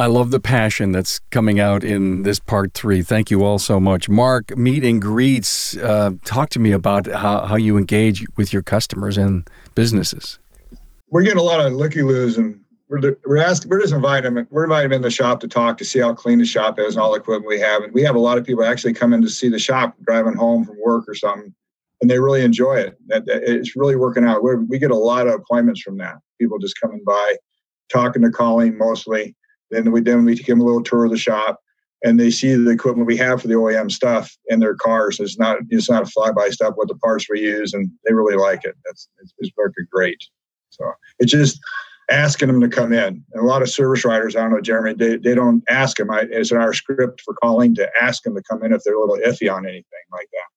I 0.00 0.06
love 0.06 0.30
the 0.30 0.40
passion 0.40 0.92
that's 0.92 1.18
coming 1.30 1.60
out 1.60 1.84
in 1.84 2.22
this 2.22 2.38
part 2.38 2.72
three. 2.72 3.02
Thank 3.02 3.30
you 3.30 3.44
all 3.44 3.58
so 3.58 3.78
much. 3.78 4.08
Mark, 4.08 4.56
meet 4.56 4.82
and 4.82 5.00
greets. 5.00 5.76
Uh, 5.76 6.12
talk 6.24 6.48
to 6.50 6.58
me 6.58 6.72
about 6.72 7.06
how, 7.06 7.44
how 7.44 7.56
you 7.56 7.76
engage 7.76 8.24
with 8.38 8.50
your 8.50 8.62
customers 8.62 9.18
and 9.18 9.46
businesses. 9.74 10.38
We're 11.10 11.22
getting 11.22 11.38
a 11.38 11.42
lot 11.42 11.60
of 11.60 11.74
looky 11.74 12.00
loos 12.00 12.38
and 12.38 12.58
we're, 12.88 13.14
we're 13.26 13.36
asking, 13.36 13.68
we're 13.68 13.82
just 13.82 13.92
inviting 13.92 14.34
them, 14.34 14.48
we're 14.50 14.64
inviting 14.64 14.88
them 14.88 14.96
in 14.96 15.02
the 15.02 15.10
shop 15.10 15.38
to 15.40 15.48
talk 15.48 15.76
to 15.76 15.84
see 15.84 15.98
how 15.98 16.14
clean 16.14 16.38
the 16.38 16.46
shop 16.46 16.78
is 16.78 16.94
and 16.94 17.02
all 17.02 17.12
the 17.12 17.20
equipment 17.20 17.46
we 17.46 17.60
have. 17.60 17.82
And 17.82 17.92
we 17.92 18.02
have 18.02 18.16
a 18.16 18.20
lot 18.20 18.38
of 18.38 18.44
people 18.44 18.64
actually 18.64 18.94
come 18.94 19.12
in 19.12 19.20
to 19.20 19.28
see 19.28 19.50
the 19.50 19.58
shop 19.58 19.96
driving 20.06 20.34
home 20.34 20.64
from 20.64 20.80
work 20.82 21.04
or 21.08 21.14
something, 21.14 21.54
and 22.00 22.10
they 22.10 22.18
really 22.18 22.42
enjoy 22.42 22.76
it. 22.76 22.96
That, 23.08 23.24
it's 23.26 23.76
really 23.76 23.96
working 23.96 24.24
out. 24.24 24.42
We're, 24.42 24.56
we 24.56 24.78
get 24.78 24.92
a 24.92 24.96
lot 24.96 25.26
of 25.26 25.34
appointments 25.34 25.82
from 25.82 25.98
that. 25.98 26.16
People 26.40 26.58
just 26.58 26.80
coming 26.80 27.02
by, 27.06 27.36
talking 27.92 28.22
to 28.22 28.30
Colleen 28.30 28.78
mostly. 28.78 29.36
Then 29.70 29.92
we 29.92 30.00
then 30.00 30.24
we 30.24 30.34
give 30.34 30.46
them 30.46 30.60
a 30.60 30.64
little 30.64 30.82
tour 30.82 31.04
of 31.04 31.10
the 31.10 31.18
shop, 31.18 31.60
and 32.04 32.18
they 32.18 32.30
see 32.30 32.54
the 32.54 32.70
equipment 32.70 33.06
we 33.06 33.16
have 33.18 33.42
for 33.42 33.48
the 33.48 33.54
OEM 33.54 33.90
stuff 33.90 34.36
in 34.48 34.60
their 34.60 34.74
cars. 34.74 35.20
It's 35.20 35.38
not 35.38 35.58
it's 35.70 35.90
not 35.90 36.02
a 36.02 36.06
fly 36.06 36.32
by 36.32 36.48
stuff 36.50 36.74
with 36.76 36.88
the 36.88 36.96
parts 36.96 37.26
we 37.30 37.40
use, 37.40 37.72
and 37.72 37.90
they 38.06 38.12
really 38.14 38.36
like 38.36 38.64
it. 38.64 38.76
That's 38.84 39.08
it's, 39.20 39.34
it's 39.38 39.52
working 39.56 39.86
great. 39.90 40.22
So 40.70 40.92
it's 41.18 41.32
just 41.32 41.60
asking 42.10 42.48
them 42.48 42.60
to 42.60 42.68
come 42.68 42.92
in. 42.92 43.24
And 43.32 43.42
a 43.42 43.46
lot 43.46 43.62
of 43.62 43.70
service 43.70 44.04
writers, 44.04 44.34
I 44.34 44.40
don't 44.40 44.50
know, 44.50 44.60
Jeremy, 44.60 44.94
they, 44.94 45.16
they 45.16 45.34
don't 45.34 45.62
ask 45.70 45.96
them. 45.96 46.10
I, 46.10 46.26
it's 46.30 46.50
in 46.50 46.56
our 46.58 46.72
script 46.72 47.20
for 47.24 47.34
calling 47.34 47.74
to 47.76 47.88
ask 48.02 48.22
them 48.24 48.34
to 48.34 48.42
come 48.42 48.64
in 48.64 48.72
if 48.72 48.82
they're 48.84 48.96
a 48.96 49.00
little 49.00 49.18
iffy 49.24 49.52
on 49.52 49.64
anything 49.64 49.84
like 50.10 50.28
that. 50.32 50.48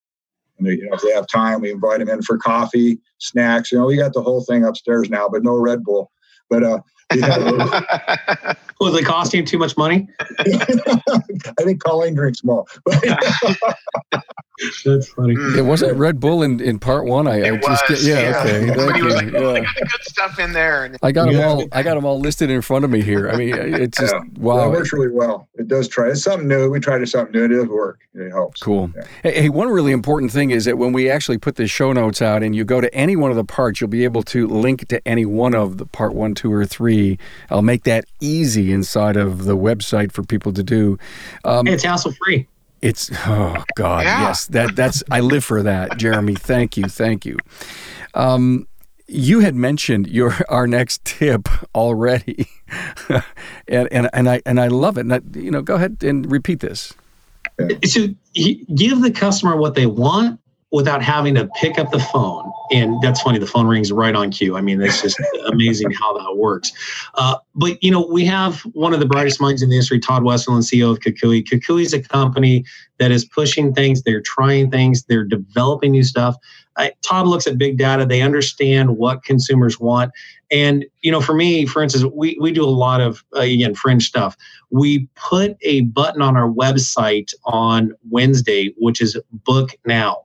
And 0.58 0.68
they, 0.68 0.72
you 0.74 0.88
know, 0.90 0.96
if 0.96 1.02
they 1.02 1.12
have 1.12 1.28
time, 1.28 1.62
we 1.62 1.72
invite 1.72 2.00
them 2.00 2.10
in 2.10 2.22
for 2.24 2.38
coffee, 2.38 3.00
snacks. 3.20 3.72
You 3.72 3.78
know, 3.78 3.86
we 3.86 3.98
got 3.98 4.14
the 4.14 4.22
whole 4.24 4.44
thing 4.44 4.64
upstairs 4.64 5.10
now, 5.10 5.30
but 5.30 5.44
no 5.44 5.56
Red 5.56 5.84
Bull. 5.84 6.12
But 6.50 6.64
uh, 6.64 6.80
we 7.14 7.22
have- 7.22 8.58
Was 8.84 8.96
it 8.96 9.06
costing 9.06 9.42
you 9.42 9.46
too 9.46 9.58
much 9.58 9.78
money? 9.78 10.08
I 10.40 11.64
think 11.64 11.82
Colleen 11.84 12.16
drinks 12.16 12.44
more. 12.44 12.66
That's 14.86 15.08
funny. 15.10 15.36
Mm. 15.36 15.58
It 15.58 15.62
wasn't 15.64 15.98
Red 15.98 16.20
Bull 16.20 16.44
in, 16.44 16.62
in 16.62 16.80
part 16.80 17.06
one. 17.06 17.28
I, 17.28 17.42
I 17.54 17.58
just 17.58 17.90
was, 17.90 18.08
yeah, 18.08 18.20
yeah. 18.20 18.40
okay. 18.40 18.66
Thank 18.68 18.78
Somebody 18.78 19.02
was 19.02 19.22
you. 19.22 19.32
like, 19.32 19.34
oh, 19.36 19.54
Yeah. 19.56 19.60
I 19.62 19.64
got 19.64 19.76
the 19.76 19.82
good 19.92 20.04
stuff 20.04 20.40
in 20.40 20.54
there. 20.54 20.86
And 20.86 20.98
I 21.02 21.12
got 21.12 21.32
them 21.32 21.42
all. 21.44 21.66
I 21.72 21.82
got 21.84 21.96
them 21.96 22.06
all 22.06 22.20
listed 22.20 22.50
in 22.50 22.62
front 22.62 22.86
of 22.86 22.92
me 22.92 23.02
here. 23.02 23.30
I 23.30 23.36
mean, 23.36 23.54
it's 23.58 23.98
just 23.98 24.14
Yeah. 24.14 24.22
Well, 24.38 24.68
it 24.68 24.78
works 24.78 24.94
really 24.94 25.10
well. 25.10 25.48
It 25.56 25.68
does 25.68 25.88
try. 25.88 26.10
It's 26.10 26.24
something 26.24 26.48
new. 26.48 26.70
We 26.70 26.80
tried 26.80 27.08
something 27.10 27.34
new. 27.34 27.46
It 27.46 27.48
does 27.50 27.68
work. 27.68 28.00
It 28.14 28.30
helps. 28.32 28.62
Cool. 28.62 28.92
Yeah. 28.96 29.04
Hey, 29.24 29.42
hey, 29.42 29.50
one 29.50 29.70
really 29.70 29.92
important 29.92 30.32
thing 30.32 30.52
is 30.52 30.66
that 30.66 30.78
when 30.78 30.94
we 30.94 31.10
actually 31.10 31.40
put 31.40 31.56
the 31.56 31.68
show 31.68 31.92
notes 31.92 32.22
out 32.22 32.44
and 32.44 32.56
you 32.56 32.64
go 32.64 32.80
to 32.80 32.94
any 32.94 33.16
one 33.16 33.32
of 33.32 33.38
the 33.38 33.44
parts, 33.44 33.82
you'll 33.82 33.90
be 33.90 34.04
able 34.04 34.22
to 34.24 34.48
link 34.48 34.88
to 34.90 35.06
any 35.08 35.26
one 35.26 35.56
of 35.56 35.78
the 35.78 35.86
part 35.88 36.14
one, 36.14 36.36
two, 36.36 36.54
or 36.54 36.66
three. 36.66 37.18
I'll 37.50 37.64
make 37.64 37.84
that 37.84 38.06
easy 38.20 38.72
inside 38.74 39.16
of 39.18 39.46
the 39.46 39.56
website 39.56 40.12
for 40.12 40.24
people 40.24 40.52
to 40.54 40.64
do. 40.64 40.98
Um, 41.46 41.68
it's 41.68 41.84
hassle 41.84 42.14
free. 42.26 42.48
it's 42.82 43.10
oh 43.26 43.64
god, 43.76 44.04
Yeah. 44.04 44.24
yes, 44.24 44.48
that 44.48 44.76
that's 44.76 45.04
I 45.12 45.20
live 45.22 45.44
for 45.46 45.64
that, 45.64 45.98
Jeremy. 45.98 46.36
Thank 46.36 46.76
you, 46.78 46.86
thank 46.86 47.26
you. 47.26 47.38
Um, 48.14 48.68
you 49.08 49.42
had 49.42 49.56
mentioned 49.56 50.08
your 50.08 50.36
our 50.50 50.66
next 50.68 51.04
tip 51.06 51.48
already, 51.76 52.48
and 53.68 53.88
and 53.92 54.10
and 54.14 54.30
I 54.30 54.42
and 54.46 54.60
I 54.60 54.68
love 54.68 54.98
it. 54.98 55.02
And 55.02 55.14
I, 55.14 55.22
you 55.36 55.52
know, 55.52 55.62
go 55.62 55.76
ahead 55.76 55.98
and 56.04 56.30
repeat 56.32 56.60
this. 56.62 56.94
So 57.86 58.08
give 58.34 59.02
the 59.02 59.12
customer 59.14 59.56
what 59.58 59.76
they 59.76 59.86
want 59.86 60.40
without 60.74 61.04
having 61.04 61.36
to 61.36 61.48
pick 61.62 61.78
up 61.78 61.92
the 61.92 62.00
phone. 62.00 62.52
And 62.72 63.00
that's 63.00 63.22
funny. 63.22 63.38
The 63.38 63.46
phone 63.46 63.68
rings 63.68 63.92
right 63.92 64.16
on 64.16 64.32
cue. 64.32 64.58
I 64.58 64.62
mean, 64.62 64.80
that's 64.80 65.04
just 65.04 65.22
amazing 65.46 65.92
how 65.92 66.18
that 66.18 66.36
works. 66.36 66.72
Uh, 67.14 67.38
but 67.54 67.82
you 67.84 67.92
know, 67.92 68.06
we 68.12 68.26
have 68.26 68.60
one 68.74 68.92
of 68.92 69.00
the 69.00 69.06
brightest 69.06 69.40
minds 69.40 69.62
in 69.62 69.70
the 69.70 69.76
industry, 69.76 70.00
Todd 70.00 70.24
Westerlund, 70.24 70.64
CEO 70.64 70.92
of 70.92 71.00
Kukui. 71.00 71.44
Kukui 71.44 71.84
is 71.84 71.94
a 71.94 72.02
company 72.02 72.66
that 72.98 73.12
is 73.12 73.24
pushing 73.24 73.72
things. 73.72 74.02
They're 74.02 74.22
trying 74.22 74.72
things. 74.72 75.04
They're 75.04 75.24
developing 75.24 75.92
new 75.92 76.04
stuff. 76.04 76.36
I, 76.76 76.94
Todd 77.04 77.28
looks 77.28 77.46
at 77.46 77.60
big 77.60 77.78
data. 77.78 78.04
They 78.08 78.24
understand 78.24 78.98
what 78.98 79.24
consumers 79.24 79.80
want. 79.80 80.12
And 80.50 80.86
you 81.02 81.12
know, 81.12 81.22
for 81.22 81.36
me, 81.36 81.68
for 81.68 81.84
instance, 81.84 82.04
we 82.16 82.36
we 82.42 82.52
do 82.52 82.64
a 82.64 82.66
lot 82.66 83.00
of 83.00 83.24
uh, 83.36 83.42
again 83.42 83.76
fringe 83.76 84.08
stuff. 84.08 84.36
We 84.72 85.08
put 85.14 85.56
a 85.62 85.82
button 85.82 86.24
on 86.24 86.36
our 86.36 86.50
website 86.50 87.32
on 87.46 87.94
Wednesday, 88.10 88.74
which 88.80 89.02
is 89.02 89.20
book 89.32 89.72
now. 89.86 90.24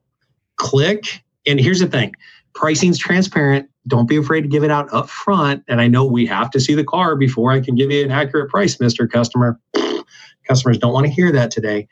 Click, 0.59 1.23
and 1.47 1.59
here's 1.59 1.81
the 1.81 1.87
thing: 1.87 2.15
pricing's 2.55 2.99
transparent. 2.99 3.69
Don't 3.87 4.09
be 4.09 4.17
afraid 4.17 4.43
to 4.43 4.49
give 4.49 4.65
it 4.65 4.71
out 4.71 4.93
up 4.93 5.09
front. 5.09 5.65
And 5.67 5.81
I 5.81 5.89
know 5.89 6.05
we 6.05 6.27
have 6.27 6.51
to 6.51 6.61
see 6.61 6.75
the 6.75 6.85
car 6.85 7.17
before 7.17 7.53
I 7.53 7.61
can 7.61 7.75
give 7.75 7.91
you 7.91 8.05
an 8.05 8.11
accurate 8.11 8.51
price, 8.51 8.79
Mister 8.81 9.07
Customer. 9.07 9.59
Customers 10.47 10.79
don't 10.79 10.93
want 10.93 11.07
to 11.07 11.13
hear 11.13 11.33
that 11.33 11.51
today. 11.51 11.89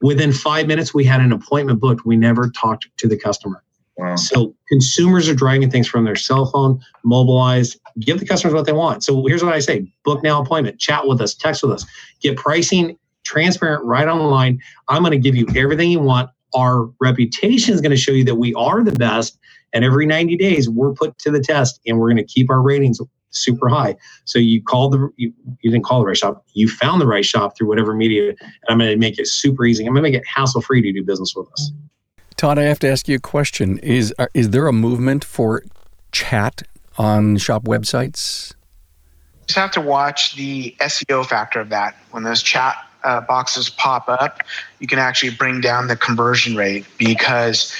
Within 0.00 0.32
five 0.32 0.66
minutes, 0.66 0.92
we 0.92 1.04
had 1.04 1.20
an 1.20 1.32
appointment 1.32 1.80
booked. 1.80 2.04
We 2.04 2.16
never 2.16 2.50
talked 2.50 2.88
to 2.96 3.08
the 3.08 3.16
customer. 3.16 3.62
Wow. 3.96 4.16
So 4.16 4.54
consumers 4.68 5.28
are 5.28 5.34
driving 5.34 5.70
things 5.70 5.86
from 5.86 6.04
their 6.04 6.16
cell 6.16 6.46
phone, 6.46 6.80
mobilize, 7.04 7.76
give 8.00 8.18
the 8.18 8.26
customers 8.26 8.54
what 8.54 8.66
they 8.66 8.72
want. 8.72 9.04
So 9.04 9.24
here's 9.26 9.44
what 9.44 9.52
I 9.52 9.60
say 9.60 9.86
book 10.04 10.22
now 10.22 10.42
appointment, 10.42 10.80
chat 10.80 11.06
with 11.06 11.20
us, 11.20 11.34
text 11.34 11.62
with 11.62 11.72
us, 11.72 11.86
get 12.20 12.36
pricing 12.36 12.98
transparent 13.24 13.84
right 13.84 14.08
online. 14.08 14.60
I'm 14.88 15.02
going 15.02 15.12
to 15.12 15.18
give 15.18 15.36
you 15.36 15.46
everything 15.54 15.90
you 15.90 16.00
want. 16.00 16.30
Our 16.54 16.90
reputation 17.00 17.74
is 17.74 17.80
going 17.80 17.90
to 17.90 17.96
show 17.96 18.12
you 18.12 18.24
that 18.24 18.36
we 18.36 18.54
are 18.54 18.82
the 18.82 18.92
best. 18.92 19.38
And 19.72 19.84
every 19.84 20.06
90 20.06 20.36
days, 20.36 20.68
we're 20.68 20.92
put 20.92 21.16
to 21.18 21.30
the 21.30 21.40
test 21.40 21.80
and 21.86 21.98
we're 21.98 22.08
going 22.08 22.18
to 22.18 22.24
keep 22.24 22.50
our 22.50 22.60
ratings 22.60 23.00
super 23.30 23.68
high. 23.68 23.96
So 24.26 24.38
you 24.38 24.62
called 24.62 24.92
the, 24.92 25.08
you, 25.16 25.32
you 25.62 25.70
didn't 25.70 25.84
call 25.84 26.00
the 26.00 26.06
right 26.06 26.16
shop. 26.16 26.44
You 26.52 26.68
found 26.68 27.00
the 27.00 27.06
right 27.06 27.24
shop 27.24 27.56
through 27.56 27.68
whatever 27.68 27.94
media. 27.94 28.30
And 28.30 28.52
I'm 28.68 28.78
going 28.78 28.90
to 28.90 28.96
make 28.98 29.18
it 29.18 29.26
super 29.26 29.64
easy. 29.64 29.86
I'm 29.86 29.94
going 29.94 30.04
to 30.04 30.10
make 30.10 30.18
it 30.18 30.26
hassle 30.26 30.60
free 30.60 30.82
to 30.82 30.92
do 30.92 31.02
business 31.02 31.34
with 31.34 31.50
us. 31.52 31.72
Todd, 32.36 32.58
I 32.58 32.64
have 32.64 32.78
to 32.80 32.88
ask 32.88 33.08
you 33.08 33.16
a 33.16 33.20
question. 33.20 33.78
Is 33.78 34.12
uh, 34.18 34.26
is 34.34 34.50
there 34.50 34.66
a 34.66 34.72
movement 34.72 35.24
for 35.24 35.62
chat 36.10 36.62
on 36.98 37.36
shop 37.36 37.64
websites? 37.64 38.54
just 39.46 39.58
have 39.58 39.70
to 39.72 39.80
watch 39.80 40.34
the 40.36 40.74
SEO 40.80 41.26
factor 41.26 41.60
of 41.60 41.68
that. 41.68 41.96
When 42.10 42.22
those 42.22 42.42
chat 42.42 42.76
uh, 43.04 43.20
boxes 43.22 43.68
pop 43.70 44.08
up, 44.08 44.40
you 44.80 44.86
can 44.86 44.98
actually 44.98 45.30
bring 45.30 45.60
down 45.60 45.88
the 45.88 45.96
conversion 45.96 46.56
rate 46.56 46.86
because 46.98 47.74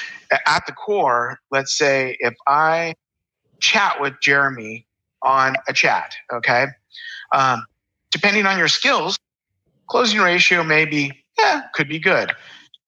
at 0.46 0.66
the 0.66 0.72
core, 0.72 1.40
let's 1.50 1.72
say 1.76 2.16
if 2.20 2.34
I 2.46 2.94
chat 3.60 4.00
with 4.00 4.14
Jeremy 4.20 4.86
on 5.22 5.56
a 5.68 5.72
chat, 5.72 6.14
okay, 6.32 6.66
um, 7.32 7.64
depending 8.10 8.46
on 8.46 8.58
your 8.58 8.68
skills, 8.68 9.18
closing 9.88 10.20
ratio 10.20 10.62
may 10.64 10.84
be, 10.84 11.12
yeah, 11.38 11.62
could 11.74 11.88
be 11.88 11.98
good. 11.98 12.32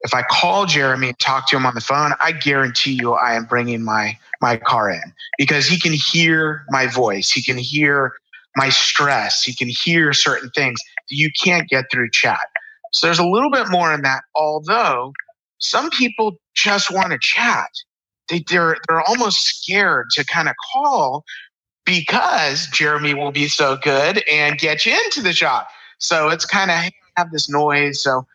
if 0.04 0.14
I 0.14 0.22
call 0.22 0.66
Jeremy 0.66 1.08
and 1.08 1.18
talk 1.18 1.48
to 1.48 1.56
him 1.56 1.66
on 1.66 1.74
the 1.74 1.80
phone, 1.80 2.12
I 2.22 2.32
guarantee 2.32 2.92
you 2.92 3.14
I 3.14 3.34
am 3.34 3.46
bringing 3.46 3.82
my 3.82 4.18
my 4.40 4.56
car 4.58 4.90
in 4.90 5.02
because 5.38 5.66
he 5.66 5.80
can 5.80 5.92
hear 5.92 6.64
my 6.68 6.86
voice. 6.86 7.30
He 7.30 7.42
can 7.42 7.56
hear 7.56 8.12
my 8.56 8.68
stress. 8.68 9.42
He 9.42 9.54
can 9.54 9.68
hear 9.68 10.12
certain 10.12 10.50
things 10.50 10.80
you 11.08 11.30
can't 11.32 11.68
get 11.68 11.86
through 11.90 12.10
chat. 12.10 12.48
So 12.92 13.06
there's 13.06 13.18
a 13.18 13.26
little 13.26 13.50
bit 13.50 13.68
more 13.68 13.92
in 13.92 14.02
that, 14.02 14.22
although 14.34 15.12
some 15.58 15.90
people 15.90 16.38
just 16.54 16.90
want 16.90 17.12
to 17.12 17.18
chat. 17.18 17.70
They, 18.28 18.44
they're, 18.48 18.76
they're 18.88 19.02
almost 19.02 19.44
scared 19.44 20.10
to 20.12 20.24
kind 20.24 20.48
of 20.48 20.54
call 20.72 21.24
because 21.84 22.66
Jeremy 22.68 23.14
will 23.14 23.32
be 23.32 23.48
so 23.48 23.76
good 23.76 24.22
and 24.30 24.58
get 24.58 24.86
you 24.86 24.92
into 25.04 25.20
the 25.20 25.32
shop. 25.32 25.68
So 25.98 26.28
it's 26.28 26.44
kind 26.44 26.70
of 26.70 26.92
have 27.16 27.30
this 27.30 27.48
noise. 27.48 28.02
So 28.02 28.26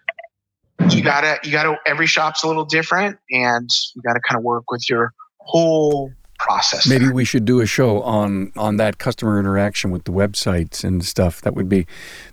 you 0.89 1.03
gotta 1.03 1.39
you 1.43 1.51
gotta 1.51 1.77
every 1.85 2.07
shop's 2.07 2.43
a 2.43 2.47
little 2.47 2.65
different 2.65 3.17
and 3.31 3.69
you 3.95 4.01
gotta 4.01 4.19
kind 4.21 4.37
of 4.37 4.43
work 4.43 4.71
with 4.71 4.89
your 4.89 5.13
whole 5.39 6.11
process. 6.39 6.87
Maybe 6.87 7.05
there. 7.05 7.13
we 7.13 7.25
should 7.25 7.45
do 7.45 7.59
a 7.61 7.65
show 7.65 8.01
on 8.01 8.51
on 8.57 8.77
that 8.77 8.97
customer 8.97 9.39
interaction 9.39 9.91
with 9.91 10.05
the 10.05 10.11
websites 10.11 10.83
and 10.83 11.05
stuff. 11.05 11.41
That 11.41 11.53
would 11.53 11.69
be 11.69 11.85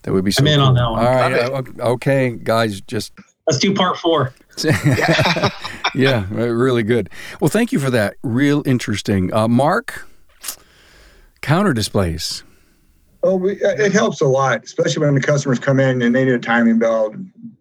that 0.02 0.12
would 0.12 0.24
be. 0.24 0.30
So 0.30 0.40
I'm 0.40 0.46
in 0.46 0.58
cool. 0.58 0.68
on 0.68 0.74
that 0.74 0.90
one. 0.90 1.04
All 1.04 1.14
right, 1.14 1.80
uh, 1.80 1.90
okay, 1.92 2.30
guys, 2.42 2.80
just 2.80 3.12
let's 3.46 3.58
do 3.58 3.74
part 3.74 3.98
four. 3.98 4.32
yeah, 5.94 6.26
really 6.30 6.82
good. 6.82 7.10
Well, 7.40 7.50
thank 7.50 7.72
you 7.72 7.78
for 7.78 7.90
that. 7.90 8.14
Real 8.22 8.62
interesting, 8.64 9.32
uh, 9.34 9.48
Mark. 9.48 10.08
Counter 11.42 11.74
displays. 11.74 12.42
Oh, 13.22 13.36
we, 13.36 13.62
uh, 13.62 13.70
it 13.70 13.92
helps 13.92 14.20
a 14.20 14.26
lot, 14.26 14.64
especially 14.64 15.04
when 15.04 15.14
the 15.14 15.20
customers 15.20 15.58
come 15.58 15.78
in 15.78 16.00
and 16.02 16.14
they 16.14 16.24
need 16.24 16.32
a 16.32 16.38
timing 16.38 16.78
belt. 16.78 17.14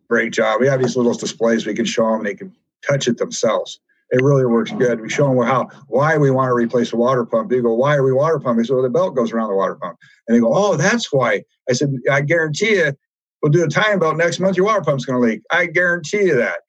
Great 0.07 0.31
job. 0.31 0.61
We 0.61 0.67
have 0.67 0.81
these 0.81 0.95
little 0.95 1.13
displays 1.13 1.65
we 1.65 1.73
can 1.73 1.85
show 1.85 2.11
them; 2.11 2.23
they 2.23 2.35
can 2.35 2.53
touch 2.87 3.07
it 3.07 3.17
themselves. 3.17 3.79
It 4.11 4.21
really 4.21 4.45
works 4.45 4.71
good. 4.71 5.01
We 5.01 5.09
show 5.09 5.27
them 5.27 5.41
how 5.45 5.67
why 5.87 6.17
we 6.17 6.29
want 6.31 6.49
to 6.49 6.53
replace 6.53 6.91
the 6.91 6.97
water 6.97 7.25
pump. 7.25 7.49
They 7.49 7.61
go, 7.61 7.73
"Why 7.73 7.95
are 7.95 8.03
we 8.03 8.13
water 8.13 8.39
pumping?" 8.39 8.65
So 8.65 8.81
the 8.81 8.89
belt 8.89 9.15
goes 9.15 9.31
around 9.31 9.49
the 9.49 9.55
water 9.55 9.75
pump, 9.75 9.97
and 10.27 10.35
they 10.35 10.39
go, 10.39 10.51
"Oh, 10.53 10.75
that's 10.75 11.11
why." 11.11 11.43
I 11.69 11.73
said, 11.73 11.91
"I 12.11 12.21
guarantee 12.21 12.75
you, 12.75 12.93
we'll 13.41 13.51
do 13.51 13.63
a 13.63 13.67
timing 13.67 13.99
belt 13.99 14.17
next 14.17 14.39
month. 14.39 14.57
Your 14.57 14.67
water 14.67 14.81
pump's 14.81 15.05
going 15.05 15.21
to 15.21 15.27
leak. 15.27 15.41
I 15.51 15.65
guarantee 15.65 16.25
you 16.25 16.35
that." 16.35 16.59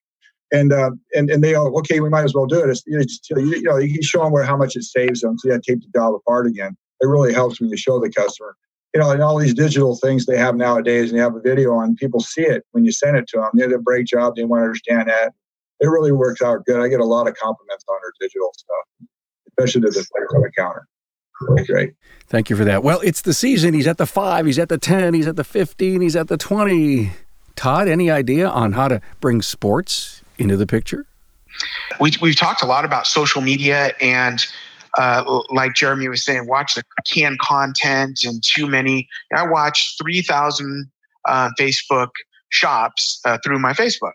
And 0.50 0.72
uh, 0.72 0.92
and 1.14 1.30
and 1.30 1.44
they 1.44 1.52
go, 1.52 1.76
"Okay, 1.78 2.00
we 2.00 2.08
might 2.08 2.24
as 2.24 2.34
well 2.34 2.46
do 2.46 2.60
it." 2.60 2.70
It's, 2.70 2.82
you, 2.86 2.98
know, 2.98 3.42
you 3.42 3.62
know, 3.62 3.76
you 3.76 4.02
show 4.02 4.22
them 4.22 4.32
where 4.32 4.44
how 4.44 4.56
much 4.56 4.74
it 4.74 4.84
saves 4.84 5.20
them. 5.20 5.38
So 5.38 5.50
to 5.50 5.60
tape 5.60 5.82
the 5.82 5.88
dial 5.92 6.16
apart 6.16 6.46
again. 6.46 6.76
It 7.02 7.06
really 7.08 7.34
helps 7.34 7.60
when 7.60 7.68
you 7.68 7.76
show 7.76 8.00
the 8.00 8.08
customer 8.08 8.56
you 8.96 9.02
know, 9.02 9.10
and 9.10 9.22
all 9.22 9.36
these 9.36 9.52
digital 9.52 9.94
things 9.94 10.24
they 10.24 10.38
have 10.38 10.56
nowadays, 10.56 11.10
and 11.10 11.18
you 11.18 11.22
have 11.22 11.36
a 11.36 11.40
video 11.40 11.74
on, 11.74 11.96
people 11.96 12.18
see 12.18 12.40
it 12.40 12.64
when 12.72 12.82
you 12.82 12.90
send 12.90 13.14
it 13.14 13.28
to 13.28 13.36
them. 13.36 13.50
They 13.52 13.66
did 13.66 13.74
a 13.74 13.78
great 13.78 14.06
job. 14.06 14.36
They 14.36 14.44
want 14.44 14.60
to 14.60 14.64
understand 14.64 15.10
that. 15.10 15.34
It 15.80 15.86
really 15.86 16.12
works 16.12 16.42
out 16.42 16.64
good. 16.64 16.80
I 16.80 16.88
get 16.88 17.00
a 17.00 17.04
lot 17.04 17.28
of 17.28 17.34
compliments 17.34 17.84
on 17.88 17.96
their 18.02 18.12
digital 18.20 18.52
stuff, 18.56 19.08
especially 19.48 19.82
to 19.82 19.88
the 19.88 20.06
players 20.12 20.30
on 20.34 20.42
the 20.42 20.50
counter. 20.56 20.86
Really 21.40 21.64
great. 21.64 21.94
Thank 22.28 22.48
you 22.50 22.56
for 22.56 22.64
that. 22.64 22.82
Well, 22.82 23.00
it's 23.00 23.22
the 23.22 23.34
season. 23.34 23.74
He's 23.74 23.86
at 23.86 23.98
the 23.98 24.06
five, 24.06 24.46
he's 24.46 24.58
at 24.58 24.68
the 24.68 24.78
10, 24.78 25.14
he's 25.14 25.26
at 25.26 25.36
the 25.36 25.44
15, 25.44 26.00
he's 26.00 26.16
at 26.16 26.28
the 26.28 26.36
20. 26.36 27.12
Todd, 27.56 27.88
any 27.88 28.10
idea 28.10 28.48
on 28.48 28.72
how 28.72 28.88
to 28.88 29.00
bring 29.20 29.42
sports 29.42 30.22
into 30.38 30.56
the 30.56 30.66
picture? 30.66 31.06
We, 32.00 32.12
we've 32.20 32.36
talked 32.36 32.62
a 32.62 32.66
lot 32.66 32.84
about 32.84 33.06
social 33.06 33.40
media 33.40 33.92
and 34.00 34.44
uh, 34.98 35.40
like 35.50 35.74
Jeremy 35.74 36.08
was 36.08 36.24
saying, 36.24 36.46
watch 36.46 36.74
the 36.74 36.82
canned 37.06 37.38
content 37.38 38.24
and 38.24 38.42
too 38.42 38.66
many. 38.66 39.08
I 39.34 39.46
watched 39.46 40.00
3,000 40.02 40.90
uh, 41.26 41.50
Facebook 41.58 42.08
shops 42.50 43.20
uh, 43.24 43.38
through 43.44 43.58
my 43.58 43.72
Facebook. 43.72 44.12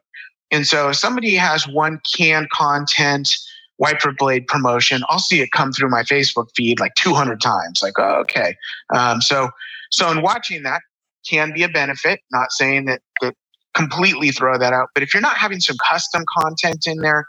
And 0.52 0.68
so 0.68 0.90
if 0.90 0.98
somebody 0.98 1.36
has 1.36 1.68
one 1.68 2.00
canned 2.16 2.50
content 2.50 3.38
wiper 3.78 4.12
blade 4.12 4.48
promotion, 4.48 5.04
I'll 5.10 5.20
see 5.20 5.42
it 5.42 5.52
come 5.52 5.72
through 5.72 5.90
my 5.90 6.04
Facebook 6.04 6.48
feed 6.56 6.80
like 6.80 6.94
200 6.96 7.42
times. 7.42 7.82
Like, 7.82 7.98
oh, 7.98 8.20
okay. 8.22 8.56
Um, 8.94 9.22
so, 9.22 9.50
so 9.92 10.12
in 10.12 10.22
watching 10.22 10.64
that 10.64 10.82
can 11.28 11.52
be 11.54 11.64
a 11.64 11.70
benefit. 11.70 12.20
Not 12.32 12.52
saying 12.52 12.86
that 12.86 13.02
that 13.22 13.36
completely 13.74 14.32
throw 14.32 14.58
that 14.58 14.74
out, 14.74 14.90
but 14.94 15.04
if 15.04 15.14
you're 15.14 15.22
not 15.22 15.38
having 15.38 15.60
some 15.60 15.78
custom 15.90 16.24
content 16.38 16.86
in 16.86 16.98
there, 16.98 17.26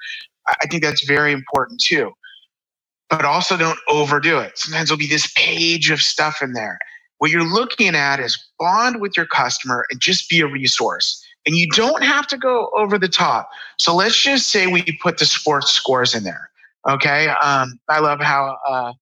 I 0.48 0.66
think 0.66 0.82
that's 0.82 1.06
very 1.06 1.32
important 1.32 1.80
too 1.80 2.12
but 3.12 3.26
also 3.26 3.58
don't 3.58 3.78
overdo 3.88 4.38
it. 4.38 4.58
Sometimes 4.58 4.88
there'll 4.88 4.98
be 4.98 5.06
this 5.06 5.30
page 5.36 5.90
of 5.90 6.00
stuff 6.00 6.40
in 6.40 6.54
there. 6.54 6.78
What 7.18 7.30
you're 7.30 7.44
looking 7.44 7.94
at 7.94 8.18
is 8.18 8.42
bond 8.58 9.00
with 9.00 9.16
your 9.16 9.26
customer 9.26 9.84
and 9.90 10.00
just 10.00 10.30
be 10.30 10.40
a 10.40 10.46
resource. 10.46 11.22
And 11.46 11.56
you 11.56 11.68
don't 11.70 12.04
have 12.04 12.26
to 12.28 12.38
go 12.38 12.70
over 12.76 12.98
the 12.98 13.08
top. 13.08 13.50
So 13.78 13.94
let's 13.94 14.20
just 14.20 14.48
say 14.48 14.66
we 14.66 14.82
put 15.02 15.18
the 15.18 15.24
sports 15.24 15.70
scores 15.70 16.14
in 16.14 16.24
there. 16.24 16.50
Okay. 16.88 17.28
Um, 17.28 17.80
I 17.88 18.00
love 18.00 18.20
how, 18.20 18.56
uh, 18.68 18.92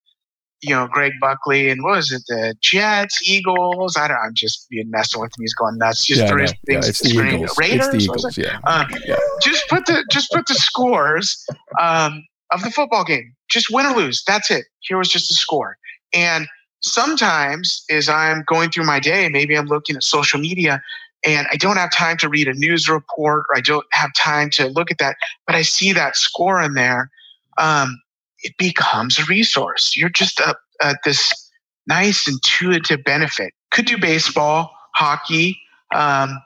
you 0.63 0.75
know, 0.75 0.87
Greg 0.87 1.13
Buckley 1.21 1.71
and 1.71 1.83
what 1.83 1.97
was 1.97 2.13
it, 2.13 2.23
the 2.29 2.55
Jets, 2.63 3.21
Eagles? 3.27 3.97
I 3.97 4.09
don't 4.09 4.19
I'm 4.19 4.35
just 4.35 4.69
being 4.69 4.91
messing 4.91 5.21
with 5.21 5.31
him. 5.31 5.43
He's 5.43 5.55
going 5.55 5.79
nuts. 5.79 6.05
Just 6.05 6.23
yeah, 6.23 6.29
through 6.29 6.43
no, 6.43 6.47
things. 6.47 6.85
Yeah, 6.85 6.89
it's 6.89 7.01
the 7.01 7.09
Eagles. 7.09 7.59
Raiders, 7.59 7.87
it's 7.89 7.89
the 7.89 8.03
Eagles, 8.03 8.39
yeah. 8.39 8.61
Um, 8.65 8.87
yeah. 9.07 9.17
Just 9.43 9.69
put 9.69 9.87
the 9.87 10.05
just 10.11 10.31
put 10.31 10.47
the 10.47 10.55
scores 10.55 11.47
um, 11.81 12.23
of 12.53 12.63
the 12.63 12.71
football 12.71 13.05
game 13.05 13.35
just 13.51 13.71
win 13.71 13.87
or 13.87 13.95
lose. 13.95 14.23
That's 14.27 14.51
it. 14.51 14.65
Here 14.81 14.97
was 14.97 15.09
just 15.09 15.31
a 15.31 15.35
score. 15.35 15.77
And 16.15 16.47
sometimes 16.83 17.85
as 17.91 18.09
I'm 18.09 18.45
going 18.47 18.71
through 18.71 18.87
my 18.87 19.01
day, 19.01 19.29
maybe 19.29 19.57
I'm 19.57 19.67
looking 19.67 19.97
at 19.97 20.03
social 20.03 20.41
media 20.41 20.81
and 21.25 21.47
I 21.53 21.57
don't 21.57 21.77
have 21.77 21.93
time 21.93 22.17
to 22.19 22.29
read 22.29 22.49
a 22.49 22.55
news 22.55 22.89
report 22.89 23.45
or 23.51 23.57
I 23.57 23.61
don't 23.61 23.87
have 23.93 24.13
time 24.15 24.51
to 24.51 24.67
look 24.67 24.91
at 24.91 24.99
that, 24.99 25.17
but 25.47 25.55
I 25.55 25.63
see 25.63 25.93
that 25.93 26.17
score 26.17 26.61
in 26.61 26.75
there. 26.75 27.11
Um, 27.59 28.01
it 28.43 28.57
becomes 28.59 29.19
a 29.19 29.25
resource. 29.25 29.97
You're 29.97 30.09
just 30.09 30.41
a, 30.41 30.55
a, 30.81 30.95
this 31.05 31.51
nice 31.87 32.27
intuitive 32.27 33.05
benefit. 33.05 33.53
Could 33.71 33.85
do 33.85 33.99
baseball, 33.99 34.73
hockey, 34.95 35.61
um, 35.95 36.41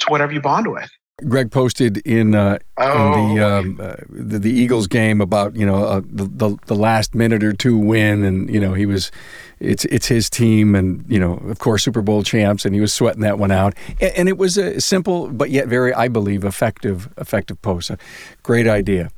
to 0.00 0.06
whatever 0.08 0.32
you 0.32 0.40
bond 0.40 0.70
with. 0.70 0.90
Greg 1.28 1.50
posted 1.50 1.98
in, 1.98 2.34
uh, 2.34 2.58
oh. 2.78 3.12
in 3.14 3.34
the, 3.34 3.46
um, 3.46 3.80
uh, 3.80 3.94
the, 4.08 4.38
the 4.38 4.50
Eagles 4.50 4.86
game 4.86 5.20
about 5.20 5.56
you 5.56 5.66
know 5.66 5.84
uh, 5.84 6.00
the, 6.04 6.24
the, 6.24 6.58
the 6.66 6.74
last 6.74 7.14
minute 7.14 7.42
or 7.42 7.52
two 7.52 7.76
win, 7.76 8.24
and 8.24 8.52
you 8.52 8.60
know 8.60 8.74
he 8.74 8.86
was 8.86 9.10
it's 9.58 9.84
it's 9.86 10.06
his 10.06 10.30
team, 10.30 10.74
and 10.74 11.04
you 11.08 11.18
know 11.18 11.34
of 11.48 11.58
course 11.58 11.84
Super 11.84 12.02
Bowl 12.02 12.22
champs, 12.22 12.64
and 12.64 12.74
he 12.74 12.80
was 12.80 12.92
sweating 12.92 13.22
that 13.22 13.38
one 13.38 13.50
out, 13.50 13.74
and, 14.00 14.12
and 14.14 14.28
it 14.28 14.38
was 14.38 14.56
a 14.56 14.80
simple 14.80 15.28
but 15.28 15.50
yet 15.50 15.68
very 15.68 15.92
I 15.94 16.08
believe 16.08 16.44
effective 16.44 17.12
effective 17.16 17.60
post. 17.62 17.90
A 17.90 17.98
great 18.42 18.66
idea, 18.66 19.10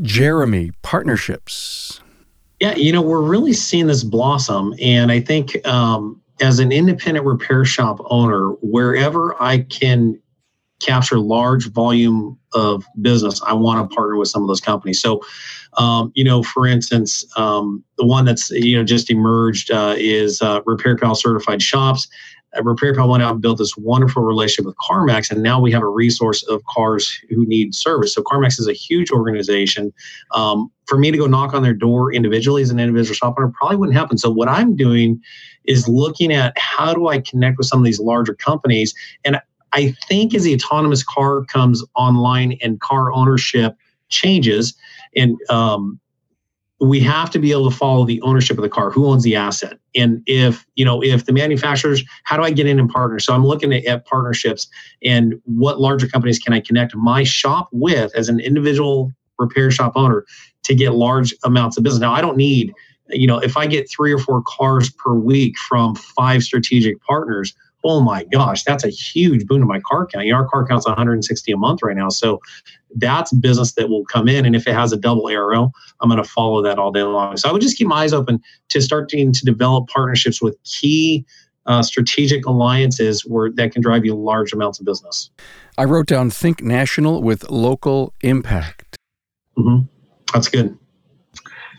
Jeremy 0.00 0.72
partnerships. 0.82 2.00
Yeah, 2.60 2.74
you 2.76 2.92
know 2.92 3.02
we're 3.02 3.22
really 3.22 3.52
seeing 3.52 3.86
this 3.86 4.04
blossom, 4.04 4.74
and 4.80 5.10
I 5.10 5.20
think. 5.20 5.66
Um, 5.66 6.18
as 6.40 6.58
an 6.58 6.72
independent 6.72 7.24
repair 7.24 7.64
shop 7.64 8.00
owner, 8.06 8.48
wherever 8.62 9.40
I 9.40 9.58
can 9.58 10.18
capture 10.82 11.18
large 11.18 11.70
volume 11.70 12.38
of 12.52 12.84
business, 13.00 13.40
I 13.46 13.52
want 13.54 13.88
to 13.88 13.94
partner 13.94 14.16
with 14.16 14.28
some 14.28 14.42
of 14.42 14.48
those 14.48 14.60
companies. 14.60 15.00
So, 15.00 15.22
um, 15.78 16.12
you 16.14 16.24
know, 16.24 16.42
for 16.42 16.66
instance, 16.66 17.24
um, 17.36 17.82
the 17.98 18.06
one 18.06 18.24
that's 18.24 18.50
you 18.50 18.76
know 18.76 18.84
just 18.84 19.10
emerged 19.10 19.70
uh, 19.70 19.94
is 19.96 20.42
uh, 20.42 20.60
Repair 20.66 20.96
Pal 20.96 21.14
certified 21.14 21.62
shops. 21.62 22.08
Uh, 22.56 22.62
Repair 22.62 22.94
Pal 22.94 23.08
went 23.08 23.22
out 23.22 23.32
and 23.32 23.40
built 23.40 23.58
this 23.58 23.76
wonderful 23.76 24.22
relationship 24.22 24.66
with 24.66 24.76
CarMax, 24.76 25.30
and 25.30 25.42
now 25.42 25.60
we 25.60 25.72
have 25.72 25.82
a 25.82 25.88
resource 25.88 26.42
of 26.48 26.62
cars 26.64 27.18
who 27.30 27.46
need 27.46 27.74
service. 27.74 28.14
So 28.14 28.22
CarMax 28.22 28.58
is 28.60 28.68
a 28.68 28.72
huge 28.72 29.10
organization. 29.10 29.92
Um, 30.34 30.70
for 30.86 30.98
me 30.98 31.10
to 31.10 31.16
go 31.16 31.26
knock 31.26 31.54
on 31.54 31.62
their 31.62 31.72
door 31.72 32.12
individually 32.12 32.60
as 32.60 32.70
an 32.70 32.78
individual 32.78 33.14
shop 33.14 33.36
owner 33.38 33.52
probably 33.56 33.76
wouldn't 33.76 33.96
happen. 33.96 34.18
So 34.18 34.30
what 34.30 34.48
I'm 34.48 34.76
doing 34.76 35.22
is 35.64 35.88
looking 35.88 36.32
at 36.32 36.52
how 36.58 36.92
do 36.92 37.08
I 37.08 37.20
connect 37.20 37.56
with 37.56 37.66
some 37.66 37.78
of 37.78 37.84
these 37.84 38.00
larger 38.00 38.34
companies, 38.34 38.94
and 39.24 39.40
I 39.72 39.94
think 40.08 40.34
as 40.34 40.44
the 40.44 40.54
autonomous 40.54 41.02
car 41.02 41.44
comes 41.44 41.84
online 41.94 42.58
and 42.62 42.80
car 42.80 43.12
ownership 43.12 43.76
changes, 44.08 44.74
and 45.16 45.38
um, 45.48 45.98
we 46.82 46.98
have 47.00 47.30
to 47.30 47.38
be 47.38 47.52
able 47.52 47.70
to 47.70 47.76
follow 47.76 48.04
the 48.04 48.20
ownership 48.22 48.58
of 48.58 48.62
the 48.62 48.68
car 48.68 48.90
who 48.90 49.06
owns 49.06 49.22
the 49.22 49.36
asset. 49.36 49.78
And 49.94 50.20
if 50.26 50.66
you 50.74 50.84
know 50.84 51.02
if 51.02 51.26
the 51.26 51.32
manufacturers 51.32 52.02
how 52.24 52.36
do 52.36 52.42
i 52.42 52.50
get 52.50 52.66
in 52.66 52.80
and 52.80 52.88
partner? 52.88 53.18
So 53.20 53.34
i'm 53.34 53.46
looking 53.46 53.72
at, 53.72 53.84
at, 53.84 54.04
partnerships 54.06 54.66
and 55.02 55.34
what 55.44 55.80
larger 55.80 56.08
companies 56.08 56.38
can 56.38 56.52
i 56.52 56.60
connect 56.60 56.94
my 56.96 57.22
shop 57.22 57.68
with 57.72 58.14
as 58.16 58.28
an 58.28 58.40
individual 58.40 59.12
repair 59.38 59.70
shop 59.70 59.92
owner 59.94 60.24
to 60.64 60.74
get 60.74 60.94
large 60.94 61.34
amounts 61.44 61.76
of 61.76 61.84
business? 61.84 62.00
Now 62.00 62.12
i 62.12 62.20
don't 62.20 62.36
need 62.36 62.72
you 63.10 63.26
know 63.26 63.38
if 63.38 63.56
i 63.56 63.66
get 63.66 63.88
three 63.88 64.12
or 64.12 64.18
four 64.18 64.42
cars 64.46 64.90
per 64.90 65.14
week 65.14 65.56
from 65.58 65.94
five 65.94 66.42
strategic 66.42 67.00
partners 67.02 67.54
oh 67.84 68.00
my 68.00 68.24
gosh, 68.24 68.62
that's 68.64 68.84
a 68.84 68.88
huge 68.88 69.46
boon 69.46 69.60
to 69.60 69.66
my 69.66 69.80
car 69.80 70.06
count. 70.06 70.26
You 70.26 70.32
know, 70.32 70.38
our 70.38 70.48
car 70.48 70.66
count's 70.66 70.86
160 70.86 71.52
a 71.52 71.56
month 71.56 71.82
right 71.82 71.96
now. 71.96 72.08
So 72.08 72.40
that's 72.96 73.32
business 73.32 73.72
that 73.72 73.88
will 73.88 74.04
come 74.04 74.28
in. 74.28 74.44
And 74.44 74.54
if 74.54 74.66
it 74.66 74.74
has 74.74 74.92
a 74.92 74.96
double 74.96 75.28
arrow, 75.28 75.72
I'm 76.00 76.08
going 76.08 76.22
to 76.22 76.28
follow 76.28 76.62
that 76.62 76.78
all 76.78 76.92
day 76.92 77.02
long. 77.02 77.36
So 77.36 77.48
I 77.48 77.52
would 77.52 77.62
just 77.62 77.76
keep 77.76 77.86
my 77.86 78.02
eyes 78.02 78.12
open 78.12 78.40
to 78.70 78.80
starting 78.80 79.32
to 79.32 79.44
develop 79.44 79.88
partnerships 79.88 80.40
with 80.40 80.56
key 80.64 81.24
uh, 81.66 81.82
strategic 81.82 82.46
alliances 82.46 83.24
where 83.24 83.50
that 83.52 83.72
can 83.72 83.82
drive 83.82 84.04
you 84.04 84.14
large 84.14 84.52
amounts 84.52 84.80
of 84.80 84.86
business. 84.86 85.30
I 85.78 85.84
wrote 85.84 86.06
down 86.06 86.30
think 86.30 86.62
national 86.62 87.22
with 87.22 87.48
local 87.50 88.12
impact. 88.20 88.96
Mm-hmm. 89.56 89.86
That's 90.32 90.48
good. 90.48 90.76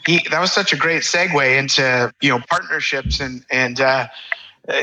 He, 0.05 0.25
that 0.31 0.39
was 0.39 0.51
such 0.51 0.73
a 0.73 0.75
great 0.75 1.03
segue 1.03 1.57
into 1.57 2.11
you 2.21 2.29
know 2.29 2.39
partnerships 2.49 3.19
and 3.19 3.45
and 3.49 3.79
uh, 3.79 3.83
uh, 3.83 4.07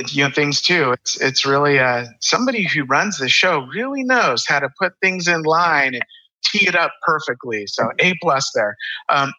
you 0.08 0.24
know 0.24 0.30
things 0.30 0.60
too. 0.60 0.92
It's 0.92 1.20
it's 1.20 1.46
really 1.46 1.78
uh, 1.78 2.06
somebody 2.20 2.66
who 2.66 2.84
runs 2.84 3.18
the 3.18 3.28
show 3.28 3.60
really 3.72 4.04
knows 4.04 4.46
how 4.46 4.60
to 4.60 4.68
put 4.78 4.92
things 5.00 5.26
in 5.26 5.42
line 5.42 5.94
and 5.94 6.04
tee 6.44 6.68
it 6.68 6.74
up 6.74 6.92
perfectly. 7.02 7.66
So 7.66 7.90
a 7.98 8.14
plus 8.22 8.50
there. 8.54 8.76
Um, 9.08 9.32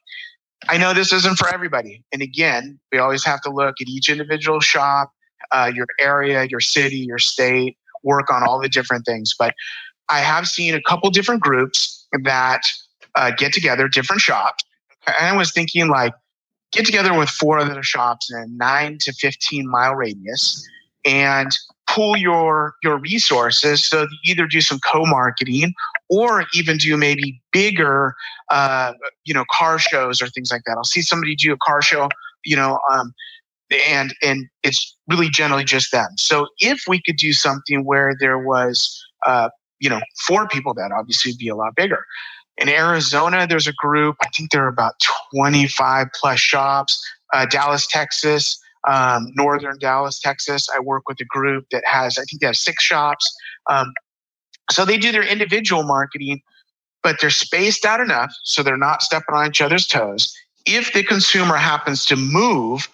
I 0.69 0.77
know 0.77 0.93
this 0.93 1.11
isn't 1.11 1.37
for 1.37 1.51
everybody, 1.53 2.03
and 2.11 2.21
again, 2.21 2.79
we 2.91 2.97
always 2.97 3.23
have 3.25 3.41
to 3.41 3.51
look 3.51 3.75
at 3.81 3.87
each 3.87 4.09
individual 4.09 4.59
shop, 4.59 5.11
uh, 5.51 5.71
your 5.73 5.87
area, 5.99 6.45
your 6.45 6.59
city, 6.59 6.97
your 6.97 7.17
state, 7.17 7.77
work 8.03 8.31
on 8.31 8.43
all 8.43 8.59
the 8.59 8.69
different 8.69 9.05
things. 9.05 9.33
But 9.37 9.55
I 10.09 10.19
have 10.19 10.47
seen 10.47 10.75
a 10.75 10.81
couple 10.81 11.09
different 11.09 11.41
groups 11.41 12.07
that 12.23 12.61
uh, 13.15 13.31
get 13.31 13.53
together, 13.53 13.87
different 13.87 14.21
shops. 14.21 14.63
And 15.07 15.27
I 15.27 15.35
was 15.35 15.51
thinking 15.51 15.87
like, 15.87 16.13
get 16.71 16.85
together 16.85 17.17
with 17.17 17.29
four 17.29 17.59
other 17.59 17.83
shops 17.83 18.31
in 18.31 18.39
a 18.39 18.47
nine 18.47 18.97
to 18.99 19.13
15 19.13 19.69
mile 19.69 19.95
radius 19.95 20.67
and 21.05 21.57
pool 21.89 22.15
your 22.15 22.75
your 22.83 22.97
resources 22.97 23.83
so 23.83 24.07
either 24.25 24.45
do 24.45 24.61
some 24.61 24.79
co-marketing 24.79 25.73
or 26.09 26.45
even 26.53 26.77
do 26.77 26.95
maybe 26.97 27.41
bigger 27.51 28.15
uh, 28.49 28.93
you 29.25 29.33
know 29.33 29.45
car 29.51 29.79
shows 29.79 30.21
or 30.21 30.27
things 30.27 30.51
like 30.51 30.61
that. 30.65 30.75
I'll 30.77 30.83
see 30.83 31.01
somebody 31.01 31.35
do 31.35 31.53
a 31.53 31.57
car 31.57 31.81
show 31.81 32.09
you 32.43 32.55
know 32.55 32.79
um, 32.91 33.13
and 33.87 34.13
and 34.21 34.47
it's 34.63 34.95
really 35.07 35.29
generally 35.29 35.63
just 35.63 35.91
them. 35.91 36.09
So 36.17 36.47
if 36.59 36.83
we 36.87 37.01
could 37.01 37.17
do 37.17 37.33
something 37.33 37.85
where 37.85 38.15
there 38.19 38.37
was 38.37 39.03
uh, 39.25 39.49
you 39.79 39.89
know 39.89 40.01
four 40.27 40.47
people 40.47 40.73
that 40.75 40.91
obviously 40.91 41.31
would 41.31 41.39
be 41.39 41.47
a 41.47 41.55
lot 41.55 41.75
bigger 41.75 42.05
in 42.57 42.69
Arizona, 42.69 43.47
there's 43.47 43.67
a 43.67 43.73
group, 43.73 44.17
I 44.21 44.27
think 44.35 44.51
there 44.51 44.63
are 44.63 44.69
about 44.69 44.93
25 45.35 46.07
plus 46.13 46.39
shops. 46.39 47.01
Uh, 47.33 47.45
Dallas, 47.45 47.87
Texas, 47.87 48.59
um, 48.87 49.31
Northern 49.35 49.77
Dallas, 49.79 50.19
Texas, 50.19 50.67
I 50.75 50.79
work 50.79 51.07
with 51.07 51.19
a 51.21 51.25
group 51.25 51.65
that 51.71 51.83
has, 51.85 52.17
I 52.17 52.23
think 52.23 52.41
they 52.41 52.47
have 52.47 52.57
six 52.57 52.83
shops. 52.83 53.33
Um, 53.69 53.93
so 54.69 54.85
they 54.85 54.97
do 54.97 55.11
their 55.11 55.23
individual 55.23 55.83
marketing, 55.83 56.41
but 57.03 57.19
they're 57.19 57.29
spaced 57.29 57.85
out 57.85 57.99
enough 57.99 58.33
so 58.43 58.63
they're 58.63 58.77
not 58.77 59.01
stepping 59.01 59.35
on 59.35 59.47
each 59.47 59.61
other's 59.61 59.87
toes. 59.87 60.33
If 60.65 60.93
the 60.93 61.03
consumer 61.03 61.55
happens 61.55 62.05
to 62.05 62.15
move, 62.15 62.87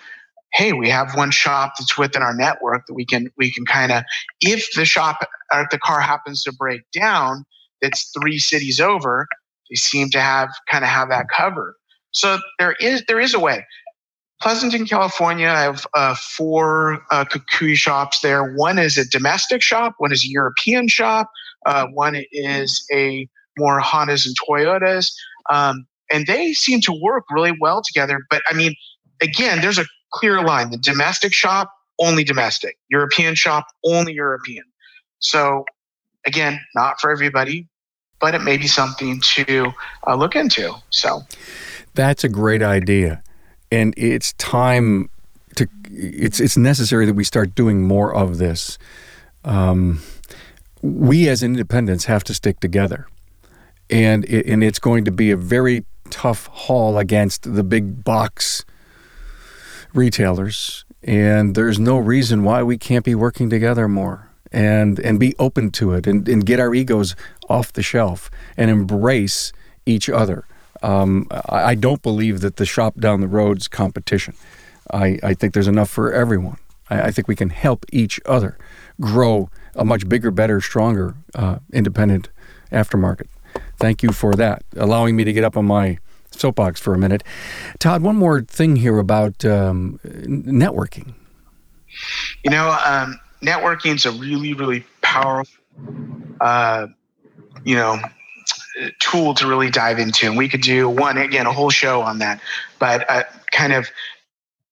hey, 0.54 0.74
we 0.74 0.90
have 0.90 1.16
one 1.16 1.32
shop 1.32 1.74
that's 1.78 1.98
within 1.98 2.22
our 2.22 2.34
network 2.34 2.86
that 2.88 2.94
we 2.94 3.06
can 3.06 3.30
we 3.38 3.52
can 3.52 3.66
kind 3.66 3.92
of 3.92 4.04
if 4.40 4.72
the 4.76 4.86
shop 4.86 5.28
or 5.54 5.68
the 5.72 5.78
car 5.78 6.00
happens 6.00 6.44
to 6.44 6.54
break 6.54 6.82
down, 6.94 7.44
that's 7.82 8.12
three 8.18 8.40
cities 8.40 8.80
over, 8.80 9.28
they 9.70 9.76
seem 9.76 10.10
to 10.12 10.20
have 10.20 10.50
kind 10.70 10.84
of 10.84 10.90
have 10.90 11.10
that 11.10 11.28
covered. 11.30 11.76
So 12.12 12.40
there 12.60 12.76
is 12.80 13.04
there 13.08 13.20
is 13.20 13.34
a 13.34 13.40
way. 13.40 13.66
Pleasanton, 14.42 14.86
California, 14.86 15.48
I 15.48 15.62
have 15.62 15.88
uh, 15.96 16.14
four 16.14 17.00
uh, 17.10 17.26
Kukui 17.26 17.76
shops 17.76 18.20
there. 18.20 18.54
One 18.54 18.78
is 18.78 18.96
a 18.96 19.08
domestic 19.08 19.64
shop, 19.64 19.96
one 19.98 20.12
is 20.12 20.24
a 20.24 20.28
European 20.28 20.88
shop, 20.88 21.32
uh, 21.66 21.88
one 21.88 22.24
is 22.32 22.86
a 22.94 23.28
more 23.58 23.82
Hondas 23.82 24.28
and 24.28 24.36
Toyotas. 24.40 25.12
Um, 25.50 25.88
and 26.12 26.28
they 26.28 26.54
seem 26.54 26.82
to 26.82 26.94
work 26.94 27.26
really 27.32 27.56
well 27.60 27.82
together. 27.82 28.20
But 28.30 28.44
I 28.48 28.54
mean, 28.54 28.76
again, 29.22 29.62
there's 29.62 29.80
a 29.80 29.86
clear 30.14 30.42
line. 30.44 30.70
The 30.70 30.78
domestic 30.78 31.34
shop, 31.34 31.72
only 32.00 32.24
domestic. 32.24 32.78
European 32.90 33.36
shop, 33.36 33.66
only 33.84 34.14
European. 34.14 34.64
So 35.20 35.66
again, 36.26 36.60
not 36.76 37.02
for 37.02 37.12
everybody, 37.12 37.68
but 38.20 38.36
it 38.36 38.42
may 38.42 38.58
be 38.58 38.68
something 38.68 39.22
to 39.22 39.74
uh, 40.06 40.16
look 40.16 40.36
into. 40.36 40.74
So 40.90 41.22
that's 41.94 42.24
a 42.24 42.30
great 42.30 42.62
idea, 42.62 43.22
and 43.72 43.94
it's 43.98 44.34
time 44.34 45.10
to. 45.56 45.68
It's 45.90 46.40
it's 46.40 46.58
necessary 46.58 47.06
that 47.06 47.14
we 47.14 47.24
start 47.24 47.56
doing 47.56 47.84
more 47.84 48.14
of 48.14 48.38
this. 48.38 48.78
Um, 49.44 50.02
we 50.82 51.30
as 51.30 51.44
independents 51.44 52.06
have 52.06 52.24
to 52.26 52.34
stick 52.34 52.60
together, 52.60 53.08
and 53.90 54.26
it, 54.26 54.46
and 54.46 54.64
it's 54.64 54.80
going 54.80 55.06
to 55.06 55.12
be 55.12 55.32
a 55.32 55.38
very 55.38 55.86
tough 56.10 56.48
haul 56.48 56.98
against 56.98 57.54
the 57.56 57.64
big 57.64 58.04
box 58.04 58.66
retailers. 59.94 60.86
And 61.04 61.56
there's 61.56 61.80
no 61.80 61.98
reason 61.98 62.44
why 62.44 62.64
we 62.64 62.78
can't 62.78 63.06
be 63.06 63.16
working 63.16 63.50
together 63.50 63.88
more 63.88 64.30
and 64.52 65.00
and 65.00 65.20
be 65.20 65.36
open 65.40 65.72
to 65.72 65.94
it 65.94 66.08
and, 66.08 66.28
and 66.28 66.46
get 66.46 66.60
our 66.60 66.74
egos 66.74 67.16
off 67.50 67.74
the 67.74 67.84
shelf 67.84 68.30
and 68.56 68.70
embrace 68.70 69.54
each 69.86 70.10
other. 70.10 70.46
Um, 70.84 71.28
I, 71.32 71.64
I, 71.64 71.76
don't 71.76 72.02
believe 72.04 72.42
that 72.42 72.58
the 72.58 72.66
shop 72.66 73.00
down 73.00 73.22
the 73.22 73.28
road's 73.28 73.68
competition. 73.68 74.36
I, 74.92 75.18
I 75.24 75.34
think 75.34 75.54
there's 75.54 75.68
enough 75.68 75.90
for 75.90 76.14
everyone. 76.14 76.58
I, 76.90 77.04
I, 77.04 77.12
think 77.12 77.28
we 77.28 77.36
can 77.36 77.50
help 77.50 77.86
each 77.92 78.20
other 78.26 78.60
grow 79.02 79.50
a 79.76 79.84
much 79.84 80.08
bigger, 80.08 80.30
better, 80.30 80.62
stronger 80.62 81.16
uh, 81.34 81.58
independent 81.74 82.30
aftermarket. 82.72 83.28
Thank 83.78 84.04
you 84.04 84.12
for 84.12 84.34
that, 84.36 84.64
allowing 84.76 85.16
me 85.16 85.24
to 85.24 85.34
get 85.34 85.44
up 85.44 85.58
on 85.58 85.66
my 85.66 85.98
soapbox 86.32 86.80
for 86.80 86.94
a 86.94 86.98
minute. 86.98 87.24
Todd, 87.80 88.02
one 88.04 88.16
more 88.16 88.42
thing 88.42 88.76
here 88.76 89.00
about 89.00 89.44
um, 89.46 90.00
networking. 90.04 91.14
You 92.44 92.52
know, 92.52 92.78
um, 92.86 93.20
networking 93.42 93.96
is 93.96 94.06
a 94.06 94.12
really, 94.12 94.54
really 94.54 94.86
powerful 95.02 95.54
uh, 96.42 96.88
you 97.68 97.76
know 97.76 98.00
tool 99.00 99.34
to 99.36 99.48
really 99.48 99.70
dive 99.70 100.00
into. 100.00 100.26
And 100.28 100.38
we 100.38 100.48
could 100.48 100.62
do 100.62 100.90
one 100.90 101.18
again 101.18 101.46
a 101.46 101.52
whole 101.52 101.70
show 101.70 102.02
on 102.02 102.20
that. 102.20 102.40
But 102.80 103.10
uh, 103.10 103.24
kind 103.52 103.74
of 103.74 103.90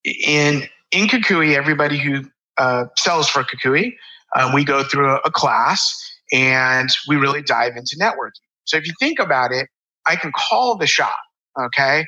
in 0.04 0.64
in 0.92 1.08
kukui 1.08 1.56
everybody 1.56 1.98
who 1.98 2.24
uh, 2.58 2.86
sells 2.98 3.28
for 3.28 3.44
kukui 3.44 3.96
um, 4.36 4.54
we 4.54 4.64
go 4.64 4.84
through 4.84 5.10
a, 5.12 5.20
a 5.26 5.32
class 5.32 5.96
and 6.32 6.90
we 7.08 7.16
really 7.16 7.42
dive 7.42 7.76
into 7.76 7.96
networking. 8.00 8.42
So 8.66 8.78
if 8.78 8.88
you 8.88 8.94
think 9.00 9.20
about 9.20 9.52
it 9.52 9.68
i 10.08 10.16
can 10.16 10.32
call 10.36 10.78
the 10.78 10.88
shop 10.88 11.16
okay? 11.60 12.06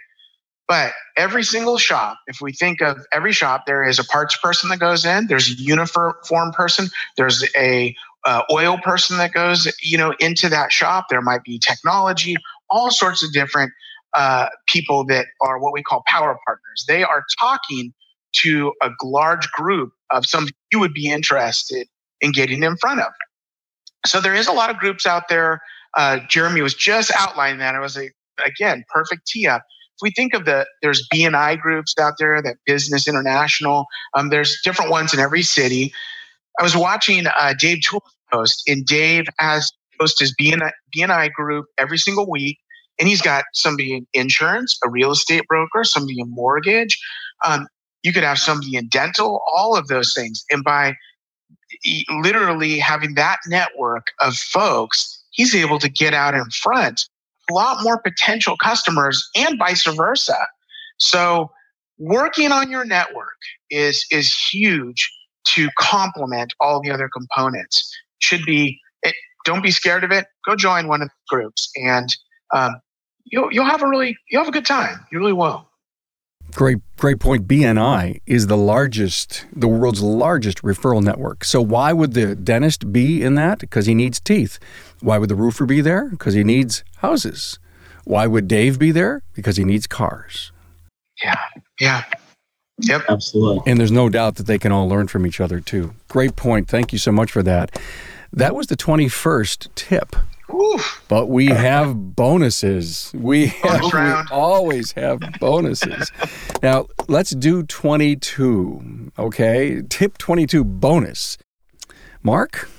But 0.67 0.93
every 1.15 1.43
single 1.43 1.77
shop, 1.77 2.17
if 2.27 2.41
we 2.41 2.51
think 2.51 2.81
of 2.81 2.97
every 3.13 3.31
shop, 3.31 3.65
there 3.65 3.87
is 3.87 3.99
a 3.99 4.03
parts 4.03 4.37
person 4.37 4.69
that 4.69 4.79
goes 4.79 5.05
in, 5.05 5.27
there's 5.27 5.49
a 5.49 5.53
uniform 5.53 6.51
person, 6.51 6.89
there's 7.15 7.45
a 7.55 7.95
uh, 8.27 8.43
oil 8.51 8.77
person 8.83 9.17
that 9.17 9.33
goes 9.33 9.67
you 9.81 9.97
know 9.97 10.13
into 10.19 10.49
that 10.49 10.71
shop. 10.71 11.07
There 11.09 11.23
might 11.23 11.43
be 11.43 11.59
technology 11.59 12.37
all 12.69 12.91
sorts 12.91 13.23
of 13.23 13.31
different 13.33 13.71
uh, 14.15 14.47
people 14.67 15.05
that 15.05 15.27
are 15.41 15.59
what 15.59 15.73
we 15.73 15.83
call 15.83 16.03
power 16.07 16.37
partners. 16.45 16.85
They 16.87 17.03
are 17.03 17.25
talking 17.39 17.93
to 18.37 18.73
a 18.81 18.89
large 19.03 19.49
group 19.51 19.91
of 20.11 20.25
some 20.25 20.47
you 20.71 20.79
would 20.79 20.93
be 20.93 21.09
interested 21.09 21.87
in 22.21 22.31
getting 22.31 22.63
in 22.63 22.77
front 22.77 22.99
of. 22.99 23.11
So 24.05 24.21
there 24.21 24.35
is 24.35 24.47
a 24.47 24.53
lot 24.53 24.69
of 24.69 24.77
groups 24.77 25.05
out 25.05 25.29
there. 25.29 25.61
Uh, 25.97 26.19
jeremy 26.29 26.61
was 26.61 26.73
just 26.73 27.11
outlining 27.17 27.59
that. 27.59 27.75
It 27.75 27.79
was 27.79 27.97
a 27.97 28.09
again 28.45 28.83
perfect 28.93 29.27
tee 29.27 29.47
up. 29.47 29.63
If 29.95 30.01
we 30.01 30.11
think 30.11 30.33
of 30.33 30.45
the 30.45 30.65
there's 30.81 31.07
bni 31.13 31.59
groups 31.59 31.93
out 31.99 32.15
there 32.19 32.41
that 32.41 32.57
business 32.65 33.07
international 33.07 33.85
um, 34.13 34.29
there's 34.29 34.59
different 34.63 34.91
ones 34.91 35.13
in 35.13 35.19
every 35.19 35.43
city. 35.43 35.93
I 36.59 36.63
was 36.63 36.75
watching 36.75 37.27
uh, 37.27 37.53
Dave 37.57 37.81
Tool's 37.83 38.16
post, 38.31 38.63
and 38.67 38.85
Dave 38.85 39.25
has 39.39 39.71
post 39.99 40.19
his 40.19 40.35
BNI, 40.39 40.71
BNI 40.95 41.31
group 41.33 41.65
every 41.77 41.97
single 41.97 42.29
week, 42.29 42.57
and 42.99 43.07
he's 43.07 43.21
got 43.21 43.45
somebody 43.53 43.93
in 43.93 44.07
insurance, 44.13 44.77
a 44.83 44.89
real 44.89 45.11
estate 45.11 45.43
broker, 45.47 45.83
somebody 45.83 46.19
in 46.19 46.29
mortgage. 46.29 46.97
Um, 47.45 47.67
you 48.03 48.13
could 48.13 48.23
have 48.23 48.39
somebody 48.39 48.75
in 48.75 48.87
dental, 48.89 49.41
all 49.55 49.75
of 49.75 49.87
those 49.87 50.13
things. 50.13 50.43
And 50.51 50.63
by 50.63 50.95
literally 52.09 52.79
having 52.79 53.15
that 53.15 53.39
network 53.47 54.07
of 54.21 54.35
folks, 54.35 55.23
he's 55.31 55.53
able 55.53 55.79
to 55.79 55.89
get 55.89 56.13
out 56.13 56.33
in 56.33 56.49
front 56.49 57.07
a 57.49 57.53
lot 57.53 57.83
more 57.83 57.99
potential 57.99 58.57
customers 58.57 59.29
and 59.35 59.57
vice 59.57 59.85
versa. 59.85 60.37
So 60.99 61.51
working 61.97 62.51
on 62.51 62.69
your 62.69 62.85
network 62.85 63.37
is 63.69 64.05
is 64.11 64.33
huge 64.33 65.11
to 65.45 65.69
complement 65.77 66.53
all 66.59 66.81
the 66.81 66.91
other 66.91 67.09
components. 67.09 67.89
Should 68.19 68.45
be, 68.45 68.79
it, 69.03 69.15
don't 69.45 69.61
be 69.61 69.71
scared 69.71 70.03
of 70.03 70.11
it. 70.11 70.25
Go 70.45 70.55
join 70.55 70.87
one 70.87 71.01
of 71.01 71.07
the 71.09 71.35
groups, 71.35 71.69
and 71.75 72.09
um, 72.53 72.81
you'll 73.25 73.51
you'll 73.51 73.65
have 73.65 73.81
a 73.81 73.87
really 73.87 74.17
you'll 74.29 74.41
have 74.41 74.49
a 74.49 74.53
good 74.53 74.65
time. 74.65 75.05
You 75.11 75.19
really 75.19 75.33
will. 75.33 75.67
Great, 76.53 76.77
great 76.97 77.19
point. 77.19 77.47
BNI 77.47 78.21
is 78.25 78.47
the 78.47 78.57
largest, 78.57 79.45
the 79.53 79.67
world's 79.67 80.01
largest 80.01 80.61
referral 80.61 81.03
network. 81.03 81.43
So 81.43 81.61
why 81.61 81.91
would 81.93 82.13
the 82.13 82.35
dentist 82.35 82.91
be 82.91 83.21
in 83.21 83.35
that? 83.35 83.59
Because 83.59 83.85
he 83.85 83.93
needs 83.93 84.19
teeth. 84.19 84.57
Why 85.01 85.17
would 85.17 85.29
the 85.29 85.35
roofer 85.35 85.65
be 85.65 85.81
there? 85.81 86.09
Because 86.09 86.33
he 86.33 86.43
needs 86.43 86.83
houses. 86.97 87.59
Why 88.05 88.27
would 88.27 88.47
Dave 88.47 88.79
be 88.79 88.91
there? 88.91 89.23
Because 89.33 89.57
he 89.57 89.65
needs 89.65 89.87
cars. 89.87 90.51
Yeah, 91.21 91.39
yeah. 91.79 92.03
Yep. 92.79 93.03
Absolutely. 93.09 93.71
And 93.71 93.79
there's 93.79 93.91
no 93.91 94.07
doubt 94.09 94.35
that 94.35 94.45
they 94.45 94.59
can 94.59 94.71
all 94.71 94.87
learn 94.87 95.07
from 95.07 95.25
each 95.25 95.39
other 95.41 95.59
too. 95.59 95.93
Great 96.07 96.35
point. 96.35 96.67
Thank 96.67 96.93
you 96.93 96.99
so 96.99 97.11
much 97.11 97.31
for 97.31 97.41
that. 97.43 97.79
That 98.31 98.53
was 98.55 98.67
the 98.67 98.77
21st 98.77 99.69
tip. 99.75 100.15
Oof. 100.53 101.03
But 101.09 101.27
we 101.27 101.47
have 101.47 102.15
bonuses. 102.15 103.11
We, 103.15 103.47
have, 103.47 103.81
we 103.93 103.99
always 104.31 104.91
have 104.93 105.19
bonuses. 105.39 106.11
now, 106.61 106.87
let's 107.07 107.31
do 107.31 107.63
22. 107.63 109.11
Okay. 109.17 109.81
Tip 109.89 110.17
22 110.17 110.63
bonus. 110.63 111.37
Mark? 112.23 112.69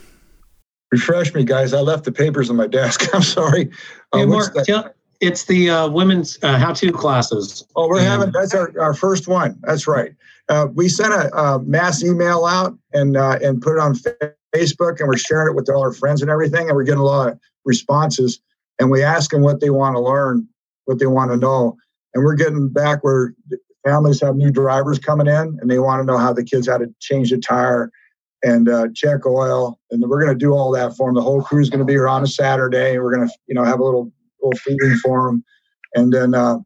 Refresh 0.90 1.34
me, 1.34 1.44
guys. 1.44 1.74
I 1.74 1.80
left 1.80 2.04
the 2.04 2.12
papers 2.12 2.48
on 2.50 2.56
my 2.56 2.66
desk. 2.66 3.08
I'm 3.14 3.22
sorry. 3.22 3.70
Uh, 4.12 4.18
Hey, 4.18 4.26
what's 4.26 4.46
Mark, 4.46 4.54
that? 4.54 4.66
tell- 4.66 4.94
it's 5.20 5.44
the 5.44 5.70
uh, 5.70 5.88
women's 5.88 6.38
uh, 6.42 6.58
how-to 6.58 6.92
classes. 6.92 7.66
Oh, 7.74 7.88
we're 7.88 8.00
having 8.00 8.30
that's 8.30 8.54
our, 8.54 8.72
our 8.80 8.94
first 8.94 9.26
one. 9.26 9.58
That's 9.62 9.86
right. 9.86 10.12
Uh, 10.48 10.68
we 10.72 10.88
sent 10.88 11.12
a, 11.12 11.34
a 11.36 11.58
mass 11.60 12.02
email 12.04 12.44
out 12.44 12.78
and 12.92 13.16
uh, 13.16 13.38
and 13.42 13.60
put 13.60 13.74
it 13.74 13.80
on 13.80 13.94
Facebook, 14.54 15.00
and 15.00 15.08
we're 15.08 15.16
sharing 15.16 15.52
it 15.52 15.56
with 15.56 15.68
all 15.68 15.82
our 15.82 15.92
friends 15.92 16.22
and 16.22 16.30
everything, 16.30 16.68
and 16.68 16.76
we're 16.76 16.84
getting 16.84 17.00
a 17.00 17.04
lot 17.04 17.32
of 17.32 17.38
responses. 17.64 18.40
And 18.78 18.90
we 18.90 19.02
ask 19.02 19.30
them 19.30 19.42
what 19.42 19.60
they 19.60 19.70
want 19.70 19.96
to 19.96 20.00
learn, 20.00 20.46
what 20.84 21.00
they 21.00 21.06
want 21.06 21.32
to 21.32 21.36
know, 21.36 21.76
and 22.14 22.24
we're 22.24 22.36
getting 22.36 22.68
back 22.68 23.02
where 23.02 23.34
families 23.84 24.20
have 24.20 24.36
new 24.36 24.52
drivers 24.52 25.00
coming 25.00 25.26
in, 25.26 25.58
and 25.60 25.68
they 25.68 25.80
want 25.80 26.00
to 26.00 26.06
know 26.06 26.16
how 26.16 26.32
the 26.32 26.44
kids 26.44 26.68
how 26.68 26.78
to 26.78 26.94
change 27.00 27.30
the 27.30 27.38
tire 27.38 27.90
and 28.44 28.68
uh, 28.68 28.86
check 28.94 29.26
oil, 29.26 29.80
and 29.90 30.00
we're 30.02 30.22
going 30.22 30.32
to 30.32 30.38
do 30.38 30.52
all 30.52 30.70
that 30.70 30.96
for 30.96 31.08
them. 31.08 31.16
The 31.16 31.22
whole 31.22 31.42
crew 31.42 31.60
is 31.60 31.70
going 31.70 31.80
to 31.80 31.84
be 31.84 31.94
here 31.94 32.08
on 32.08 32.22
a 32.22 32.28
Saturday. 32.28 32.98
We're 32.98 33.14
going 33.14 33.26
to 33.26 33.34
you 33.48 33.54
know 33.56 33.64
have 33.64 33.80
a 33.80 33.84
little 33.84 34.12
little 34.48 34.58
feeding 34.58 34.96
for 34.98 35.28
them, 35.28 35.44
and 35.94 36.12
then. 36.12 36.34
Uh, 36.34 36.58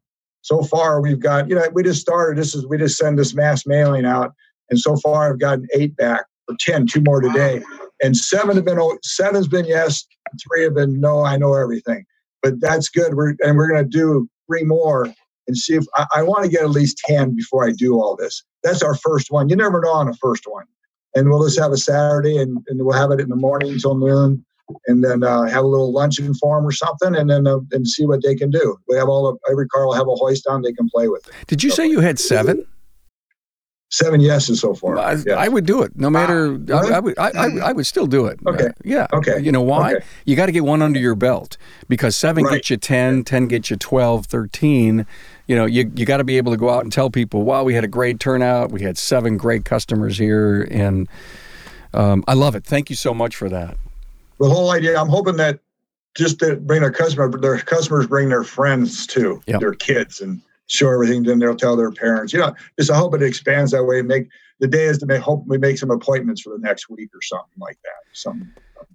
so 0.43 0.61
far 0.61 1.01
we've 1.01 1.19
got 1.19 1.49
you 1.49 1.55
know 1.55 1.65
we 1.73 1.81
just 1.81 2.01
started 2.01 2.37
this 2.37 2.53
is 2.53 2.67
we 2.67 2.77
just 2.77 2.97
send 2.97 3.17
this 3.17 3.33
mass 3.33 3.65
mailing 3.65 4.05
out. 4.05 4.33
And 4.69 4.79
so 4.79 4.95
far 4.97 5.31
i've 5.31 5.39
gotten 5.39 5.67
eight 5.73 5.95
back 5.95 6.25
or 6.47 6.55
10 6.59 6.87
two 6.87 7.01
more 7.01 7.21
today. 7.21 7.63
And 8.03 8.15
seven 8.15 8.55
have 8.57 8.65
been 8.65 8.79
oh, 8.79 8.97
seven's 9.03 9.47
been 9.47 9.65
yes 9.65 10.05
three 10.45 10.63
have 10.63 10.75
been 10.75 10.99
no 11.01 11.23
i 11.23 11.37
know 11.37 11.55
everything. 11.55 12.05
But 12.43 12.59
that's 12.59 12.89
good 12.89 13.15
we're 13.15 13.35
and 13.39 13.57
we're 13.57 13.69
going 13.69 13.83
to 13.83 13.89
do 13.89 14.29
three 14.47 14.63
more 14.63 15.11
and 15.47 15.57
see 15.57 15.75
if 15.75 15.85
i, 15.95 16.05
I 16.15 16.21
want 16.21 16.43
to 16.43 16.51
get 16.51 16.61
at 16.61 16.69
least 16.69 17.01
10 17.05 17.35
before 17.35 17.65
i 17.65 17.71
do 17.71 17.95
all 17.95 18.15
this. 18.15 18.43
That's 18.63 18.83
our 18.83 18.95
first 18.95 19.31
one. 19.31 19.49
You 19.49 19.55
never 19.55 19.81
know 19.81 19.93
on 19.93 20.09
a 20.09 20.13
first 20.13 20.43
one. 20.45 20.65
And 21.15 21.29
we'll 21.29 21.45
just 21.45 21.59
have 21.59 21.71
a 21.71 21.77
saturday 21.77 22.37
and, 22.37 22.57
and 22.67 22.83
we'll 22.83 22.97
have 22.97 23.11
it 23.11 23.21
in 23.21 23.29
the 23.29 23.35
morning 23.35 23.71
until 23.71 23.95
noon 23.95 24.45
and 24.87 25.03
then 25.03 25.23
uh, 25.23 25.43
have 25.43 25.63
a 25.63 25.67
little 25.67 25.91
luncheon 25.91 26.33
for 26.35 26.57
them 26.57 26.65
or 26.65 26.71
something, 26.71 27.15
and 27.15 27.29
then 27.29 27.47
uh, 27.47 27.59
and 27.71 27.87
see 27.87 28.05
what 28.05 28.21
they 28.23 28.35
can 28.35 28.49
do. 28.49 28.77
We 28.87 28.95
have 28.97 29.09
all 29.09 29.27
of 29.27 29.37
every 29.49 29.67
car 29.67 29.85
will 29.85 29.93
have 29.93 30.07
a 30.07 30.15
hoist 30.15 30.47
on; 30.47 30.61
they 30.61 30.73
can 30.73 30.89
play 30.89 31.07
with 31.07 31.27
it. 31.27 31.33
Did 31.47 31.63
you 31.63 31.69
say 31.69 31.87
you 31.87 31.99
had 31.99 32.19
seven? 32.19 32.65
Seven 33.89 34.21
yeses 34.21 34.59
so 34.59 34.73
far. 34.73 34.97
I, 34.97 35.11
Yes. 35.11 35.27
I 35.37 35.47
would 35.47 35.67
do 35.67 35.83
it, 35.83 35.95
no 35.95 36.09
matter. 36.09 36.45
I, 36.45 36.57
Really? 36.57 36.93
I 36.93 36.99
would. 36.99 37.19
I, 37.19 37.29
I, 37.35 37.47
I 37.65 37.71
would 37.73 37.85
still 37.85 38.07
do 38.07 38.25
it. 38.25 38.39
Okay. 38.47 38.65
Uh, 38.69 38.71
yeah. 38.83 39.05
Okay. 39.13 39.39
You 39.39 39.51
know 39.51 39.61
why? 39.61 39.93
Okay. 39.97 40.05
You 40.25 40.35
got 40.35 40.47
to 40.47 40.51
get 40.51 40.63
one 40.65 40.81
under 40.81 40.99
your 40.99 41.13
belt 41.13 41.57
because 41.87 42.15
seven 42.15 42.43
Right. 42.43 42.55
gets 42.55 42.71
you 42.71 42.77
10, 42.77 43.23
10 43.23 43.47
gets 43.47 43.69
you 43.69 43.75
12, 43.77 44.25
13. 44.25 45.05
You 45.45 45.55
know, 45.55 45.65
you, 45.67 45.91
you 45.95 46.07
got 46.07 46.17
to 46.17 46.23
be 46.23 46.37
able 46.37 46.51
to 46.53 46.57
go 46.57 46.71
out 46.71 46.81
and 46.81 46.91
tell 46.91 47.11
people, 47.11 47.43
wow, 47.43 47.63
we 47.63 47.75
had 47.75 47.83
a 47.83 47.87
great 47.87 48.19
turnout. 48.19 48.71
We 48.71 48.81
had 48.81 48.97
seven 48.97 49.37
great 49.37 49.63
customers 49.63 50.17
here. 50.17 50.63
And 50.71 51.07
um, 51.93 52.23
I 52.27 52.33
love 52.33 52.55
it. 52.55 52.63
Thank 52.63 52.89
you 52.89 52.95
so 52.95 53.13
much 53.13 53.35
for 53.35 53.47
that. 53.49 53.77
The 54.43 54.53
whole 54.53 54.71
idea. 54.71 54.99
I'm 54.99 55.09
hoping 55.09 55.37
that 55.37 55.59
just 56.15 56.39
to 56.39 56.57
bring 56.57 56.81
their 56.81 56.91
customer, 56.91 57.29
their 57.39 57.57
customers 57.59 58.07
bring 58.07 58.29
their 58.29 58.43
friends 58.43 59.07
too, 59.07 59.41
Yep. 59.47 59.59
their 59.61 59.73
kids, 59.73 60.21
and 60.21 60.41
show 60.67 60.89
everything. 60.91 61.23
Then 61.23 61.39
they'll 61.39 61.55
tell 61.55 61.75
their 61.75 61.91
parents. 61.91 62.33
You 62.33 62.39
know, 62.39 62.53
just 62.77 62.91
I 62.91 62.97
hope 62.97 63.15
it 63.15 63.23
expands 63.23 63.71
that 63.71 63.83
way. 63.85 64.01
Make 64.01 64.27
the 64.59 64.67
day 64.67 64.85
is 64.85 64.97
to 64.99 65.05
make 65.05 65.21
hope 65.21 65.43
we 65.47 65.57
make 65.57 65.77
some 65.77 65.91
appointments 65.91 66.41
for 66.41 66.51
the 66.51 66.59
next 66.59 66.89
week 66.89 67.09
or 67.15 67.21
something 67.21 67.57
like 67.59 67.77
that. 67.83 68.15
Something. 68.17 68.49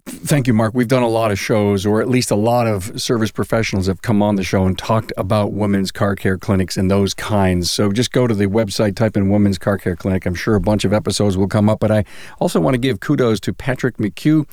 Thank 0.05 0.47
you, 0.47 0.53
Mark. 0.53 0.73
We've 0.73 0.87
done 0.87 1.03
a 1.03 1.09
lot 1.09 1.29
of 1.31 1.37
shows, 1.37 1.85
or 1.85 2.01
at 2.01 2.07
least 2.09 2.31
a 2.31 2.35
lot 2.35 2.65
of 2.67 2.99
service 2.99 3.31
professionals 3.31 3.85
have 3.87 4.01
come 4.01 4.21
on 4.23 4.35
the 4.35 4.43
show 4.43 4.65
and 4.65 4.77
talked 4.77 5.11
about 5.17 5.51
women's 5.51 5.91
car 5.91 6.15
care 6.15 6.37
clinics 6.37 6.77
and 6.77 6.89
those 6.89 7.13
kinds. 7.13 7.69
So 7.69 7.91
just 7.91 8.11
go 8.11 8.25
to 8.25 8.33
the 8.33 8.45
website, 8.45 8.95
type 8.95 9.17
in 9.17 9.29
Women's 9.29 9.57
Car 9.57 9.77
Care 9.77 9.95
Clinic. 9.95 10.25
I'm 10.25 10.35
sure 10.35 10.55
a 10.55 10.61
bunch 10.61 10.85
of 10.85 10.93
episodes 10.93 11.37
will 11.37 11.47
come 11.47 11.69
up. 11.69 11.79
But 11.79 11.91
I 11.91 12.05
also 12.39 12.59
want 12.59 12.75
to 12.75 12.79
give 12.79 13.01
kudos 13.01 13.39
to 13.41 13.53
Patrick 13.53 13.97
McHugh. 13.97 14.47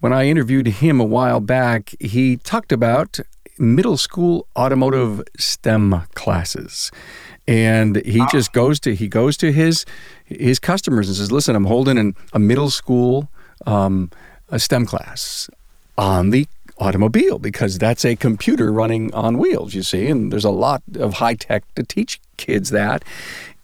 When 0.00 0.12
I 0.12 0.26
interviewed 0.26 0.66
him 0.66 1.00
a 1.00 1.04
while 1.04 1.40
back, 1.40 1.94
he 1.98 2.36
talked 2.36 2.70
about 2.70 3.18
middle 3.58 3.96
school 3.96 4.46
automotive 4.56 5.22
STEM 5.36 6.02
classes. 6.14 6.92
And 7.48 7.96
he 8.04 8.22
just 8.30 8.52
goes 8.52 8.78
to 8.80 8.94
he 8.94 9.08
goes 9.08 9.36
to 9.38 9.50
his 9.50 9.84
his 10.24 10.58
customers 10.58 11.08
and 11.08 11.16
says, 11.16 11.32
"Listen, 11.32 11.56
I'm 11.56 11.64
holding 11.64 11.98
an, 11.98 12.14
a 12.32 12.38
middle 12.38 12.70
school 12.70 13.28
um, 13.66 14.10
a 14.50 14.58
STEM 14.58 14.86
class 14.86 15.48
on 15.96 16.30
the 16.30 16.46
automobile 16.78 17.38
because 17.38 17.78
that's 17.78 18.04
a 18.04 18.16
computer 18.16 18.72
running 18.72 19.12
on 19.14 19.38
wheels, 19.38 19.74
you 19.74 19.82
see, 19.82 20.06
and 20.06 20.32
there's 20.32 20.44
a 20.44 20.50
lot 20.50 20.82
of 20.96 21.14
high 21.14 21.34
tech 21.34 21.64
to 21.74 21.82
teach 21.82 22.20
kids 22.36 22.70
that. 22.70 23.04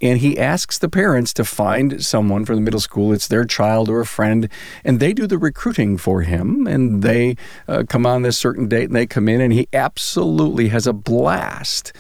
And 0.00 0.18
he 0.18 0.38
asks 0.38 0.78
the 0.78 0.88
parents 0.88 1.32
to 1.34 1.44
find 1.44 2.04
someone 2.04 2.44
from 2.44 2.56
the 2.56 2.60
middle 2.60 2.80
school. 2.80 3.12
It's 3.12 3.28
their 3.28 3.44
child 3.44 3.88
or 3.88 4.00
a 4.00 4.06
friend, 4.06 4.48
and 4.84 5.00
they 5.00 5.12
do 5.12 5.26
the 5.26 5.38
recruiting 5.38 5.96
for 5.96 6.22
him. 6.22 6.66
And 6.66 7.02
they 7.02 7.36
uh, 7.68 7.84
come 7.88 8.04
on 8.04 8.22
this 8.22 8.36
certain 8.36 8.68
date 8.68 8.84
and 8.84 8.96
they 8.96 9.06
come 9.06 9.28
in, 9.28 9.40
and 9.40 9.52
he 9.52 9.68
absolutely 9.72 10.68
has 10.68 10.86
a 10.86 10.92
blast 10.92 11.92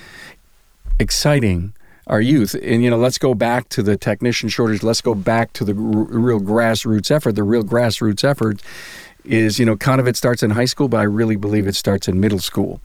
exciting 0.98 1.72
our 2.06 2.20
youth. 2.20 2.54
And, 2.62 2.82
you 2.82 2.90
know, 2.90 2.98
let's 2.98 3.16
go 3.16 3.34
back 3.34 3.70
to 3.70 3.82
the 3.82 3.96
technician 3.96 4.50
shortage. 4.50 4.82
Let's 4.82 5.00
go 5.00 5.14
back 5.14 5.54
to 5.54 5.64
the 5.64 5.72
r- 5.72 6.18
real 6.18 6.40
grassroots 6.40 7.10
effort. 7.10 7.32
The 7.32 7.42
real 7.42 7.64
grassroots 7.64 8.24
effort 8.24 8.60
is, 9.24 9.58
you 9.58 9.64
know, 9.64 9.76
kind 9.76 10.00
of 10.00 10.06
it 10.06 10.16
starts 10.16 10.42
in 10.42 10.50
high 10.50 10.64
school, 10.64 10.88
but 10.88 10.98
I 10.98 11.04
really 11.04 11.36
believe 11.36 11.66
it 11.66 11.74
starts 11.74 12.08
in 12.08 12.20
middle 12.20 12.38
school. 12.38 12.80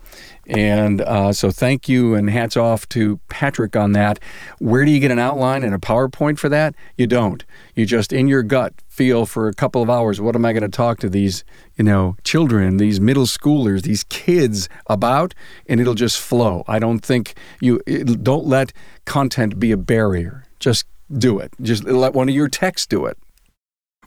And 0.47 1.01
uh, 1.01 1.31
so 1.33 1.51
thank 1.51 1.87
you 1.87 2.15
and 2.15 2.29
hats 2.29 2.57
off 2.57 2.89
to 2.89 3.19
Patrick 3.29 3.75
on 3.75 3.91
that. 3.91 4.19
Where 4.57 4.83
do 4.83 4.91
you 4.91 4.99
get 4.99 5.11
an 5.11 5.19
outline 5.19 5.63
and 5.63 5.75
a 5.75 5.77
PowerPoint 5.77 6.39
for 6.39 6.49
that? 6.49 6.73
You 6.97 7.05
don't. 7.07 7.43
You 7.75 7.85
just, 7.85 8.11
in 8.11 8.27
your 8.27 8.41
gut, 8.41 8.73
feel 8.87 9.25
for 9.25 9.47
a 9.47 9.53
couple 9.53 9.83
of 9.83 9.89
hours, 9.89 10.19
what 10.19 10.35
am 10.35 10.45
I 10.45 10.53
going 10.53 10.63
to 10.63 10.69
talk 10.69 10.99
to 10.99 11.09
these, 11.09 11.43
you 11.75 11.83
know, 11.83 12.15
children, 12.23 12.77
these 12.77 12.99
middle 12.99 13.25
schoolers, 13.25 13.83
these 13.83 14.03
kids 14.05 14.69
about? 14.87 15.35
And 15.67 15.79
it'll 15.79 15.93
just 15.93 16.19
flow. 16.19 16.63
I 16.67 16.79
don't 16.79 16.99
think 16.99 17.35
you, 17.59 17.81
it, 17.85 18.23
don't 18.23 18.47
let 18.47 18.73
content 19.05 19.59
be 19.59 19.71
a 19.71 19.77
barrier. 19.77 20.45
Just 20.59 20.85
do 21.15 21.37
it. 21.39 21.53
Just 21.61 21.83
let 21.83 22.13
one 22.13 22.27
of 22.27 22.35
your 22.35 22.47
texts 22.47 22.87
do 22.87 23.05
it. 23.05 23.17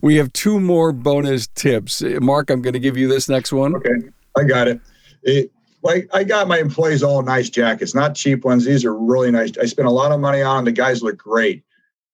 We 0.03 0.17
have 0.17 0.33
two 0.33 0.61
more 0.61 0.93
bonus 0.93 1.47
tips. 1.47 2.03
Mark, 2.03 2.51
I'm 2.51 2.61
going 2.61 2.75
to 2.75 2.81
give 2.81 2.97
you 2.97 3.09
this 3.09 3.29
next 3.29 3.53
one. 3.53 3.77
Okay, 3.77 4.11
I 4.37 4.45
got 4.45 4.69
it. 4.69 4.81
it 5.23 5.53
like 5.83 6.09
I 6.13 6.25
got 6.25 6.49
my 6.49 6.59
employees 6.59 7.03
all 7.03 7.23
nice 7.23 7.49
jackets, 7.49 7.95
not 7.95 8.15
cheap 8.15 8.45
ones. 8.45 8.65
These 8.65 8.85
are 8.85 8.97
really 8.97 9.31
nice. 9.31 9.57
I 9.59 9.67
spent 9.67 9.89
a 9.89 9.93
lot 9.93 10.13
of 10.13 10.21
money 10.21 10.43
on 10.43 10.57
them. 10.57 10.65
The 10.67 10.73
guys 10.73 11.03
look 11.03 11.17
great, 11.17 11.65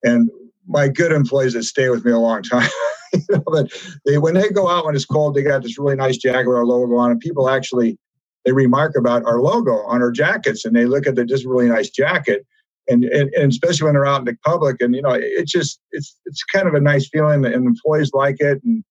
and 0.02 0.30
my 0.66 0.88
good 0.88 1.12
employees 1.12 1.54
that 1.54 1.64
stay 1.64 1.88
with 1.88 2.04
me 2.04 2.12
a 2.12 2.18
long 2.18 2.42
time. 2.42 2.68
you 3.12 3.20
know, 3.30 3.42
but 3.46 3.72
they 4.04 4.18
when 4.18 4.34
they 4.34 4.48
go 4.50 4.68
out 4.68 4.84
when 4.84 4.94
it's 4.94 5.04
cold, 5.04 5.34
they 5.34 5.42
got 5.42 5.62
this 5.62 5.78
really 5.78 5.96
nice 5.96 6.18
jacket 6.18 6.46
with 6.46 6.56
our 6.56 6.66
logo 6.66 6.96
on, 6.96 7.10
and 7.10 7.20
people 7.20 7.48
actually 7.48 7.98
they 8.44 8.52
remark 8.52 8.96
about 8.96 9.24
our 9.24 9.40
logo 9.40 9.82
on 9.86 10.02
our 10.02 10.10
jackets, 10.10 10.64
and 10.64 10.74
they 10.74 10.86
look 10.86 11.06
at 11.06 11.14
the 11.14 11.24
just 11.24 11.44
really 11.44 11.68
nice 11.68 11.90
jacket. 11.90 12.46
And, 12.90 13.04
and, 13.04 13.30
and 13.34 13.52
especially 13.52 13.84
when 13.84 13.94
they're 13.94 14.06
out 14.06 14.20
in 14.20 14.24
the 14.24 14.36
public, 14.44 14.80
and 14.80 14.94
you 14.94 15.02
know, 15.02 15.12
it's 15.12 15.52
just 15.52 15.78
it's 15.92 16.16
it's 16.24 16.42
kind 16.44 16.66
of 16.66 16.74
a 16.74 16.80
nice 16.80 17.08
feeling, 17.08 17.44
and 17.44 17.66
employees 17.66 18.12
like 18.14 18.36
it, 18.40 18.62
and 18.64 18.82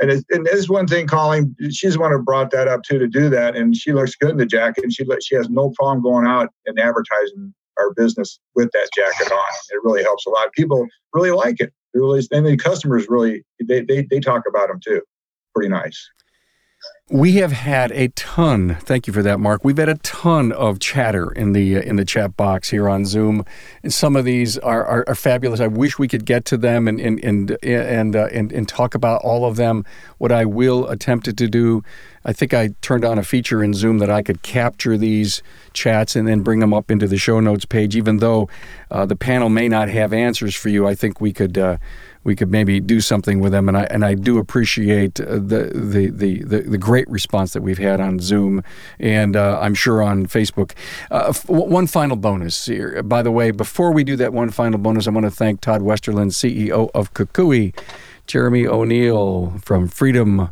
and, 0.00 0.10
it, 0.10 0.24
and 0.30 0.46
there's 0.46 0.68
one 0.68 0.86
thing, 0.86 1.06
Colleen. 1.06 1.54
She's 1.70 1.94
the 1.94 2.00
one 2.00 2.12
who 2.12 2.22
brought 2.22 2.50
that 2.50 2.68
up 2.68 2.82
too 2.82 2.98
to 2.98 3.08
do 3.08 3.28
that, 3.30 3.56
and 3.56 3.76
she 3.76 3.92
looks 3.92 4.14
good 4.16 4.30
in 4.30 4.36
the 4.36 4.46
jacket, 4.46 4.84
and 4.84 4.92
she 4.92 5.04
she 5.20 5.34
has 5.36 5.48
no 5.48 5.70
problem 5.70 6.02
going 6.02 6.26
out 6.26 6.50
and 6.66 6.78
advertising 6.78 7.54
our 7.78 7.92
business 7.94 8.38
with 8.54 8.70
that 8.72 8.88
jacket 8.94 9.32
on. 9.32 9.48
It 9.70 9.80
really 9.82 10.02
helps 10.02 10.26
a 10.26 10.30
lot. 10.30 10.52
People 10.52 10.86
really 11.12 11.30
like 11.30 11.60
it. 11.60 11.72
They 11.94 12.00
really, 12.00 12.26
and 12.30 12.46
the 12.46 12.56
customers 12.56 13.06
really 13.08 13.44
they 13.64 13.82
they 13.82 14.06
they 14.10 14.20
talk 14.20 14.42
about 14.48 14.68
them 14.68 14.80
too. 14.82 15.02
Pretty 15.54 15.68
nice. 15.68 16.08
We 17.12 17.32
have 17.32 17.52
had 17.52 17.92
a 17.92 18.08
ton. 18.08 18.76
Thank 18.80 19.06
you 19.06 19.12
for 19.12 19.22
that, 19.22 19.38
Mark. 19.38 19.66
We've 19.66 19.76
had 19.76 19.90
a 19.90 19.98
ton 19.98 20.50
of 20.50 20.78
chatter 20.78 21.30
in 21.32 21.52
the 21.52 21.76
uh, 21.76 21.80
in 21.82 21.96
the 21.96 22.06
chat 22.06 22.38
box 22.38 22.70
here 22.70 22.88
on 22.88 23.04
Zoom, 23.04 23.44
and 23.82 23.92
some 23.92 24.16
of 24.16 24.24
these 24.24 24.56
are, 24.56 24.82
are, 24.82 25.04
are 25.06 25.14
fabulous. 25.14 25.60
I 25.60 25.66
wish 25.66 25.98
we 25.98 26.08
could 26.08 26.24
get 26.24 26.46
to 26.46 26.56
them 26.56 26.88
and 26.88 26.98
and 26.98 27.22
and 27.22 27.58
and, 27.62 28.16
uh, 28.16 28.28
and 28.32 28.50
and 28.50 28.66
talk 28.66 28.94
about 28.94 29.20
all 29.20 29.44
of 29.44 29.56
them. 29.56 29.84
What 30.16 30.32
I 30.32 30.46
will 30.46 30.88
attempt 30.88 31.26
to 31.26 31.48
do, 31.48 31.84
I 32.24 32.32
think 32.32 32.54
I 32.54 32.70
turned 32.80 33.04
on 33.04 33.18
a 33.18 33.22
feature 33.24 33.62
in 33.62 33.74
Zoom 33.74 33.98
that 33.98 34.08
I 34.08 34.22
could 34.22 34.40
capture 34.40 34.96
these 34.96 35.42
chats 35.74 36.16
and 36.16 36.26
then 36.26 36.40
bring 36.40 36.60
them 36.60 36.72
up 36.72 36.90
into 36.90 37.06
the 37.06 37.18
show 37.18 37.40
notes 37.40 37.66
page. 37.66 37.94
Even 37.94 38.18
though 38.18 38.48
uh, 38.90 39.04
the 39.04 39.16
panel 39.16 39.50
may 39.50 39.68
not 39.68 39.90
have 39.90 40.14
answers 40.14 40.54
for 40.54 40.70
you, 40.70 40.86
I 40.86 40.94
think 40.94 41.20
we 41.20 41.34
could. 41.34 41.58
We 42.24 42.36
could 42.36 42.50
maybe 42.50 42.80
do 42.80 43.00
something 43.00 43.40
with 43.40 43.52
them. 43.52 43.68
And 43.68 43.76
I 43.76 43.84
and 43.84 44.04
I 44.04 44.14
do 44.14 44.38
appreciate 44.38 45.20
uh, 45.20 45.34
the 45.34 45.70
the 45.74 46.10
the 46.10 46.42
the, 46.44 46.60
the 46.62 46.78
great 46.78 47.08
response 47.10 47.52
that 47.52 47.62
we've 47.62 47.78
had 47.78 48.00
on 48.00 48.18
Zoom, 48.20 48.62
and 48.98 49.36
uh, 49.36 49.58
I'm 49.60 49.74
sure 49.74 50.02
on 50.02 50.26
Facebook. 50.26 50.72
Uh, 51.10 51.26
f- 51.28 51.48
one 51.48 51.86
final 51.86 52.16
bonus 52.16 52.66
here, 52.66 53.02
by 53.02 53.22
the 53.22 53.30
way. 53.30 53.50
Before 53.50 53.92
we 53.92 54.04
do 54.04 54.16
that 54.16 54.32
one 54.32 54.50
final 54.50 54.78
bonus, 54.78 55.06
I 55.06 55.10
want 55.10 55.24
to 55.24 55.30
thank 55.30 55.60
Todd 55.60 55.80
Westerlund, 55.82 56.32
CEO 56.32 56.90
of 56.94 57.14
Kukui, 57.14 57.74
Jeremy 58.26 58.66
O'Neill 58.66 59.58
from 59.64 59.88
Freedom. 59.88 60.50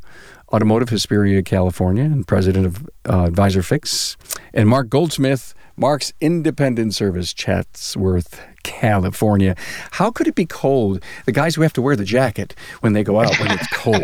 Automotive 0.52 0.88
Hesperia, 0.88 1.44
California, 1.44 2.02
and 2.02 2.26
president 2.26 2.66
of 2.66 2.88
uh, 3.08 3.26
Advisor 3.26 3.62
Fix, 3.62 4.16
and 4.52 4.68
Mark 4.68 4.88
Goldsmith, 4.88 5.54
Mark's 5.76 6.12
Independent 6.20 6.92
Service, 6.92 7.32
Chatsworth, 7.32 8.40
California. 8.62 9.54
How 9.92 10.10
could 10.10 10.26
it 10.26 10.34
be 10.34 10.46
cold? 10.46 11.02
The 11.26 11.32
guys 11.32 11.54
who 11.54 11.62
have 11.62 11.72
to 11.74 11.82
wear 11.82 11.96
the 11.96 12.04
jacket 12.04 12.54
when 12.80 12.92
they 12.92 13.02
go 13.02 13.20
out 13.20 13.38
when 13.38 13.50
it's 13.50 13.66
cold. 13.68 14.00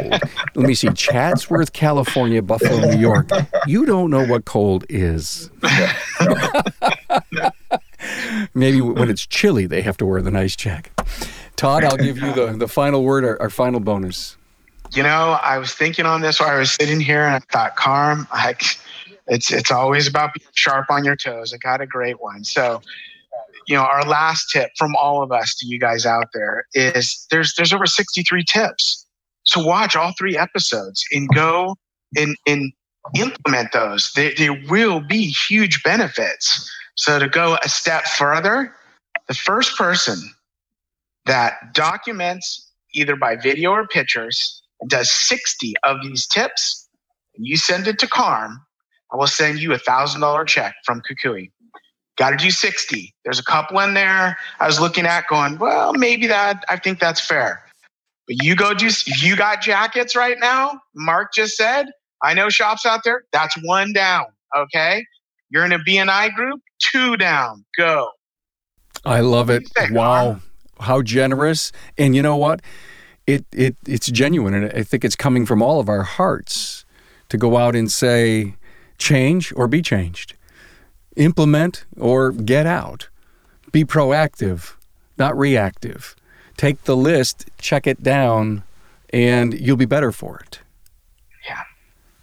Let 0.55 0.67
me 0.67 0.75
see. 0.75 0.89
Chatsworth, 0.91 1.73
California, 1.73 2.43
Buffalo, 2.43 2.91
New 2.91 2.99
York. 2.99 3.31
You 3.67 3.87
don't 3.87 4.11
know 4.11 4.25
what 4.27 4.45
cold 4.45 4.85
is. 4.89 5.51
Maybe 8.55 8.81
when 8.81 9.11
it's 9.11 9.27
chilly, 9.27 9.67
they 9.67 9.83
have 9.83 9.97
to 9.99 10.07
wear 10.07 10.23
the 10.23 10.31
nice 10.31 10.57
jacket. 10.57 10.93
Todd, 11.57 11.85
I'll 11.85 11.97
give 11.97 12.19
you 12.19 12.33
the, 12.33 12.55
the 12.57 12.69
final 12.69 13.03
word, 13.03 13.25
our, 13.25 13.41
our 13.41 13.51
final 13.51 13.81
bonus. 13.81 14.37
You 14.93 15.03
know, 15.03 15.39
I 15.43 15.59
was 15.59 15.73
thinking 15.73 16.07
on 16.07 16.21
this 16.21 16.39
while 16.39 16.51
I 16.51 16.59
was 16.59 16.71
sitting 16.71 17.01
here, 17.01 17.25
and 17.25 17.35
I 17.35 17.39
thought, 17.51 17.77
Carm, 17.77 18.29
I, 18.31 18.55
it's 19.27 19.53
it's 19.53 19.71
always 19.71 20.07
about 20.07 20.35
being 20.35 20.49
sharp 20.55 20.91
on 20.91 21.05
your 21.05 21.17
toes. 21.17 21.53
I 21.53 21.57
got 21.57 21.81
a 21.81 21.87
great 21.87 22.21
one. 22.21 22.45
So, 22.45 22.83
you 23.67 23.75
know, 23.75 23.83
our 23.83 24.05
last 24.05 24.51
tip 24.53 24.71
from 24.77 24.95
all 24.97 25.23
of 25.23 25.33
us 25.33 25.55
to 25.57 25.67
you 25.67 25.79
guys 25.79 26.07
out 26.07 26.29
there 26.33 26.67
is 26.75 27.27
there's 27.31 27.55
there's 27.57 27.73
over 27.73 27.87
63 27.87 28.45
tips. 28.45 29.07
So 29.45 29.64
watch 29.64 29.97
all 29.97 30.12
three 30.19 30.37
episodes 30.37 31.05
and 31.12 31.29
go 31.35 31.77
and 32.17 32.37
and 32.47 32.73
implement 33.19 33.73
those. 33.73 34.11
There, 34.14 34.33
there 34.37 34.59
will 34.69 35.01
be 35.01 35.27
huge 35.27 35.83
benefits. 35.83 36.71
So 36.97 37.19
to 37.19 37.29
go 37.29 37.59
a 37.62 37.69
step 37.69 38.05
further, 38.07 38.75
the 39.29 39.35
first 39.35 39.77
person 39.77 40.19
that 41.27 41.75
documents 41.75 42.71
either 42.95 43.17
by 43.17 43.37
video 43.37 43.71
or 43.71 43.87
pictures 43.87 44.62
and 44.81 44.89
does 44.89 45.11
60 45.11 45.75
of 45.83 45.99
these 46.03 46.27
tips, 46.27 46.89
and 47.37 47.47
you 47.47 47.57
send 47.57 47.87
it 47.87 47.99
to 47.99 48.07
Carm, 48.07 48.61
I 49.12 49.17
will 49.17 49.27
send 49.27 49.61
you 49.61 49.73
a 49.73 49.79
thousand 49.79 50.21
dollar 50.21 50.45
check 50.45 50.75
from 50.85 51.03
Kukui. 51.03 51.51
Got 52.17 52.31
to 52.31 52.37
do 52.37 52.51
60. 52.51 53.14
There's 53.25 53.39
a 53.39 53.45
couple 53.45 53.79
in 53.81 53.95
there 53.95 54.37
I 54.59 54.67
was 54.67 54.81
looking 54.81 55.07
at 55.07 55.27
going, 55.29 55.59
well, 55.59 55.93
maybe 55.93 56.27
that, 56.27 56.64
I 56.69 56.77
think 56.77 56.99
that's 56.99 57.21
fair. 57.21 57.62
But 58.27 58.43
you 58.43 58.57
go 58.57 58.75
do, 58.75 58.89
you 59.21 59.37
got 59.37 59.61
jackets 59.61 60.17
right 60.17 60.39
now, 60.39 60.81
Mark 60.95 61.33
just 61.35 61.57
said, 61.57 61.87
I 62.23 62.35
know 62.35 62.49
shops 62.49 62.87
out 62.87 63.03
there, 63.05 63.25
that's 63.33 63.55
one 63.62 63.93
down. 63.93 64.25
Okay. 64.57 65.05
You're 65.51 65.64
in 65.64 65.73
a 65.73 65.79
BNI 65.79 66.35
group, 66.35 66.61
two 66.79 67.17
down, 67.17 67.64
go. 67.79 68.11
I 69.05 69.21
love 69.21 69.51
it. 69.51 69.69
Wow. 69.91 70.41
How 70.81 71.03
generous. 71.03 71.71
And 71.97 72.17
you 72.17 72.23
know 72.23 72.37
what? 72.37 72.61
It, 73.27 73.45
it 73.53 73.77
it's 73.87 74.07
genuine 74.07 74.55
and 74.55 74.73
I 74.73 74.85
think 74.85 75.05
it's 75.05 75.17
coming 75.17 75.47
from 75.47 75.61
all 75.61 75.81
of 75.81 75.89
our 75.89 76.05
hearts 76.05 76.85
to 77.29 77.37
go 77.37 77.57
out 77.57 77.75
and 77.75 77.91
say 77.91 78.55
change 78.99 79.53
or 79.57 79.67
be 79.67 79.83
changed. 79.83 80.36
Implement 81.17 81.85
or 81.99 82.31
get 82.31 82.67
out. 82.67 83.09
Be 83.73 83.85
proactive, 83.85 84.75
not 85.19 85.37
reactive. 85.37 86.14
Take 86.57 86.85
the 86.85 86.97
list, 86.97 87.51
check 87.59 87.87
it 87.87 88.03
down, 88.03 88.62
and 89.11 89.59
you'll 89.59 89.77
be 89.77 89.87
better 89.87 90.12
for 90.12 90.39
it. 90.41 90.61
Yeah. 91.47 91.62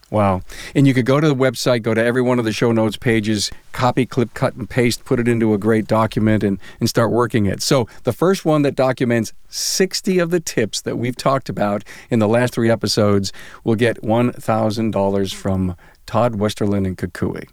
Wow. 0.10 0.42
And 0.76 0.88
you 0.88 0.94
could 0.94 1.06
go 1.06 1.20
to 1.20 1.28
the 1.28 1.36
website, 1.36 1.82
go 1.82 1.94
to 1.94 2.04
every 2.04 2.22
one 2.22 2.40
of 2.40 2.46
the 2.46 2.52
show 2.52 2.72
notes 2.72 2.98
pages, 2.98 3.52
copy, 3.72 4.06
clip, 4.06 4.34
cut, 4.34 4.56
and 4.56 4.70
paste, 4.70 5.06
put 5.06 5.20
it 5.20 5.28
into 5.28 5.54
a 5.54 5.58
great 5.58 5.88
document, 5.88 6.44
and, 6.44 6.60
and 6.80 6.90
start 6.90 7.12
working 7.12 7.46
it. 7.46 7.62
So, 7.62 7.88
the 8.04 8.14
first 8.14 8.46
one 8.46 8.62
that 8.64 8.76
documents 8.76 9.34
60 9.50 10.20
of 10.20 10.30
the 10.30 10.40
tips 10.40 10.82
that 10.82 10.98
we've 10.98 11.16
talked 11.16 11.50
about 11.50 11.84
in 12.10 12.20
the 12.20 12.28
last 12.28 12.54
three 12.54 12.70
episodes 12.70 13.32
will 13.64 13.76
get 13.76 14.02
$1,000 14.02 15.34
from 15.34 15.76
Todd 16.06 16.34
Westerlund 16.34 16.86
and 16.86 16.98
Kukui. 16.98 17.48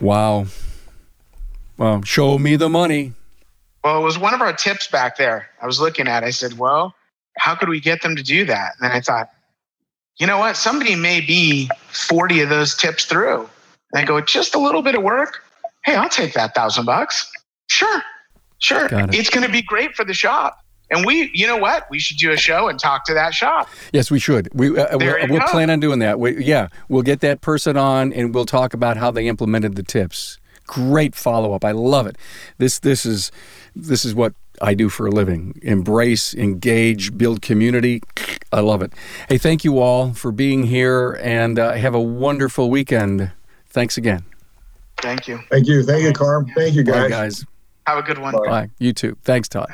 Wow. 0.00 0.46
Well, 1.76 2.02
show 2.02 2.38
me 2.38 2.56
the 2.56 2.68
money. 2.68 3.12
Well, 3.84 4.00
it 4.00 4.04
was 4.04 4.18
one 4.18 4.34
of 4.34 4.40
our 4.40 4.52
tips 4.52 4.86
back 4.86 5.16
there. 5.16 5.48
I 5.60 5.66
was 5.66 5.80
looking 5.80 6.06
at. 6.06 6.22
I 6.22 6.30
said, 6.30 6.58
"Well, 6.58 6.94
how 7.38 7.54
could 7.54 7.68
we 7.68 7.80
get 7.80 8.02
them 8.02 8.14
to 8.16 8.22
do 8.22 8.44
that?" 8.44 8.74
And 8.78 8.90
then 8.90 8.96
I 8.96 9.00
thought, 9.00 9.30
you 10.18 10.26
know 10.26 10.38
what? 10.38 10.56
Somebody 10.56 10.94
may 10.94 11.20
be 11.20 11.68
40 11.90 12.42
of 12.42 12.48
those 12.48 12.74
tips 12.76 13.04
through. 13.04 13.48
And 13.92 14.00
I 14.00 14.04
go, 14.04 14.20
just 14.20 14.54
a 14.54 14.58
little 14.58 14.82
bit 14.82 14.94
of 14.94 15.02
work. 15.02 15.42
Hey, 15.84 15.96
I'll 15.96 16.08
take 16.08 16.34
that 16.34 16.54
thousand 16.54 16.84
bucks. 16.84 17.30
Sure, 17.68 18.02
sure. 18.58 18.86
It. 18.86 19.14
It's 19.14 19.30
going 19.30 19.44
to 19.44 19.52
be 19.52 19.62
great 19.62 19.94
for 19.94 20.04
the 20.04 20.14
shop. 20.14 20.58
And 20.92 21.06
we, 21.06 21.30
you 21.32 21.46
know 21.46 21.56
what? 21.56 21.88
We 21.90 21.98
should 21.98 22.18
do 22.18 22.30
a 22.32 22.36
show 22.36 22.68
and 22.68 22.78
talk 22.78 23.04
to 23.06 23.14
that 23.14 23.32
shop. 23.34 23.68
Yes, 23.92 24.10
we 24.10 24.18
should. 24.18 24.48
We 24.52 24.78
uh, 24.78 24.98
we'll, 24.98 25.28
we'll 25.28 25.48
plan 25.48 25.70
on 25.70 25.80
doing 25.80 26.00
that. 26.00 26.20
We, 26.20 26.44
yeah, 26.44 26.68
we'll 26.88 27.02
get 27.02 27.20
that 27.20 27.40
person 27.40 27.76
on 27.76 28.12
and 28.12 28.34
we'll 28.34 28.44
talk 28.44 28.74
about 28.74 28.98
how 28.98 29.10
they 29.10 29.26
implemented 29.26 29.74
the 29.74 29.82
tips. 29.82 30.38
Great 30.66 31.14
follow 31.14 31.54
up. 31.54 31.64
I 31.64 31.72
love 31.72 32.06
it. 32.06 32.16
This 32.58 32.78
this 32.78 33.04
is 33.06 33.32
this 33.74 34.04
is 34.04 34.14
what 34.14 34.34
I 34.60 34.74
do 34.74 34.88
for 34.88 35.06
a 35.06 35.10
living. 35.10 35.58
Embrace, 35.62 36.34
engage, 36.34 37.16
build 37.16 37.42
community. 37.42 38.02
I 38.52 38.60
love 38.60 38.82
it. 38.82 38.92
Hey, 39.28 39.38
thank 39.38 39.64
you 39.64 39.78
all 39.78 40.12
for 40.12 40.30
being 40.30 40.64
here 40.64 41.18
and 41.22 41.58
uh, 41.58 41.72
have 41.72 41.94
a 41.94 42.00
wonderful 42.00 42.70
weekend. 42.70 43.32
Thanks 43.66 43.96
again. 43.96 44.24
Thank 45.00 45.26
you. 45.26 45.40
Thank 45.50 45.66
you. 45.66 45.82
Thank 45.82 46.04
you, 46.04 46.12
Carm. 46.12 46.46
Thank 46.54 46.74
you, 46.74 46.84
Bye, 46.84 47.08
guys. 47.08 47.10
guys. 47.10 47.46
Have 47.86 47.98
a 47.98 48.02
good 48.02 48.18
one. 48.18 48.34
Bye. 48.46 48.70
You 48.78 48.92
too. 48.92 49.16
Thanks, 49.22 49.48
Todd. 49.48 49.72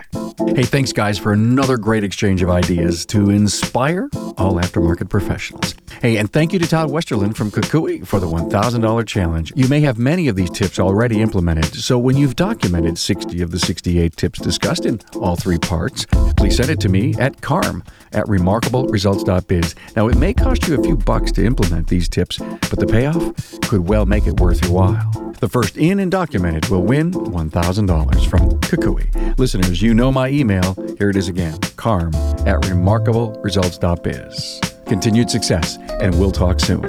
Hey, 0.54 0.62
thanks, 0.62 0.92
guys, 0.92 1.18
for 1.18 1.32
another 1.32 1.76
great 1.76 2.04
exchange 2.04 2.42
of 2.42 2.48
ideas 2.48 3.04
to 3.06 3.28
inspire 3.28 4.08
all 4.38 4.54
aftermarket 4.54 5.10
professionals. 5.10 5.74
Hey, 6.00 6.16
and 6.16 6.32
thank 6.32 6.52
you 6.52 6.58
to 6.58 6.66
Todd 6.66 6.90
Westerlund 6.90 7.36
from 7.36 7.50
Kukui 7.50 8.06
for 8.06 8.20
the 8.20 8.26
$1,000 8.26 9.06
challenge. 9.06 9.52
You 9.56 9.68
may 9.68 9.80
have 9.80 9.98
many 9.98 10.28
of 10.28 10.36
these 10.36 10.48
tips 10.50 10.78
already 10.78 11.20
implemented, 11.20 11.74
so 11.74 11.98
when 11.98 12.16
you've 12.16 12.36
documented 12.36 12.98
60 12.98 13.42
of 13.42 13.50
the 13.50 13.58
68 13.58 14.16
tips 14.16 14.38
discussed 14.38 14.86
in 14.86 15.00
all 15.16 15.36
three 15.36 15.58
parts, 15.58 16.06
please 16.36 16.56
send 16.56 16.70
it 16.70 16.80
to 16.80 16.88
me 16.88 17.14
at 17.18 17.40
carm 17.40 17.82
at 18.12 18.24
remarkableresults.biz. 18.26 19.74
Now, 19.96 20.08
it 20.08 20.16
may 20.16 20.32
cost 20.32 20.66
you 20.68 20.78
a 20.78 20.82
few 20.82 20.96
bucks 20.96 21.32
to 21.32 21.44
implement 21.44 21.88
these 21.88 22.08
tips, 22.08 22.38
but 22.38 22.78
the 22.78 22.86
payoff 22.86 23.60
could 23.62 23.88
well 23.88 24.06
make 24.06 24.26
it 24.26 24.40
worth 24.40 24.62
your 24.64 24.72
while. 24.72 25.27
The 25.40 25.48
first 25.48 25.76
in 25.76 26.00
and 26.00 26.10
documented 26.10 26.68
will 26.68 26.82
win 26.82 27.12
$1,000 27.12 28.28
from 28.28 28.50
Kukui. 28.60 29.38
Listeners, 29.38 29.80
you 29.80 29.94
know 29.94 30.10
my 30.10 30.28
email. 30.28 30.74
Here 30.98 31.10
it 31.10 31.16
is 31.16 31.28
again 31.28 31.58
carm 31.76 32.12
at 32.44 32.60
remarkableresults.biz. 32.62 34.60
Continued 34.86 35.30
success, 35.30 35.78
and 36.00 36.18
we'll 36.18 36.32
talk 36.32 36.58
soon. 36.58 36.82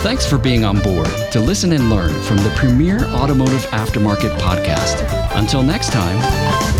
Thanks 0.00 0.24
for 0.26 0.38
being 0.38 0.64
on 0.64 0.80
board 0.80 1.10
to 1.32 1.40
listen 1.40 1.72
and 1.72 1.90
learn 1.90 2.14
from 2.22 2.38
the 2.38 2.50
premier 2.56 3.04
automotive 3.08 3.60
aftermarket 3.66 4.34
podcast. 4.38 5.06
Until 5.36 5.62
next 5.62 5.92
time, 5.92 6.79